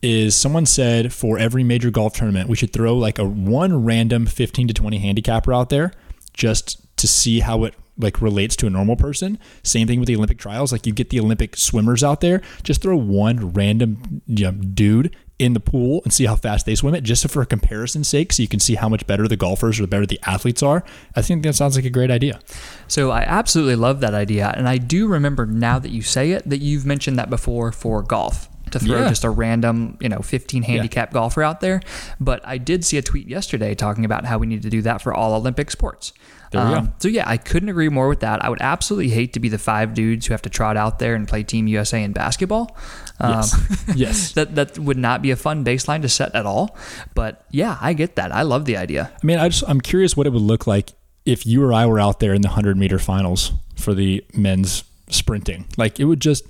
Is 0.00 0.36
someone 0.36 0.64
said 0.64 1.12
for 1.12 1.38
every 1.38 1.64
major 1.64 1.90
golf 1.90 2.14
tournament, 2.14 2.48
we 2.48 2.56
should 2.56 2.72
throw 2.72 2.94
like 2.94 3.18
a 3.18 3.24
one 3.24 3.84
random 3.84 4.26
15 4.26 4.68
to 4.68 4.74
20 4.74 4.98
handicapper 4.98 5.52
out 5.52 5.70
there 5.70 5.92
just 6.32 6.96
to 6.98 7.08
see 7.08 7.40
how 7.40 7.64
it 7.64 7.74
like 7.98 8.22
relates 8.22 8.54
to 8.56 8.66
a 8.66 8.70
normal 8.70 8.96
person. 8.96 9.38
Same 9.64 9.86
thing 9.88 9.98
with 9.98 10.06
the 10.06 10.16
Olympic 10.16 10.38
trials. 10.38 10.70
Like 10.70 10.86
you 10.86 10.92
get 10.92 11.10
the 11.10 11.20
Olympic 11.20 11.56
swimmers 11.56 12.04
out 12.04 12.20
there, 12.20 12.40
just 12.62 12.80
throw 12.80 12.96
one 12.96 13.52
random 13.52 14.22
you 14.26 14.44
know, 14.44 14.52
dude 14.52 15.16
in 15.38 15.52
the 15.52 15.60
pool 15.60 16.00
and 16.04 16.12
see 16.12 16.26
how 16.26 16.34
fast 16.34 16.66
they 16.66 16.74
swim 16.74 16.94
it, 16.94 17.02
just 17.02 17.28
for 17.30 17.44
comparison's 17.44 18.08
sake, 18.08 18.32
so 18.32 18.42
you 18.42 18.48
can 18.48 18.58
see 18.58 18.74
how 18.74 18.88
much 18.88 19.06
better 19.06 19.28
the 19.28 19.36
golfers 19.36 19.78
or 19.78 19.82
the 19.82 19.88
better 19.88 20.06
the 20.06 20.18
athletes 20.26 20.62
are. 20.62 20.84
I 21.14 21.22
think 21.22 21.44
that 21.44 21.54
sounds 21.54 21.76
like 21.76 21.84
a 21.84 21.90
great 21.90 22.10
idea. 22.10 22.40
So 22.88 23.10
I 23.10 23.20
absolutely 23.20 23.76
love 23.76 24.00
that 24.00 24.14
idea. 24.14 24.52
And 24.56 24.68
I 24.68 24.78
do 24.78 25.06
remember 25.06 25.46
now 25.46 25.78
that 25.78 25.90
you 25.90 26.02
say 26.02 26.32
it 26.32 26.48
that 26.48 26.58
you've 26.58 26.84
mentioned 26.84 27.18
that 27.18 27.30
before 27.30 27.70
for 27.70 28.02
golf. 28.02 28.48
To 28.72 28.78
throw 28.78 29.00
Yeah. 29.02 29.08
just 29.08 29.24
a 29.24 29.30
random, 29.30 29.96
you 30.00 30.08
know, 30.08 30.18
15 30.18 30.62
handicap 30.62 31.12
golfer 31.12 31.42
out 31.42 31.60
there. 31.60 31.80
But 32.20 32.40
I 32.46 32.58
did 32.58 32.84
see 32.84 32.96
a 32.98 33.02
tweet 33.02 33.28
yesterday 33.28 33.74
talking 33.74 34.04
about 34.04 34.24
how 34.24 34.38
we 34.38 34.46
need 34.46 34.62
to 34.62 34.70
do 34.70 34.82
that 34.82 35.02
for 35.02 35.12
all 35.14 35.34
Olympic 35.34 35.70
sports. 35.70 36.12
There 36.50 36.64
we. 36.80 36.88
So 37.00 37.08
yeah, 37.08 37.24
I 37.28 37.36
couldn't 37.36 37.68
agree 37.68 37.90
more 37.90 38.08
with 38.08 38.20
that. 38.20 38.42
I 38.42 38.48
would 38.48 38.62
absolutely 38.62 39.10
hate 39.10 39.34
to 39.34 39.40
be 39.40 39.50
the 39.50 39.58
five 39.58 39.92
dudes 39.92 40.26
who 40.26 40.32
have 40.32 40.40
to 40.42 40.48
trot 40.48 40.78
out 40.78 40.98
there 40.98 41.14
and 41.14 41.28
play 41.28 41.42
Team 41.42 41.66
USA 41.66 42.02
in 42.02 42.12
basketball. 42.12 42.74
Um, 43.20 43.32
Yes. 43.32 43.84
yes. 43.94 44.32
that 44.32 44.54
that 44.54 44.78
would 44.78 44.96
not 44.96 45.20
be 45.20 45.30
a 45.30 45.36
fun 45.36 45.62
baseline 45.64 46.00
to 46.02 46.08
set 46.08 46.34
at 46.34 46.46
all. 46.46 46.74
But 47.14 47.44
yeah, 47.50 47.76
I 47.82 47.92
get 47.92 48.16
that. 48.16 48.32
I 48.32 48.42
love 48.42 48.64
the 48.64 48.78
idea. 48.78 49.10
I 49.22 49.26
mean, 49.26 49.38
I 49.38 49.48
just 49.50 49.62
I'm 49.68 49.80
curious 49.82 50.16
what 50.16 50.26
it 50.26 50.30
would 50.32 50.40
look 50.42 50.66
like 50.66 50.92
if 51.26 51.44
you 51.44 51.62
or 51.62 51.74
I 51.74 51.84
were 51.84 52.00
out 52.00 52.20
there 52.20 52.32
in 52.32 52.40
the 52.40 52.48
100 52.48 52.78
meter 52.78 52.98
finals 52.98 53.52
for 53.76 53.92
the 53.92 54.24
men's 54.34 54.84
sprinting. 55.10 55.66
Like 55.76 56.00
it 56.00 56.04
would 56.04 56.20
just 56.20 56.44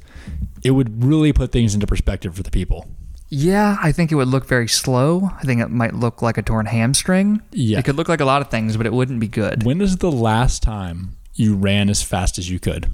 it 0.63 0.73
would 0.73 1.05
really 1.05 1.33
put 1.33 1.53
things 1.53 1.75
into 1.75 1.87
perspective 1.87 2.35
for 2.35 2.43
the 2.43 2.51
people. 2.51 2.89
Yeah, 3.31 3.77
I 3.83 3.93
think 3.93 4.11
it 4.11 4.15
would 4.15 4.29
look 4.29 4.47
very 4.47 4.69
slow. 4.69 5.31
I 5.39 5.43
think 5.43 5.61
it 5.61 5.69
might 5.71 5.95
look 5.95 6.23
like 6.23 6.39
a 6.39 6.43
torn 6.43 6.67
hamstring. 6.67 7.43
Yeah. 7.53 7.79
It 7.79 7.85
could 7.85 7.97
look 7.97 8.09
like 8.09 8.21
a 8.21 8.25
lot 8.25 8.41
of 8.41 8.51
things, 8.51 8.77
but 8.77 8.87
it 8.87 8.93
wouldn't 8.93 9.21
be 9.21 9.29
good. 9.29 9.65
When 9.65 9.81
is 9.83 9.99
the 9.99 10.11
last 10.11 10.63
time 10.63 11.17
you 11.35 11.55
ran 11.55 11.91
as 11.91 12.03
fast 12.03 12.39
as 12.39 12.51
you 12.51 12.59
could? 12.59 12.91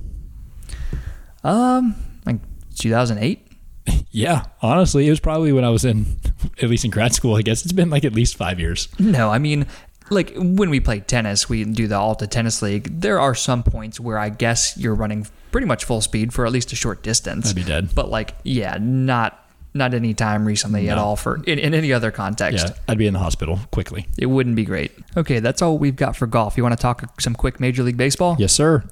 Um, 1.44 1.94
like 2.26 2.40
2008. 2.76 3.40
Yeah, 4.10 4.44
honestly, 4.62 5.08
it 5.08 5.10
was 5.10 5.18
probably 5.18 5.52
when 5.52 5.64
I 5.64 5.70
was 5.70 5.84
in, 5.84 6.06
at 6.62 6.70
least 6.70 6.84
in 6.84 6.92
grad 6.92 7.14
school. 7.14 7.34
I 7.34 7.42
guess 7.42 7.64
it's 7.64 7.72
been 7.72 7.90
like 7.90 8.04
at 8.04 8.12
least 8.14 8.36
five 8.36 8.60
years. 8.60 8.88
No, 9.00 9.28
I 9.28 9.38
mean, 9.38 9.66
like 10.08 10.32
when 10.36 10.70
we 10.70 10.78
play 10.78 11.00
tennis, 11.00 11.48
we 11.48 11.64
do 11.64 11.88
the 11.88 11.96
ALTA 11.96 12.28
Tennis 12.28 12.62
League. 12.62 13.00
There 13.00 13.18
are 13.18 13.34
some 13.34 13.64
points 13.64 13.98
where 13.98 14.16
I 14.16 14.28
guess 14.28 14.76
you're 14.76 14.94
running 14.94 15.26
pretty 15.54 15.68
much 15.68 15.84
full 15.84 16.00
speed 16.00 16.34
for 16.34 16.44
at 16.44 16.50
least 16.50 16.72
a 16.72 16.74
short 16.74 17.00
distance. 17.04 17.50
I'd 17.50 17.54
be 17.54 17.62
dead. 17.62 17.94
But 17.94 18.10
like, 18.10 18.34
yeah, 18.42 18.76
not 18.80 19.40
not 19.72 19.94
any 19.94 20.12
time 20.12 20.44
recently 20.44 20.90
at 20.90 20.98
all 20.98 21.14
for 21.14 21.36
in, 21.44 21.60
in 21.60 21.74
any 21.74 21.92
other 21.92 22.10
context. 22.10 22.66
Yeah, 22.66 22.74
I'd 22.88 22.98
be 22.98 23.06
in 23.06 23.14
the 23.14 23.20
hospital 23.20 23.60
quickly. 23.70 24.08
It 24.18 24.26
wouldn't 24.26 24.56
be 24.56 24.64
great. 24.64 24.90
Okay, 25.16 25.38
that's 25.38 25.62
all 25.62 25.78
we've 25.78 25.94
got 25.94 26.16
for 26.16 26.26
golf. 26.26 26.56
You 26.56 26.64
want 26.64 26.76
to 26.76 26.82
talk 26.82 27.20
some 27.20 27.36
quick 27.36 27.60
Major 27.60 27.84
League 27.84 27.96
Baseball? 27.96 28.34
Yes, 28.36 28.52
sir. 28.52 28.82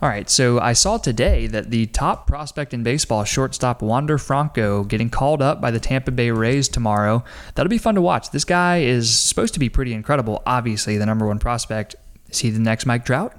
All 0.00 0.08
right, 0.08 0.30
so 0.30 0.60
I 0.60 0.72
saw 0.72 0.98
today 0.98 1.48
that 1.48 1.72
the 1.72 1.86
top 1.86 2.28
prospect 2.28 2.72
in 2.72 2.84
baseball, 2.84 3.24
shortstop 3.24 3.82
Wander 3.82 4.18
Franco, 4.18 4.84
getting 4.84 5.10
called 5.10 5.42
up 5.42 5.60
by 5.60 5.72
the 5.72 5.80
Tampa 5.80 6.12
Bay 6.12 6.30
Rays 6.30 6.68
tomorrow. 6.68 7.24
That'll 7.56 7.70
be 7.70 7.78
fun 7.78 7.96
to 7.96 8.00
watch. 8.00 8.30
This 8.30 8.44
guy 8.44 8.82
is 8.82 9.12
supposed 9.12 9.54
to 9.54 9.60
be 9.60 9.68
pretty 9.68 9.92
incredible. 9.92 10.44
Obviously, 10.46 10.96
the 10.96 11.06
number 11.06 11.26
one 11.26 11.40
prospect. 11.40 11.96
Is 12.28 12.38
he 12.38 12.50
the 12.50 12.60
next 12.60 12.86
Mike 12.86 13.04
Trout? 13.04 13.34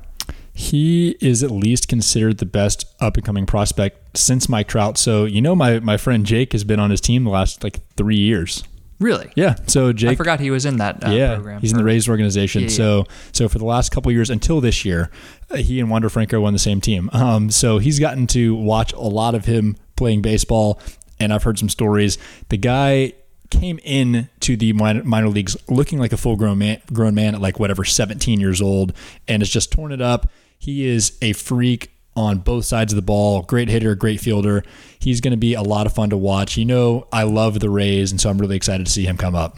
He 0.60 1.16
is 1.22 1.42
at 1.42 1.52
least 1.52 1.88
considered 1.88 2.40
the 2.40 2.46
best 2.46 2.84
up 3.00 3.16
and 3.16 3.26
coming 3.26 3.46
prospect 3.46 4.18
since 4.18 4.50
Mike 4.50 4.68
Trout. 4.68 4.98
So 4.98 5.24
you 5.24 5.42
know, 5.42 5.56
my 5.56 5.80
my 5.80 5.96
friend 5.96 6.26
Jake 6.26 6.52
has 6.52 6.66
been 6.66 6.82
on 6.82 6.92
his 6.92 7.00
team 7.00 7.24
the 7.24 7.30
last 7.30 7.64
like 7.64 7.80
three 7.96 8.18
years. 8.18 8.66
Really? 9.00 9.32
Yeah. 9.38 9.56
So 9.68 9.94
Jake, 9.94 10.12
I 10.12 10.16
forgot 10.16 10.42
he 10.42 10.52
was 10.52 10.66
in 10.66 10.76
that 10.76 11.02
uh, 11.02 11.12
yeah, 11.12 11.36
program. 11.36 11.62
he's 11.62 11.72
in 11.72 11.78
the 11.78 11.84
Rays 11.86 12.10
organization. 12.10 12.64
Yeah, 12.64 12.68
yeah. 12.68 12.76
So 12.76 13.06
so 13.32 13.48
for 13.48 13.58
the 13.58 13.64
last 13.64 13.92
couple 13.92 14.10
of 14.10 14.16
years 14.16 14.30
until 14.30 14.60
this 14.60 14.84
year, 14.84 15.10
uh, 15.50 15.56
he 15.56 15.80
and 15.80 15.90
Wander 15.90 16.10
Franco 16.10 16.42
won 16.42 16.52
the 16.52 16.60
same 16.60 16.82
team. 16.82 17.10
Um, 17.14 17.50
so 17.50 17.78
he's 17.78 17.98
gotten 17.98 18.28
to 18.28 18.54
watch 18.54 18.92
a 18.92 19.00
lot 19.00 19.36
of 19.36 19.46
him 19.46 19.78
playing 19.96 20.22
baseball, 20.22 20.82
and 21.22 21.34
I've 21.34 21.44
heard 21.44 21.58
some 21.58 21.70
stories. 21.70 22.18
The 22.50 22.58
guy 22.58 23.14
came 23.50 23.80
in 23.82 24.28
to 24.42 24.58
the 24.58 24.74
minor, 24.74 25.06
minor 25.06 25.30
leagues 25.30 25.56
looking 25.70 26.00
like 26.00 26.12
a 26.12 26.18
full 26.18 26.36
grown 26.36 26.58
man, 26.58 26.82
grown 26.92 27.16
man 27.16 27.36
at 27.36 27.40
like 27.40 27.60
whatever 27.60 27.86
17 27.86 28.42
years 28.42 28.62
old, 28.62 28.92
and 29.26 29.42
has 29.42 29.50
just 29.50 29.72
torn 29.72 29.94
it 29.94 30.02
up. 30.02 30.30
He 30.60 30.86
is 30.86 31.18
a 31.22 31.34
freak 31.34 31.92
on 32.18 32.40
both 32.40 32.66
sides 32.66 32.92
of 32.92 32.98
the 32.98 33.02
ball. 33.02 33.44
Great 33.44 33.70
hitter, 33.70 33.96
great 33.96 34.20
fielder. 34.20 34.64
He's 35.00 35.22
going 35.22 35.32
to 35.32 35.38
be 35.38 35.54
a 35.54 35.62
lot 35.62 35.86
of 35.86 35.94
fun 35.94 36.10
to 36.10 36.18
watch. 36.18 36.58
You 36.58 36.66
know, 36.66 37.08
I 37.14 37.24
love 37.24 37.62
the 37.62 37.70
Rays, 37.70 38.12
and 38.12 38.20
so 38.20 38.30
I'm 38.30 38.38
really 38.38 38.58
excited 38.58 38.86
to 38.86 38.92
see 38.92 39.06
him 39.06 39.16
come 39.16 39.36
up. 39.36 39.58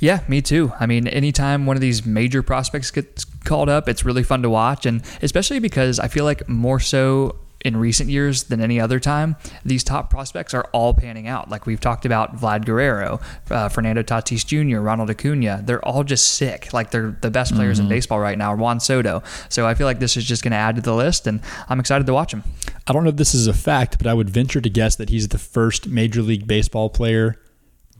Yeah, 0.00 0.24
me 0.26 0.42
too. 0.42 0.72
I 0.78 0.86
mean, 0.86 1.06
anytime 1.06 1.64
one 1.64 1.76
of 1.76 1.80
these 1.80 2.04
major 2.04 2.42
prospects 2.42 2.90
gets 2.90 3.24
called 3.24 3.68
up, 3.68 3.88
it's 3.88 4.04
really 4.04 4.24
fun 4.24 4.42
to 4.42 4.50
watch. 4.50 4.84
And 4.84 5.02
especially 5.22 5.60
because 5.60 6.00
I 6.00 6.08
feel 6.08 6.24
like 6.24 6.48
more 6.48 6.80
so 6.80 7.36
in 7.62 7.76
recent 7.76 8.10
years 8.10 8.44
than 8.44 8.60
any 8.60 8.80
other 8.80 9.00
time, 9.00 9.36
these 9.64 9.82
top 9.82 10.10
prospects 10.10 10.54
are 10.54 10.64
all 10.72 10.94
panning 10.94 11.26
out. 11.26 11.50
Like 11.50 11.66
we've 11.66 11.80
talked 11.80 12.04
about 12.04 12.36
Vlad 12.36 12.64
Guerrero, 12.64 13.20
uh, 13.50 13.68
Fernando 13.68 14.02
Tatis 14.02 14.46
Jr., 14.46 14.80
Ronald 14.80 15.10
Acuna. 15.10 15.62
They're 15.64 15.84
all 15.84 16.04
just 16.04 16.34
sick. 16.34 16.72
Like 16.72 16.90
they're 16.90 17.16
the 17.20 17.30
best 17.30 17.54
players 17.54 17.78
mm-hmm. 17.78 17.86
in 17.86 17.88
baseball 17.88 18.20
right 18.20 18.38
now. 18.38 18.54
Juan 18.54 18.80
Soto. 18.80 19.22
So 19.48 19.66
I 19.66 19.74
feel 19.74 19.86
like 19.86 19.98
this 19.98 20.16
is 20.16 20.24
just 20.24 20.42
going 20.42 20.52
to 20.52 20.56
add 20.56 20.76
to 20.76 20.82
the 20.82 20.94
list, 20.94 21.26
and 21.26 21.40
I'm 21.68 21.80
excited 21.80 22.06
to 22.06 22.12
watch 22.12 22.32
him. 22.32 22.44
I 22.86 22.92
don't 22.92 23.02
know 23.02 23.10
if 23.10 23.16
this 23.16 23.34
is 23.34 23.46
a 23.46 23.54
fact, 23.54 23.98
but 23.98 24.06
I 24.06 24.14
would 24.14 24.30
venture 24.30 24.60
to 24.60 24.70
guess 24.70 24.96
that 24.96 25.08
he's 25.08 25.28
the 25.28 25.38
first 25.38 25.88
Major 25.88 26.22
League 26.22 26.46
Baseball 26.46 26.90
player 26.90 27.36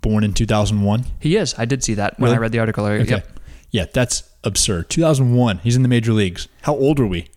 born 0.01 0.23
in 0.23 0.33
2001. 0.33 1.05
He 1.19 1.37
is. 1.37 1.55
I 1.59 1.65
did 1.65 1.83
see 1.83 1.95
that 1.95 2.19
when 2.21 2.29
really? 2.29 2.37
I 2.37 2.41
read 2.41 2.53
the 2.53 2.59
article. 2.61 2.87
earlier. 2.87 3.03
Okay. 3.03 3.11
Yep. 3.11 3.41
Yeah, 3.71 3.87
that's 3.93 4.23
absurd. 4.45 4.89
2001. 4.91 5.59
He's 5.59 5.75
in 5.77 5.83
the 5.83 5.89
major 5.89 6.13
leagues. 6.13 6.49
How 6.63 6.75
old 6.75 7.01
are 7.01 7.07
we? 7.07 7.29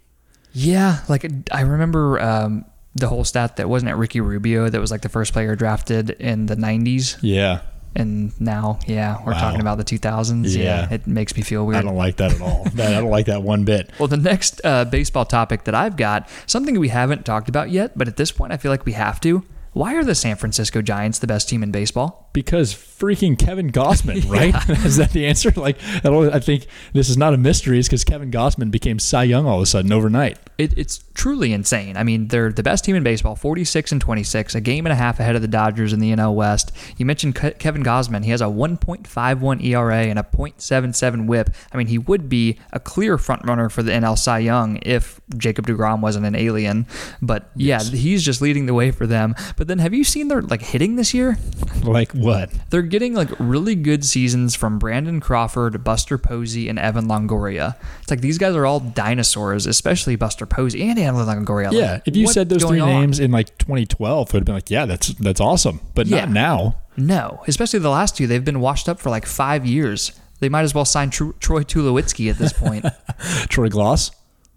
Yeah, 0.54 1.00
like 1.08 1.26
I 1.52 1.62
remember 1.62 2.20
um, 2.20 2.66
the 2.96 3.08
whole 3.08 3.24
stat 3.24 3.58
that 3.58 3.70
wasn't 3.70 3.92
it 3.92 3.96
Ricky 3.96 4.22
Rubio 4.22 4.70
that 4.70 4.80
was 4.80 4.92
like 4.92 5.02
the 5.02 5.10
first 5.10 5.34
player 5.34 5.56
drafted 5.56 6.12
in 6.12 6.48
the 6.48 6.56
90s. 6.56 7.18
Yeah. 7.22 7.62
And 7.96 8.40
now, 8.40 8.80
yeah, 8.86 9.18
we're 9.26 9.34
wow. 9.34 9.40
talking 9.40 9.62
about 9.62 9.78
the 9.80 9.84
2000s. 9.84 10.56
Yeah. 10.56 10.64
yeah. 10.64 10.94
it 10.94 11.08
makes 11.08 11.36
me 11.36 11.42
feel 11.42 11.66
weird. 11.66 11.80
I 11.80 11.82
don't 11.82 11.96
like 11.96 12.18
that 12.18 12.34
at 12.34 12.42
all. 12.42 12.68
I 12.68 12.92
don't 12.92 13.10
like 13.10 13.26
that 13.26 13.42
one 13.42 13.66
bit. 13.66 13.92
Well, 13.98 14.08
the 14.08 14.18
next 14.18 14.62
uh, 14.64 14.86
baseball 14.86 15.26
topic 15.26 15.64
that 15.64 15.74
I've 15.74 15.98
got, 15.98 16.30
something 16.46 16.80
we 16.80 16.90
haven't 16.90 17.26
talked 17.26 17.50
about 17.50 17.72
yet, 17.72 17.98
but 17.98 18.08
at 18.08 18.18
this 18.18 18.32
point, 18.32 18.54
I 18.54 18.58
feel 18.58 18.72
like 18.72 18.86
we 18.86 18.92
have 18.94 19.20
to. 19.22 19.44
Why 19.74 19.96
are 19.96 20.04
the 20.04 20.16
San 20.16 20.36
Francisco 20.36 20.82
Giants 20.82 21.20
the 21.20 21.28
best 21.28 21.50
team 21.50 21.64
in 21.64 21.72
baseball? 21.72 22.29
Because 22.34 22.74
freaking 22.74 23.39
Kevin 23.39 23.72
Gausman, 23.72 24.30
right? 24.30 24.54
is 24.86 24.98
that 24.98 25.12
the 25.12 25.26
answer? 25.26 25.52
Like, 25.52 25.78
I 26.04 26.39
think 26.39 26.68
this 26.94 27.10
is 27.10 27.18
not 27.18 27.34
a 27.34 27.38
mystery. 27.38 27.80
It's 27.80 27.88
because 27.88 28.04
Kevin 28.04 28.32
Gausman 28.32 28.72
became 28.72 29.00
Cy 29.00 29.24
Young 29.24 29.46
all 29.46 29.58
of 29.58 29.63
a 29.63 29.65
sudden 29.65 29.92
overnight. 29.92 30.38
It, 30.58 30.78
it's 30.78 31.00
truly 31.13 31.54
insane. 31.54 31.96
I 31.96 32.04
mean, 32.04 32.28
they're 32.28 32.52
the 32.52 32.63
best 32.63 32.84
team 32.84 32.96
in 32.96 33.04
baseball, 33.04 33.36
46 33.36 33.94
and 33.94 34.02
26, 34.02 34.56
a 34.56 34.62
game 34.62 34.86
and 34.86 34.94
a 34.94 34.96
half 34.96 35.20
ahead 35.20 35.36
of 35.36 35.42
the 35.42 35.48
Dodgers 35.48 35.94
in 35.94 36.00
the 36.00 36.12
NL 36.12 36.36
West. 36.36 36.74
You 36.98 37.06
mentioned 37.06 37.36
Ke- 37.36 37.58
Kevin 37.58 37.84
Gausman. 37.84 38.26
He 38.26 38.32
has 38.32 38.42
a 38.42 38.46
1.51 38.46 39.63
ERA 39.63 39.98
and 39.98 40.20
a 40.20 40.24
.77 40.24 41.28
WHIP. 41.28 41.50
I 41.72 41.78
mean, 41.78 41.88
he 41.88 41.98
would 41.98 42.28
be 42.28 42.60
a 42.74 42.80
clear 42.80 43.18
front 43.18 43.46
runner 43.46 43.70
for 43.70 43.84
the 43.84 43.92
NL 43.92 44.18
Cy 44.18 44.39
Young 44.39 44.80
if 44.82 45.22
Jacob 45.38 45.68
DeGrom 45.68 46.02
wasn't 46.02 46.26
an 46.26 46.36
alien. 46.36 46.86
But 47.22 47.50
yeah, 47.56 47.78
yes. 47.78 47.92
he's 47.92 48.24
just 48.24 48.42
leading 48.42 48.65
the 48.65 48.74
way 48.74 48.92
for 48.92 49.08
them. 49.08 49.36
But 49.56 49.68
then, 49.68 49.80
have 49.80 49.94
you 49.94 50.04
seen 50.04 50.28
their 50.28 50.42
like 50.42 50.62
hitting 50.62 50.98
this 50.98 51.13
year? 51.13 51.38
Like 51.84 52.12
what? 52.12 52.29
They're 52.70 52.82
getting 52.82 53.13
like 53.13 53.30
really 53.39 53.76
good 53.76 54.06
seasons 54.06 54.56
from 54.56 54.80
Brandon 54.80 55.20
Crawford, 55.20 55.84
Buster 55.84 56.18
Posey, 56.18 56.70
and 56.70 56.80
Evan 56.80 57.08
Longoria. 57.08 57.76
It's 58.02 58.10
like 58.10 58.22
these 58.22 58.38
guys 58.38 58.56
are 58.56 58.65
all 58.65 58.80
dinosaurs, 58.80 59.65
especially 59.65 60.15
Buster 60.15 60.46
Posey 60.46 60.88
and 60.89 60.98
Evan 60.98 61.26
Longoria. 61.26 61.72
Yeah, 61.72 62.00
if 62.06 62.15
you 62.15 62.28
said 62.28 62.50
those 62.50 62.63
three 62.63 62.80
on? 62.80 62.89
names 62.89 63.20
in 63.20 63.32
like 63.32 63.58
2012, 63.58 64.30
it 64.30 64.34
would 64.34 64.39
have 64.39 64.46
been 64.46 64.56
like, 64.56 64.70
yeah, 64.70 64.86
that's 64.86 65.10
that's 65.15 65.42
awesome, 65.42 65.82
but 65.96 66.08
yeah. 66.08 66.22
not 66.22 66.30
now. 66.30 66.76
No, 66.98 67.44
especially 67.48 67.80
the 67.80 67.89
last 67.89 68.18
two, 68.18 68.28
they've 68.28 68.44
been 68.44 68.60
washed 68.60 68.89
up 68.89 69.00
for 69.00 69.10
like 69.10 69.26
five 69.26 69.65
years. 69.65 70.12
They 70.39 70.50
might 70.50 70.63
as 70.63 70.74
well 70.74 70.86
sign 70.86 71.10
Tr- 71.10 71.32
Troy 71.39 71.63
Tulowitzki 71.63 72.30
at 72.30 72.38
this 72.38 72.54
point. 72.54 72.86
Troy 73.50 73.70
Glaus. 73.70 74.12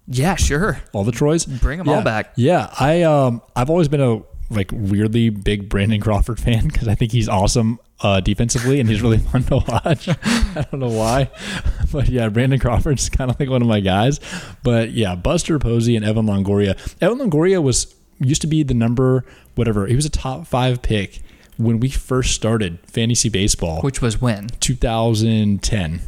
Yeah, 0.07 0.35
sure. 0.35 0.81
All 0.91 1.03
the 1.03 1.11
Troys. 1.11 1.45
Bring 1.45 1.77
them 1.77 1.87
yeah. 1.87 1.95
all 1.95 2.01
back. 2.03 2.33
Yeah, 2.35 2.73
I 2.79 3.03
um 3.03 3.41
I've 3.55 3.69
always 3.69 3.87
been 3.87 4.01
a 4.01 4.21
like 4.55 4.71
weirdly 4.71 5.29
big 5.29 5.69
Brandon 5.69 6.01
Crawford 6.01 6.39
fan 6.39 6.67
because 6.67 6.87
I 6.87 6.95
think 6.95 7.11
he's 7.11 7.29
awesome 7.29 7.79
uh, 8.01 8.19
defensively 8.19 8.79
and 8.79 8.89
he's 8.89 9.01
really 9.01 9.17
fun 9.31 9.43
to 9.45 9.57
watch. 9.57 10.09
I 10.23 10.65
don't 10.71 10.79
know 10.79 10.89
why, 10.89 11.29
but 11.91 12.09
yeah, 12.09 12.29
Brandon 12.29 12.59
Crawford's 12.59 13.09
kind 13.09 13.31
of 13.31 13.39
like 13.39 13.49
one 13.49 13.61
of 13.61 13.67
my 13.67 13.79
guys. 13.79 14.19
But 14.63 14.91
yeah, 14.91 15.15
Buster 15.15 15.59
Posey 15.59 15.95
and 15.95 16.05
Evan 16.05 16.25
Longoria. 16.25 16.77
Evan 17.01 17.19
Longoria 17.19 17.61
was 17.61 17.93
used 18.19 18.41
to 18.41 18.47
be 18.47 18.63
the 18.63 18.73
number 18.73 19.25
whatever. 19.55 19.87
He 19.87 19.95
was 19.95 20.05
a 20.05 20.09
top 20.09 20.47
five 20.47 20.81
pick 20.81 21.21
when 21.57 21.79
we 21.79 21.89
first 21.89 22.33
started 22.33 22.79
fantasy 22.87 23.29
baseball, 23.29 23.81
which 23.81 24.01
was 24.01 24.21
when 24.21 24.47
2010. 24.59 26.01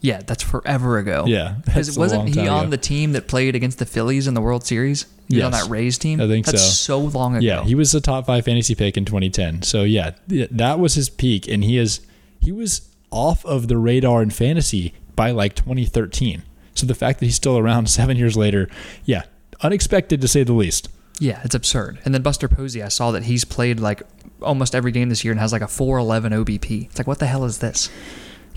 Yeah, 0.00 0.20
that's 0.24 0.42
forever 0.42 0.98
ago. 0.98 1.24
Yeah, 1.26 1.56
because 1.64 1.98
wasn't 1.98 2.28
he 2.28 2.46
on 2.46 2.64
ago. 2.64 2.70
the 2.70 2.76
team 2.76 3.12
that 3.12 3.26
played 3.26 3.54
against 3.54 3.78
the 3.78 3.86
Phillies 3.86 4.26
in 4.26 4.34
the 4.34 4.40
World 4.40 4.64
Series? 4.64 5.06
He 5.28 5.38
yes. 5.38 5.46
on 5.46 5.52
that 5.52 5.68
Rays 5.68 5.98
team. 5.98 6.20
I 6.20 6.26
think 6.26 6.46
that's 6.46 6.62
so. 6.62 7.08
So 7.08 7.18
long 7.18 7.36
ago. 7.36 7.44
Yeah, 7.44 7.64
he 7.64 7.74
was 7.74 7.94
a 7.94 8.00
top 8.00 8.26
five 8.26 8.44
fantasy 8.44 8.74
pick 8.74 8.96
in 8.96 9.04
2010. 9.04 9.62
So 9.62 9.82
yeah, 9.82 10.12
that 10.28 10.78
was 10.78 10.94
his 10.94 11.10
peak, 11.10 11.48
and 11.48 11.64
he 11.64 11.78
is 11.78 12.00
he 12.40 12.52
was 12.52 12.88
off 13.10 13.44
of 13.44 13.68
the 13.68 13.76
radar 13.76 14.22
in 14.22 14.30
fantasy 14.30 14.94
by 15.16 15.30
like 15.30 15.54
2013. 15.54 16.42
So 16.74 16.86
the 16.86 16.94
fact 16.94 17.18
that 17.18 17.26
he's 17.26 17.36
still 17.36 17.58
around 17.58 17.88
seven 17.90 18.16
years 18.16 18.36
later, 18.36 18.68
yeah, 19.04 19.24
unexpected 19.62 20.20
to 20.20 20.28
say 20.28 20.44
the 20.44 20.52
least. 20.52 20.88
Yeah, 21.20 21.40
it's 21.42 21.54
absurd. 21.54 21.98
And 22.04 22.14
then 22.14 22.22
Buster 22.22 22.48
Posey, 22.48 22.82
I 22.82 22.88
saw 22.88 23.10
that 23.10 23.24
he's 23.24 23.44
played 23.44 23.80
like 23.80 24.02
almost 24.40 24.74
every 24.74 24.92
game 24.92 25.08
this 25.08 25.24
year 25.24 25.32
and 25.32 25.40
has 25.40 25.52
like 25.52 25.62
a 25.62 25.68
411 25.68 26.32
OBP. 26.32 26.86
It's 26.86 26.98
like, 26.98 27.08
what 27.08 27.18
the 27.18 27.26
hell 27.26 27.44
is 27.44 27.58
this? 27.58 27.90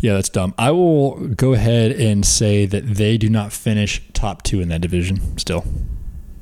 Yeah, 0.01 0.13
that's 0.13 0.29
dumb. 0.29 0.53
I 0.57 0.71
will 0.71 1.27
go 1.27 1.53
ahead 1.53 1.91
and 1.91 2.25
say 2.25 2.65
that 2.65 2.95
they 2.95 3.17
do 3.17 3.29
not 3.29 3.53
finish 3.53 4.01
top 4.13 4.41
two 4.41 4.59
in 4.59 4.67
that 4.69 4.81
division 4.81 5.37
still. 5.37 5.63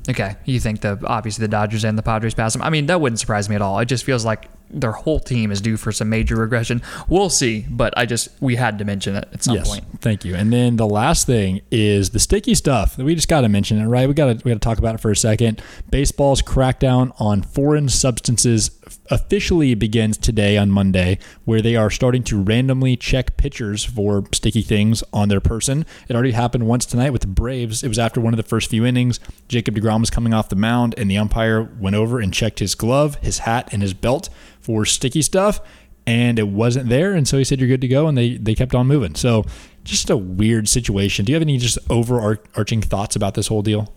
Okay, 0.08 0.36
you 0.46 0.58
think 0.58 0.80
the 0.80 0.98
obviously 1.06 1.42
the 1.42 1.48
Dodgers 1.48 1.84
and 1.84 1.96
the 1.96 2.02
Padres 2.02 2.34
pass 2.34 2.54
them? 2.54 2.62
I 2.62 2.70
mean, 2.70 2.86
that 2.86 3.00
wouldn't 3.00 3.20
surprise 3.20 3.48
me 3.48 3.54
at 3.54 3.62
all. 3.62 3.78
It 3.78 3.84
just 3.84 4.04
feels 4.04 4.24
like 4.24 4.48
their 4.72 4.92
whole 4.92 5.20
team 5.20 5.50
is 5.50 5.60
due 5.60 5.76
for 5.76 5.92
some 5.92 6.08
major 6.08 6.36
regression. 6.36 6.82
We'll 7.08 7.30
see, 7.30 7.66
but 7.68 7.92
I 7.96 8.06
just 8.06 8.28
we 8.40 8.56
had 8.56 8.78
to 8.78 8.84
mention 8.84 9.16
it 9.16 9.28
at 9.32 9.42
some 9.42 9.56
yes, 9.56 9.68
point. 9.68 9.84
Thank 10.00 10.24
you. 10.24 10.34
And 10.34 10.52
then 10.52 10.76
the 10.76 10.86
last 10.86 11.26
thing 11.26 11.60
is 11.70 12.10
the 12.10 12.18
sticky 12.18 12.54
stuff. 12.54 12.96
We 12.98 13.14
just 13.14 13.28
got 13.28 13.42
to 13.42 13.48
mention 13.48 13.78
it, 13.80 13.86
right? 13.86 14.08
We 14.08 14.14
got 14.14 14.26
to 14.26 14.44
we 14.44 14.50
got 14.50 14.60
to 14.60 14.66
talk 14.66 14.78
about 14.78 14.94
it 14.94 14.98
for 14.98 15.10
a 15.10 15.16
second. 15.16 15.62
Baseball's 15.90 16.42
crackdown 16.42 17.12
on 17.18 17.42
foreign 17.42 17.88
substances 17.88 18.70
officially 19.10 19.74
begins 19.74 20.16
today 20.16 20.56
on 20.56 20.70
Monday, 20.70 21.18
where 21.44 21.60
they 21.60 21.76
are 21.76 21.90
starting 21.90 22.22
to 22.24 22.40
randomly 22.40 22.96
check 22.96 23.36
pitchers 23.36 23.84
for 23.84 24.24
sticky 24.32 24.62
things 24.62 25.02
on 25.12 25.28
their 25.28 25.40
person. 25.40 25.84
It 26.08 26.14
already 26.14 26.32
happened 26.32 26.66
once 26.66 26.86
tonight 26.86 27.10
with 27.10 27.22
the 27.22 27.28
Braves. 27.28 27.82
It 27.82 27.88
was 27.88 27.98
after 27.98 28.20
one 28.20 28.32
of 28.32 28.36
the 28.36 28.42
first 28.42 28.70
few 28.70 28.84
innings. 28.84 29.20
Jacob 29.48 29.74
DeGrom 29.76 30.00
was 30.00 30.10
coming 30.10 30.34
off 30.34 30.48
the 30.48 30.56
mound, 30.56 30.94
and 30.96 31.10
the 31.10 31.18
umpire 31.18 31.62
went 31.62 31.96
over 31.96 32.20
and 32.20 32.32
checked 32.32 32.58
his 32.58 32.74
glove, 32.74 33.16
his 33.16 33.40
hat, 33.40 33.68
and 33.72 33.82
his 33.82 33.94
belt 33.94 34.28
for 34.60 34.84
sticky 34.84 35.22
stuff. 35.22 35.60
And 36.06 36.38
it 36.38 36.48
wasn't 36.48 36.88
there, 36.88 37.12
and 37.12 37.28
so 37.28 37.36
he 37.38 37.44
said, 37.44 37.60
"You're 37.60 37.68
good 37.68 37.82
to 37.82 37.88
go," 37.88 38.08
and 38.08 38.16
they 38.16 38.36
they 38.38 38.54
kept 38.54 38.74
on 38.74 38.86
moving. 38.86 39.14
So, 39.14 39.44
just 39.84 40.10
a 40.10 40.16
weird 40.16 40.68
situation. 40.68 41.24
Do 41.24 41.32
you 41.32 41.36
have 41.36 41.42
any 41.42 41.58
just 41.58 41.78
overarching 41.88 42.82
thoughts 42.82 43.16
about 43.16 43.34
this 43.34 43.48
whole 43.48 43.62
deal? 43.62 43.92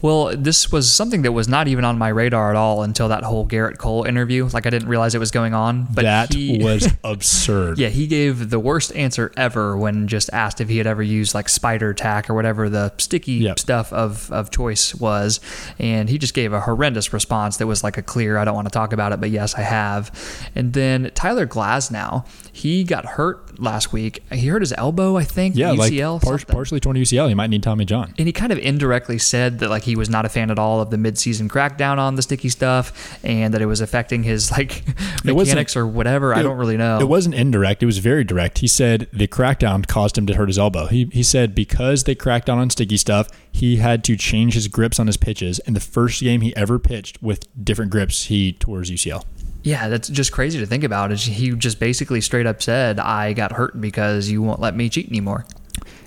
Well, 0.00 0.36
this 0.36 0.70
was 0.70 0.92
something 0.92 1.22
that 1.22 1.32
was 1.32 1.48
not 1.48 1.66
even 1.66 1.84
on 1.84 1.98
my 1.98 2.08
radar 2.08 2.50
at 2.50 2.56
all 2.56 2.82
until 2.82 3.08
that 3.08 3.24
whole 3.24 3.46
Gerrit 3.46 3.78
Cole 3.78 4.04
interview. 4.04 4.48
Like 4.52 4.64
I 4.64 4.70
didn't 4.70 4.88
realize 4.88 5.14
it 5.14 5.18
was 5.18 5.32
going 5.32 5.54
on. 5.54 5.88
But 5.90 6.02
that 6.02 6.32
he, 6.32 6.58
was 6.62 6.88
absurd. 7.04 7.78
Yeah, 7.78 7.88
he 7.88 8.06
gave 8.06 8.50
the 8.50 8.60
worst 8.60 8.94
answer 8.94 9.32
ever 9.36 9.76
when 9.76 10.06
just 10.06 10.30
asked 10.32 10.60
if 10.60 10.68
he 10.68 10.78
had 10.78 10.86
ever 10.86 11.02
used 11.02 11.34
like 11.34 11.48
spider 11.48 11.94
tack 11.94 12.30
or 12.30 12.34
whatever 12.34 12.68
the 12.68 12.94
sticky 12.98 13.32
yep. 13.32 13.58
stuff 13.58 13.92
of, 13.92 14.30
of 14.30 14.50
choice 14.52 14.94
was. 14.94 15.40
And 15.80 16.08
he 16.08 16.18
just 16.18 16.34
gave 16.34 16.52
a 16.52 16.60
horrendous 16.60 17.12
response 17.12 17.56
that 17.56 17.66
was 17.66 17.82
like 17.82 17.96
a 17.96 18.02
clear, 18.02 18.38
I 18.38 18.44
don't 18.44 18.54
want 18.54 18.68
to 18.68 18.72
talk 18.72 18.92
about 18.92 19.12
it, 19.12 19.20
but 19.20 19.30
yes, 19.30 19.54
I 19.54 19.62
have. 19.62 20.12
And 20.54 20.74
then 20.74 21.10
Tyler 21.14 21.46
Glasnow, 21.46 22.26
he 22.52 22.84
got 22.84 23.04
hurt 23.04 23.58
last 23.58 23.92
week. 23.92 24.22
He 24.30 24.46
hurt 24.46 24.62
his 24.62 24.72
elbow, 24.74 25.16
I 25.16 25.24
think. 25.30 25.56
Yeah, 25.56 25.74
UCL, 25.74 26.14
like 26.14 26.22
par- 26.22 26.54
partially 26.54 26.80
torn 26.80 26.96
UCL. 26.96 27.28
He 27.28 27.34
might 27.34 27.50
need 27.50 27.62
Tommy 27.62 27.84
John. 27.84 28.14
And 28.18 28.26
he 28.26 28.32
kind 28.32 28.52
of 28.52 28.58
indirectly 28.58 29.18
said 29.18 29.58
that 29.60 29.70
like 29.70 29.82
he 29.84 29.96
was 29.96 30.08
not 30.08 30.24
a 30.24 30.28
fan 30.28 30.50
at 30.50 30.58
all 30.58 30.80
of 30.80 30.90
the 30.90 30.96
midseason 30.96 31.48
crackdown 31.48 31.98
on 31.98 32.14
the 32.14 32.22
sticky 32.22 32.48
stuff, 32.48 33.18
and 33.24 33.54
that 33.54 33.62
it 33.62 33.66
was 33.66 33.80
affecting 33.80 34.22
his 34.22 34.50
like 34.50 34.82
mechanics 35.24 35.76
or 35.76 35.86
whatever. 35.86 36.32
It, 36.32 36.38
I 36.38 36.42
don't 36.42 36.56
really 36.56 36.76
know. 36.76 36.98
It 36.98 37.08
wasn't 37.08 37.34
indirect. 37.34 37.82
It 37.82 37.86
was 37.86 37.98
very 37.98 38.24
direct. 38.24 38.58
He 38.58 38.66
said 38.66 39.08
the 39.12 39.28
crackdown 39.28 39.86
caused 39.86 40.16
him 40.18 40.26
to 40.26 40.34
hurt 40.34 40.48
his 40.48 40.58
elbow. 40.58 40.86
He 40.86 41.08
he 41.12 41.22
said 41.22 41.54
because 41.54 42.04
they 42.04 42.14
cracked 42.14 42.46
down 42.46 42.58
on 42.58 42.70
sticky 42.70 42.96
stuff, 42.96 43.28
he 43.50 43.76
had 43.76 44.04
to 44.04 44.16
change 44.16 44.54
his 44.54 44.68
grips 44.68 44.98
on 44.98 45.06
his 45.06 45.16
pitches. 45.16 45.58
And 45.60 45.74
the 45.74 45.80
first 45.80 46.20
game 46.20 46.40
he 46.40 46.54
ever 46.56 46.78
pitched 46.78 47.22
with 47.22 47.46
different 47.62 47.90
grips, 47.90 48.24
he 48.24 48.52
tore 48.52 48.80
his 48.80 48.90
UCL. 48.90 49.24
Yeah, 49.68 49.88
that's 49.88 50.08
just 50.08 50.32
crazy 50.32 50.58
to 50.60 50.64
think 50.64 50.82
about. 50.82 51.12
Is 51.12 51.24
he 51.24 51.50
just 51.50 51.78
basically 51.78 52.22
straight 52.22 52.46
up 52.46 52.62
said, 52.62 52.98
"I 52.98 53.34
got 53.34 53.52
hurt 53.52 53.78
because 53.78 54.30
you 54.30 54.40
won't 54.40 54.60
let 54.60 54.74
me 54.74 54.88
cheat 54.88 55.10
anymore." 55.10 55.44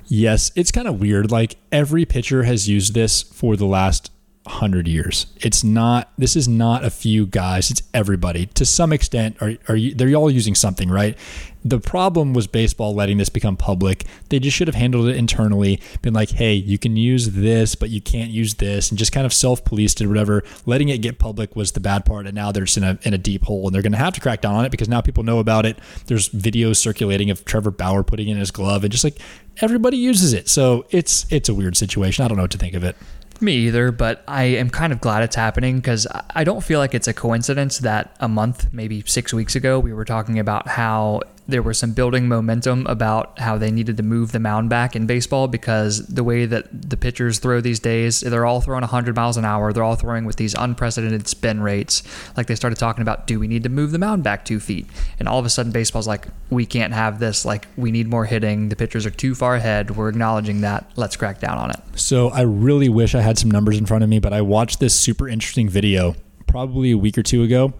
Yes, 0.07 0.51
it's 0.55 0.71
kind 0.71 0.87
of 0.87 0.99
weird. 0.99 1.29
Like 1.29 1.57
every 1.71 2.03
pitcher 2.05 2.41
has 2.41 2.67
used 2.67 2.95
this 2.95 3.21
for 3.21 3.55
the 3.55 3.67
last 3.67 4.09
100 4.43 4.87
years. 4.87 5.27
It's 5.37 5.63
not 5.63 6.11
this 6.17 6.35
is 6.35 6.47
not 6.47 6.83
a 6.83 6.89
few 6.89 7.27
guys, 7.27 7.69
it's 7.69 7.83
everybody. 7.93 8.47
To 8.47 8.65
some 8.65 8.91
extent 8.91 9.37
are 9.39 9.53
are 9.67 9.75
you, 9.75 9.93
they're 9.93 10.15
all 10.15 10.31
using 10.31 10.55
something, 10.55 10.89
right? 10.89 11.15
The 11.63 11.79
problem 11.79 12.33
was 12.33 12.47
baseball 12.47 12.95
letting 12.95 13.19
this 13.19 13.29
become 13.29 13.55
public. 13.55 14.05
They 14.29 14.39
just 14.39 14.57
should 14.57 14.67
have 14.67 14.73
handled 14.73 15.09
it 15.09 15.15
internally, 15.15 15.79
been 16.01 16.15
like, 16.15 16.31
"Hey, 16.31 16.55
you 16.55 16.79
can 16.79 16.97
use 16.97 17.29
this, 17.29 17.75
but 17.75 17.91
you 17.91 18.01
can't 18.01 18.31
use 18.31 18.55
this," 18.55 18.89
and 18.89 18.97
just 18.97 19.11
kind 19.11 19.27
of 19.27 19.33
self-policed 19.33 20.01
it 20.01 20.05
or 20.05 20.09
whatever. 20.09 20.43
Letting 20.65 20.89
it 20.89 21.03
get 21.03 21.19
public 21.19 21.55
was 21.55 21.73
the 21.73 21.79
bad 21.79 22.03
part, 22.03 22.25
and 22.25 22.33
now 22.33 22.51
they're 22.51 22.65
just 22.65 22.77
in 22.77 22.83
a 22.83 22.97
in 23.03 23.13
a 23.13 23.19
deep 23.19 23.43
hole, 23.43 23.67
and 23.67 23.75
they're 23.75 23.83
going 23.83 23.91
to 23.91 23.99
have 23.99 24.13
to 24.13 24.21
crack 24.21 24.41
down 24.41 24.55
on 24.55 24.65
it 24.65 24.71
because 24.71 24.89
now 24.89 25.01
people 25.01 25.21
know 25.21 25.37
about 25.37 25.67
it. 25.67 25.77
There's 26.07 26.29
videos 26.29 26.77
circulating 26.77 27.29
of 27.29 27.45
Trevor 27.45 27.69
Bauer 27.69 28.01
putting 28.03 28.27
in 28.27 28.37
his 28.37 28.49
glove, 28.49 28.83
and 28.83 28.91
just 28.91 29.03
like 29.03 29.19
everybody 29.61 29.97
uses 29.97 30.33
it, 30.33 30.49
so 30.49 30.87
it's 30.89 31.27
it's 31.29 31.47
a 31.47 31.53
weird 31.53 31.77
situation. 31.77 32.25
I 32.25 32.27
don't 32.27 32.37
know 32.37 32.43
what 32.43 32.51
to 32.51 32.57
think 32.57 32.73
of 32.73 32.83
it. 32.83 32.95
Me 33.41 33.53
either, 33.53 33.91
but 33.91 34.23
I 34.27 34.43
am 34.43 34.69
kind 34.69 34.93
of 34.93 35.01
glad 35.01 35.23
it's 35.23 35.35
happening 35.35 35.77
because 35.77 36.05
I 36.29 36.43
don't 36.43 36.63
feel 36.63 36.77
like 36.77 36.93
it's 36.93 37.07
a 37.07 37.13
coincidence 37.13 37.79
that 37.79 38.15
a 38.19 38.27
month, 38.27 38.71
maybe 38.71 39.03
six 39.07 39.33
weeks 39.33 39.55
ago, 39.55 39.79
we 39.79 39.93
were 39.93 40.05
talking 40.05 40.37
about 40.37 40.67
how 40.67 41.21
there 41.51 41.61
was 41.61 41.77
some 41.77 41.93
building 41.93 42.27
momentum 42.27 42.87
about 42.87 43.37
how 43.39 43.57
they 43.57 43.71
needed 43.71 43.97
to 43.97 44.03
move 44.03 44.31
the 44.31 44.39
mound 44.39 44.69
back 44.69 44.95
in 44.95 45.05
baseball 45.05 45.47
because 45.47 46.07
the 46.07 46.23
way 46.23 46.45
that 46.45 46.89
the 46.89 46.97
pitchers 46.97 47.39
throw 47.39 47.61
these 47.61 47.79
days, 47.79 48.21
they're 48.21 48.45
all 48.45 48.61
throwing 48.61 48.81
100 48.81 49.15
miles 49.15 49.37
an 49.37 49.45
hour. 49.45 49.71
They're 49.71 49.83
all 49.83 49.95
throwing 49.95 50.25
with 50.25 50.37
these 50.37 50.55
unprecedented 50.55 51.27
spin 51.27 51.61
rates. 51.61 52.03
Like 52.35 52.47
they 52.47 52.55
started 52.55 52.79
talking 52.79 53.01
about, 53.01 53.27
do 53.27 53.39
we 53.39 53.47
need 53.47 53.63
to 53.63 53.69
move 53.69 53.91
the 53.91 53.99
mound 53.99 54.23
back 54.23 54.45
two 54.45 54.59
feet? 54.59 54.87
And 55.19 55.27
all 55.27 55.39
of 55.39 55.45
a 55.45 55.49
sudden, 55.49 55.71
baseball's 55.71 56.07
like, 56.07 56.27
we 56.49 56.65
can't 56.65 56.93
have 56.93 57.19
this. 57.19 57.45
Like, 57.45 57.67
we 57.77 57.91
need 57.91 58.07
more 58.07 58.25
hitting. 58.25 58.69
The 58.69 58.75
pitchers 58.75 59.05
are 59.05 59.11
too 59.11 59.35
far 59.35 59.55
ahead. 59.55 59.95
We're 59.95 60.09
acknowledging 60.09 60.61
that. 60.61 60.89
Let's 60.95 61.15
crack 61.15 61.39
down 61.39 61.57
on 61.57 61.71
it. 61.71 61.79
So 61.95 62.29
I 62.29 62.41
really 62.41 62.89
wish 62.89 63.13
I 63.15 63.21
had 63.21 63.37
some 63.37 63.51
numbers 63.51 63.77
in 63.77 63.85
front 63.85 64.03
of 64.03 64.09
me, 64.09 64.19
but 64.19 64.33
I 64.33 64.41
watched 64.41 64.79
this 64.79 64.95
super 64.95 65.27
interesting 65.27 65.69
video 65.69 66.15
probably 66.47 66.91
a 66.91 66.97
week 66.97 67.17
or 67.17 67.23
two 67.23 67.43
ago 67.43 67.73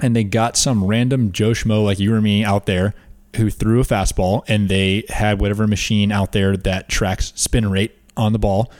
and 0.00 0.16
they 0.16 0.24
got 0.24 0.56
some 0.56 0.84
random 0.84 1.32
Joe 1.32 1.50
Schmo 1.50 1.84
like 1.84 1.98
you 1.98 2.14
or 2.14 2.20
me 2.20 2.44
out 2.44 2.66
there 2.66 2.94
who 3.36 3.50
threw 3.50 3.80
a 3.80 3.84
fastball 3.84 4.42
and 4.48 4.68
they 4.68 5.04
had 5.08 5.40
whatever 5.40 5.66
machine 5.66 6.12
out 6.12 6.32
there 6.32 6.56
that 6.56 6.88
tracks 6.88 7.32
spin 7.34 7.70
rate 7.70 7.96
on 8.16 8.32
the 8.32 8.38
ball. 8.38 8.70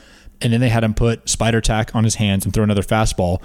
And 0.40 0.52
then 0.52 0.60
they 0.60 0.68
had 0.68 0.84
him 0.84 0.94
put 0.94 1.28
spider 1.28 1.60
tack 1.60 1.94
on 1.94 2.04
his 2.04 2.16
hands 2.16 2.44
and 2.44 2.52
throw 2.52 2.64
another 2.64 2.82
fastball. 2.82 3.40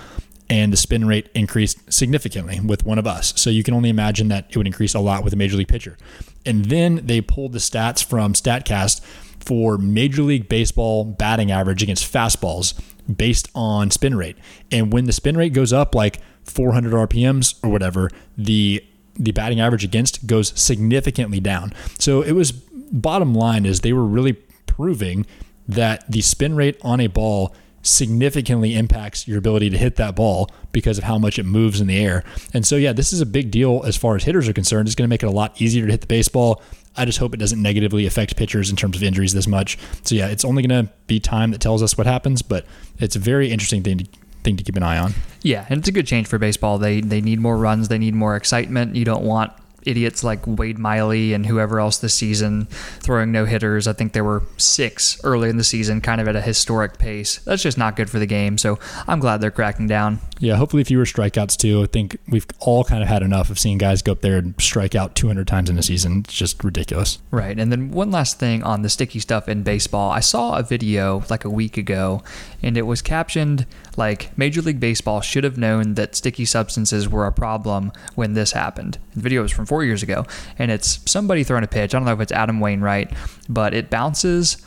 And 0.50 0.72
the 0.72 0.78
spin 0.78 1.06
rate 1.06 1.30
increased 1.36 1.92
significantly 1.92 2.60
with 2.60 2.86
one 2.86 2.98
of 2.98 3.06
us. 3.06 3.34
So 3.40 3.50
you 3.50 3.64
can 3.64 3.74
only 3.74 3.90
imagine 3.90 4.30
that 4.30 4.48
it 4.50 4.58
would 4.58 4.66
increase 4.66 4.96
a 4.96 5.00
lot 5.00 5.24
with 5.24 5.34
a 5.34 5.36
major 5.36 5.58
league 5.58 5.68
pitcher. 5.68 5.98
And 6.46 6.66
then 6.66 7.02
they 7.06 7.22
pulled 7.22 7.52
the 7.52 7.60
stats 7.60 8.04
from 8.04 8.34
StatCast 8.34 9.02
for 9.48 9.78
Major 9.78 10.24
League 10.24 10.50
Baseball 10.50 11.06
batting 11.06 11.52
average 11.52 11.82
against 11.82 12.12
fastballs 12.12 12.78
based 13.16 13.50
on 13.56 13.90
spin 13.92 14.16
rate. 14.16 14.36
And 14.74 14.92
when 14.92 15.06
the 15.06 15.14
spin 15.14 15.38
rate 15.38 15.54
goes 15.54 15.72
up 15.72 15.96
like 15.96 16.20
400 16.44 16.92
RPMs 16.92 17.56
or 17.64 17.70
whatever, 17.70 18.10
the 18.38 18.84
the 19.16 19.32
batting 19.32 19.62
average 19.62 19.86
against 19.86 20.28
goes 20.28 20.52
significantly 20.60 21.40
down. 21.40 21.74
So 21.98 22.22
it 22.22 22.34
was 22.34 22.52
bottom 22.52 23.34
line 23.34 23.66
is 23.66 23.80
they 23.80 23.94
were 23.94 24.06
really 24.06 24.34
proving 24.66 25.26
that 25.66 26.10
the 26.12 26.22
spin 26.22 26.56
rate 26.56 26.78
on 26.82 27.00
a 27.00 27.08
ball 27.08 27.56
significantly 27.82 28.76
impacts 28.76 29.28
your 29.30 29.38
ability 29.38 29.70
to 29.70 29.78
hit 29.78 29.96
that 29.96 30.16
ball 30.16 30.52
because 30.74 30.98
of 30.98 31.06
how 31.06 31.18
much 31.18 31.40
it 31.40 31.46
moves 31.46 31.80
in 31.80 31.88
the 31.88 31.98
air. 31.98 32.24
And 32.54 32.68
so 32.68 32.76
yeah, 32.76 32.92
this 32.92 33.14
is 33.14 33.22
a 33.22 33.26
big 33.26 33.50
deal 33.50 33.82
as 33.86 33.96
far 33.96 34.18
as 34.18 34.26
hitters 34.26 34.50
are 34.50 34.54
concerned. 34.54 34.88
It's 34.90 34.96
going 34.96 35.08
to 35.08 35.10
make 35.10 35.24
it 35.24 35.28
a 35.28 35.32
lot 35.32 35.60
easier 35.62 35.86
to 35.86 35.92
hit 35.92 36.02
the 36.02 36.08
baseball. 36.08 36.62
I 36.98 37.06
just 37.06 37.20
hope 37.20 37.34
it 37.34 37.38
doesn't 37.38 37.62
negatively 37.62 38.06
affect 38.06 38.36
pitchers 38.36 38.70
in 38.70 38.76
terms 38.76 38.96
of 38.96 39.04
injuries 39.04 39.34
this 39.34 39.48
much. 39.48 39.78
So 40.04 40.16
yeah, 40.16 40.28
it's 40.28 40.44
only 40.44 40.64
going 40.64 40.86
to 40.86 40.92
be 41.08 41.20
time 41.20 41.52
that 41.52 41.62
tells 41.62 41.84
us 41.84 41.98
what 41.98 42.08
happens, 42.08 42.42
but 42.42 42.66
it's 43.00 43.16
a 43.16 43.20
very 43.20 43.52
interesting 43.52 43.84
thing 43.84 44.00
to 44.00 44.06
thing 44.44 44.56
to 44.58 44.64
keep 44.64 44.78
an 44.78 44.84
eye 44.84 44.98
on. 44.98 45.14
Yeah, 45.42 45.66
and 45.70 45.80
it's 45.80 45.88
a 45.88 45.92
good 45.92 46.08
change 46.08 46.28
for 46.28 46.38
baseball. 46.38 46.78
They 46.78 47.02
they 47.02 47.22
need 47.22 47.40
more 47.40 47.58
runs. 47.58 47.90
They 47.90 47.98
need 47.98 48.16
more 48.16 48.36
excitement. 48.36 48.96
You 48.96 49.06
don't 49.06 49.24
want 49.24 49.52
idiots 49.88 50.24
like 50.24 50.46
Wade 50.46 50.78
Miley 50.78 51.34
and 51.34 51.46
whoever 51.46 51.80
else 51.80 51.98
this 51.98 52.14
season 52.14 52.66
throwing 53.00 53.32
no 53.32 53.46
hitters. 53.46 53.88
I 53.88 53.94
think 53.94 54.14
there 54.14 54.24
were 54.24 54.44
six 54.58 55.20
early 55.24 55.50
in 55.50 55.58
the 55.58 55.64
season, 55.64 56.02
kind 56.02 56.22
of 56.22 56.28
at 56.28 56.36
a 56.36 56.42
historic 56.42 56.98
pace. 56.98 57.38
That's 57.40 57.64
just 57.64 57.78
not 57.78 57.96
good 57.96 58.10
for 58.10 58.20
the 58.20 58.26
game. 58.26 58.58
So 58.58 58.80
I'm 59.08 59.20
glad 59.20 59.42
they're 59.42 59.52
cracking 59.52 59.88
down. 59.88 60.20
Yeah, 60.40 60.56
hopefully 60.56 60.84
fewer 60.84 61.06
strikeouts 61.06 61.58
too. 61.58 61.84
I 61.84 61.88
think 61.88 62.18
we've 62.28 62.46
all 62.60 62.84
kind 62.84 63.02
of 63.02 63.10
had 63.10 63.24
enough 63.24 63.50
of 63.50 63.58
seeing 63.58 63.78
guys 63.78 64.02
go 64.02 64.12
up 64.12 64.22
there 64.22 64.38
and 64.38 64.54
strike 64.60 64.96
out 64.96 65.16
200 65.16 65.48
times 65.48 65.70
in 65.70 65.78
a 65.78 65.84
season. 65.84 66.20
It's 66.20 66.34
just 66.34 66.64
ridiculous. 66.64 67.20
Right. 67.32 67.58
And 67.58 67.72
then 67.72 67.92
one 67.92 68.12
last 68.12 68.40
thing 68.40 68.64
on 68.64 68.82
the 68.82 68.90
sticky 68.90 69.20
stuff 69.20 69.50
in 69.50 69.64
baseball. 69.64 70.12
I 70.12 70.20
saw 70.20 70.58
a 70.58 70.64
video 70.64 71.24
like 71.30 71.46
a 71.46 71.50
week 71.50 71.78
ago, 71.78 72.24
and 72.62 72.78
it 72.78 72.84
was 72.84 73.02
captioned 73.02 73.66
like 73.96 74.38
Major 74.38 74.62
League 74.62 74.80
Baseball 74.80 75.22
should 75.22 75.44
have 75.44 75.58
known 75.58 75.96
that 75.96 76.16
sticky 76.16 76.46
substances 76.46 77.10
were 77.10 77.26
a 77.26 77.32
problem 77.32 77.92
when 78.16 78.34
this 78.34 78.52
happened. 78.52 79.00
The 79.16 79.22
video 79.22 79.42
was 79.42 79.52
from 79.52 79.66
four 79.66 79.77
years 79.84 80.04
ago, 80.04 80.26
and 80.58 80.72
it's 80.72 81.00
somebody 81.10 81.44
throwing 81.44 81.64
a 81.64 81.68
pitch. 81.68 81.94
I 81.94 81.98
don't 82.00 82.06
know 82.06 82.14
if 82.14 82.22
it's 82.22 82.32
Adam 82.32 82.60
Wainwright, 82.60 83.14
but 83.50 83.74
it 83.74 83.90
bounces 83.90 84.58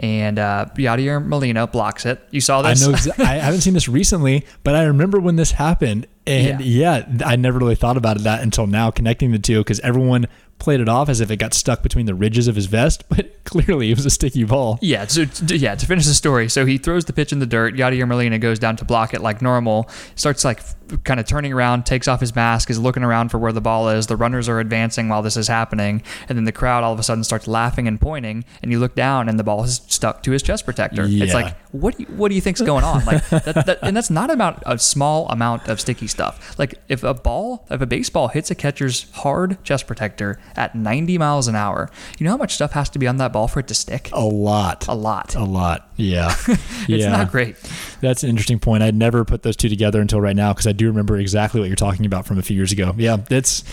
and 0.00 0.38
uh, 0.38 0.66
Yadier 0.76 1.24
Molina 1.24 1.66
blocks 1.66 2.06
it. 2.06 2.26
You 2.30 2.40
saw 2.40 2.62
this? 2.62 2.82
I 2.82 2.90
know. 2.90 3.14
I 3.24 3.34
haven't 3.34 3.60
seen 3.60 3.74
this 3.74 3.88
recently, 3.88 4.46
but 4.64 4.74
I 4.74 4.84
remember 4.84 5.20
when 5.20 5.36
this 5.36 5.52
happened, 5.52 6.06
and 6.26 6.60
yeah, 6.62 7.04
yeah 7.06 7.26
I 7.26 7.36
never 7.36 7.58
really 7.58 7.74
thought 7.74 7.98
about 7.98 8.16
it 8.16 8.24
that 8.24 8.42
until 8.42 8.66
now, 8.66 8.90
connecting 8.90 9.30
the 9.30 9.38
two 9.38 9.58
because 9.58 9.78
everyone 9.80 10.26
played 10.60 10.80
it 10.80 10.88
off 10.88 11.08
as 11.08 11.20
if 11.20 11.30
it 11.30 11.38
got 11.38 11.54
stuck 11.54 11.82
between 11.82 12.06
the 12.06 12.14
ridges 12.14 12.46
of 12.46 12.54
his 12.54 12.66
vest, 12.66 13.04
but 13.08 13.44
clearly 13.44 13.90
it 13.90 13.96
was 13.96 14.06
a 14.06 14.10
sticky 14.10 14.44
ball. 14.44 14.78
Yeah, 14.80 15.06
so 15.06 15.24
yeah, 15.48 15.74
to 15.74 15.86
finish 15.86 16.06
the 16.06 16.14
story, 16.14 16.48
so 16.48 16.66
he 16.66 16.78
throws 16.78 17.06
the 17.06 17.12
pitch 17.12 17.32
in 17.32 17.38
the 17.38 17.46
dirt. 17.46 17.74
Yadier 17.74 18.06
Molina 18.06 18.38
goes 18.38 18.58
down 18.58 18.76
to 18.76 18.84
block 18.84 19.14
it 19.14 19.20
like 19.20 19.42
normal, 19.42 19.88
starts 20.14 20.44
like 20.44 20.62
kind 21.04 21.20
of 21.20 21.26
turning 21.26 21.52
around, 21.52 21.86
takes 21.86 22.08
off 22.08 22.20
his 22.20 22.34
mask, 22.34 22.70
is 22.70 22.78
looking 22.78 23.02
around 23.02 23.30
for 23.30 23.38
where 23.38 23.52
the 23.52 23.60
ball 23.60 23.88
is. 23.88 24.06
The 24.06 24.16
runners 24.16 24.48
are 24.48 24.60
advancing 24.60 25.08
while 25.08 25.22
this 25.22 25.36
is 25.36 25.48
happening, 25.48 26.02
and 26.28 26.36
then 26.36 26.44
the 26.44 26.52
crowd 26.52 26.84
all 26.84 26.92
of 26.92 26.98
a 26.98 27.02
sudden 27.02 27.24
starts 27.24 27.46
laughing 27.46 27.86
and 27.88 28.00
pointing. 28.00 28.44
And 28.62 28.72
you 28.72 28.78
look 28.78 28.94
down, 28.94 29.28
and 29.28 29.38
the 29.38 29.44
ball 29.44 29.64
is 29.64 29.80
stuck 29.86 30.22
to 30.24 30.30
his 30.32 30.42
chest 30.42 30.64
protector. 30.64 31.06
Yeah. 31.06 31.24
It's 31.24 31.34
like, 31.34 31.56
what 31.72 31.96
do 31.96 32.04
you, 32.04 32.08
what 32.10 32.28
do 32.28 32.34
you 32.34 32.40
think's 32.40 32.60
going 32.60 32.84
on? 32.84 33.04
Like, 33.04 33.28
that, 33.30 33.66
that, 33.66 33.78
and 33.82 33.96
that's 33.96 34.10
not 34.10 34.30
about 34.30 34.62
a 34.66 34.78
small 34.78 35.28
amount 35.28 35.68
of 35.68 35.80
sticky 35.80 36.06
stuff. 36.06 36.58
Like, 36.58 36.74
if 36.88 37.02
a 37.02 37.14
ball, 37.14 37.66
if 37.70 37.80
a 37.80 37.86
baseball 37.86 38.28
hits 38.28 38.50
a 38.50 38.54
catcher's 38.54 39.10
hard 39.12 39.62
chest 39.64 39.86
protector 39.86 40.40
at 40.56 40.74
90 40.74 41.18
miles 41.18 41.48
an 41.48 41.56
hour, 41.56 41.90
you 42.18 42.24
know 42.24 42.30
how 42.30 42.36
much 42.36 42.54
stuff 42.54 42.72
has 42.72 42.88
to 42.90 42.98
be 42.98 43.06
on 43.06 43.16
that 43.18 43.32
ball 43.32 43.48
for 43.48 43.60
it 43.60 43.68
to 43.68 43.74
stick? 43.74 44.10
A 44.12 44.24
lot. 44.24 44.88
A 44.88 44.94
lot. 44.94 45.34
A 45.34 45.44
lot. 45.44 45.90
Yeah. 45.96 46.34
it's 46.48 46.88
yeah. 46.88 47.10
not 47.10 47.30
great. 47.30 47.56
That's 48.00 48.22
an 48.22 48.30
interesting 48.30 48.58
point. 48.58 48.82
I'd 48.82 48.94
never 48.94 49.24
put 49.24 49.42
those 49.42 49.56
two 49.56 49.68
together 49.68 50.00
until 50.00 50.20
right 50.20 50.36
now 50.36 50.52
because 50.52 50.66
I 50.66 50.72
do 50.72 50.86
remember 50.86 51.16
exactly 51.16 51.60
what 51.60 51.68
you're 51.68 51.76
talking 51.76 52.06
about 52.06 52.26
from 52.26 52.38
a 52.38 52.42
few 52.42 52.56
years 52.56 52.72
ago. 52.72 52.94
Yeah, 52.96 53.18
it's 53.30 53.64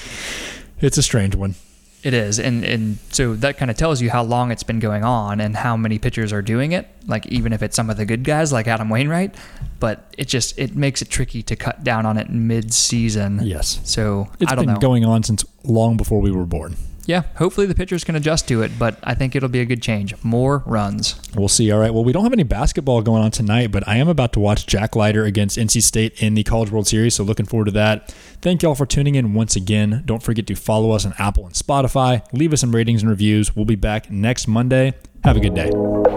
it's 0.80 0.98
a 0.98 1.04
strange 1.04 1.36
one. 1.36 1.56
It 2.04 2.14
is, 2.14 2.40
and 2.40 2.64
and 2.64 3.00
so 3.10 3.34
that 3.36 3.58
kind 3.58 3.72
of 3.72 3.76
tells 3.78 4.02
you 4.02 4.10
how 4.12 4.24
long 4.24 4.52
it's 4.52 4.64
been 4.64 4.80
going 4.80 5.04
on 5.04 5.42
and 5.42 5.56
how 5.56 5.76
many 5.76 5.98
pitchers 5.98 6.32
are 6.32 6.44
doing 6.44 6.72
it. 6.72 6.88
Like 7.08 7.26
even 7.26 7.54
if 7.54 7.64
it's 7.64 7.76
some 7.76 7.90
of 7.90 7.98
the 7.98 8.06
good 8.06 8.24
guys 8.24 8.54
like 8.54 8.68
Adam 8.68 8.88
Wainwright, 8.90 9.34
but 9.80 10.14
it 10.18 10.28
just 10.28 10.58
it 10.60 10.76
makes 10.76 11.02
it 11.02 11.10
tricky 11.10 11.42
to 11.44 11.56
cut 11.56 11.84
down 11.84 12.06
on 12.06 12.18
it 12.18 12.30
mid-season. 12.30 13.40
Yes. 13.44 13.80
So 13.84 14.30
It's 14.40 14.52
I 14.52 14.56
don't 14.56 14.66
been 14.66 14.76
know. 14.76 14.80
going 14.80 15.06
on 15.06 15.24
since 15.24 15.44
long 15.64 15.98
before 15.98 16.22
we 16.22 16.32
were 16.32 16.46
born. 16.46 16.76
Yeah, 17.08 17.24
hopefully 17.38 17.66
the 17.66 17.74
pitchers 17.74 18.04
can 18.04 18.16
adjust 18.18 18.50
to 18.50 18.62
it, 18.62 18.78
but 18.78 19.00
I 19.02 19.16
think 19.16 19.34
it'll 19.34 19.48
be 19.48 19.62
a 19.62 19.66
good 19.66 19.82
change. 19.82 20.14
More 20.24 20.62
runs. 20.66 21.20
We'll 21.36 21.48
see. 21.48 21.72
All 21.72 21.80
right. 21.80 21.94
Well, 21.94 22.04
we 22.04 22.12
don't 22.12 22.24
have 22.24 22.34
any 22.34 22.44
basketball 22.44 23.02
going 23.02 23.24
on 23.24 23.32
tonight, 23.32 23.72
but 23.72 23.88
I 23.88 23.96
am 23.96 24.10
about 24.10 24.34
to 24.34 24.42
watch 24.42 24.68
Jack 24.68 24.94
Leiter 24.96 25.24
against 25.24 25.58
NC 25.58 25.82
State 25.82 26.22
in 26.22 26.34
the 26.34 26.44
College 26.44 26.70
World 26.70 26.86
Series. 26.86 27.16
So 27.16 27.24
looking 27.24 27.46
forward 27.46 27.66
to 27.66 27.72
that. 27.72 28.12
Thank 28.42 28.62
you 28.62 28.70
all 28.70 28.76
for 28.76 28.86
tuning 28.86 29.16
in 29.16 29.34
once 29.34 29.56
again. 29.56 30.04
Don't 30.06 30.22
forget 30.22 30.46
to 30.48 30.56
follow 30.56 30.92
us 30.92 31.06
on 31.06 31.14
Apple 31.18 31.46
and 31.46 31.56
Spotify. 31.56 32.22
Leave 32.34 32.52
us 32.52 32.60
some 32.60 32.76
ratings 32.76 33.04
and 33.04 33.10
reviews. 33.10 33.56
We'll 33.56 33.66
be 33.66 33.76
back 33.76 34.12
next 34.12 34.48
Monday. 34.48 34.94
Have 35.24 35.38
a 35.38 35.40
good 35.40 35.56
day. 35.56 36.17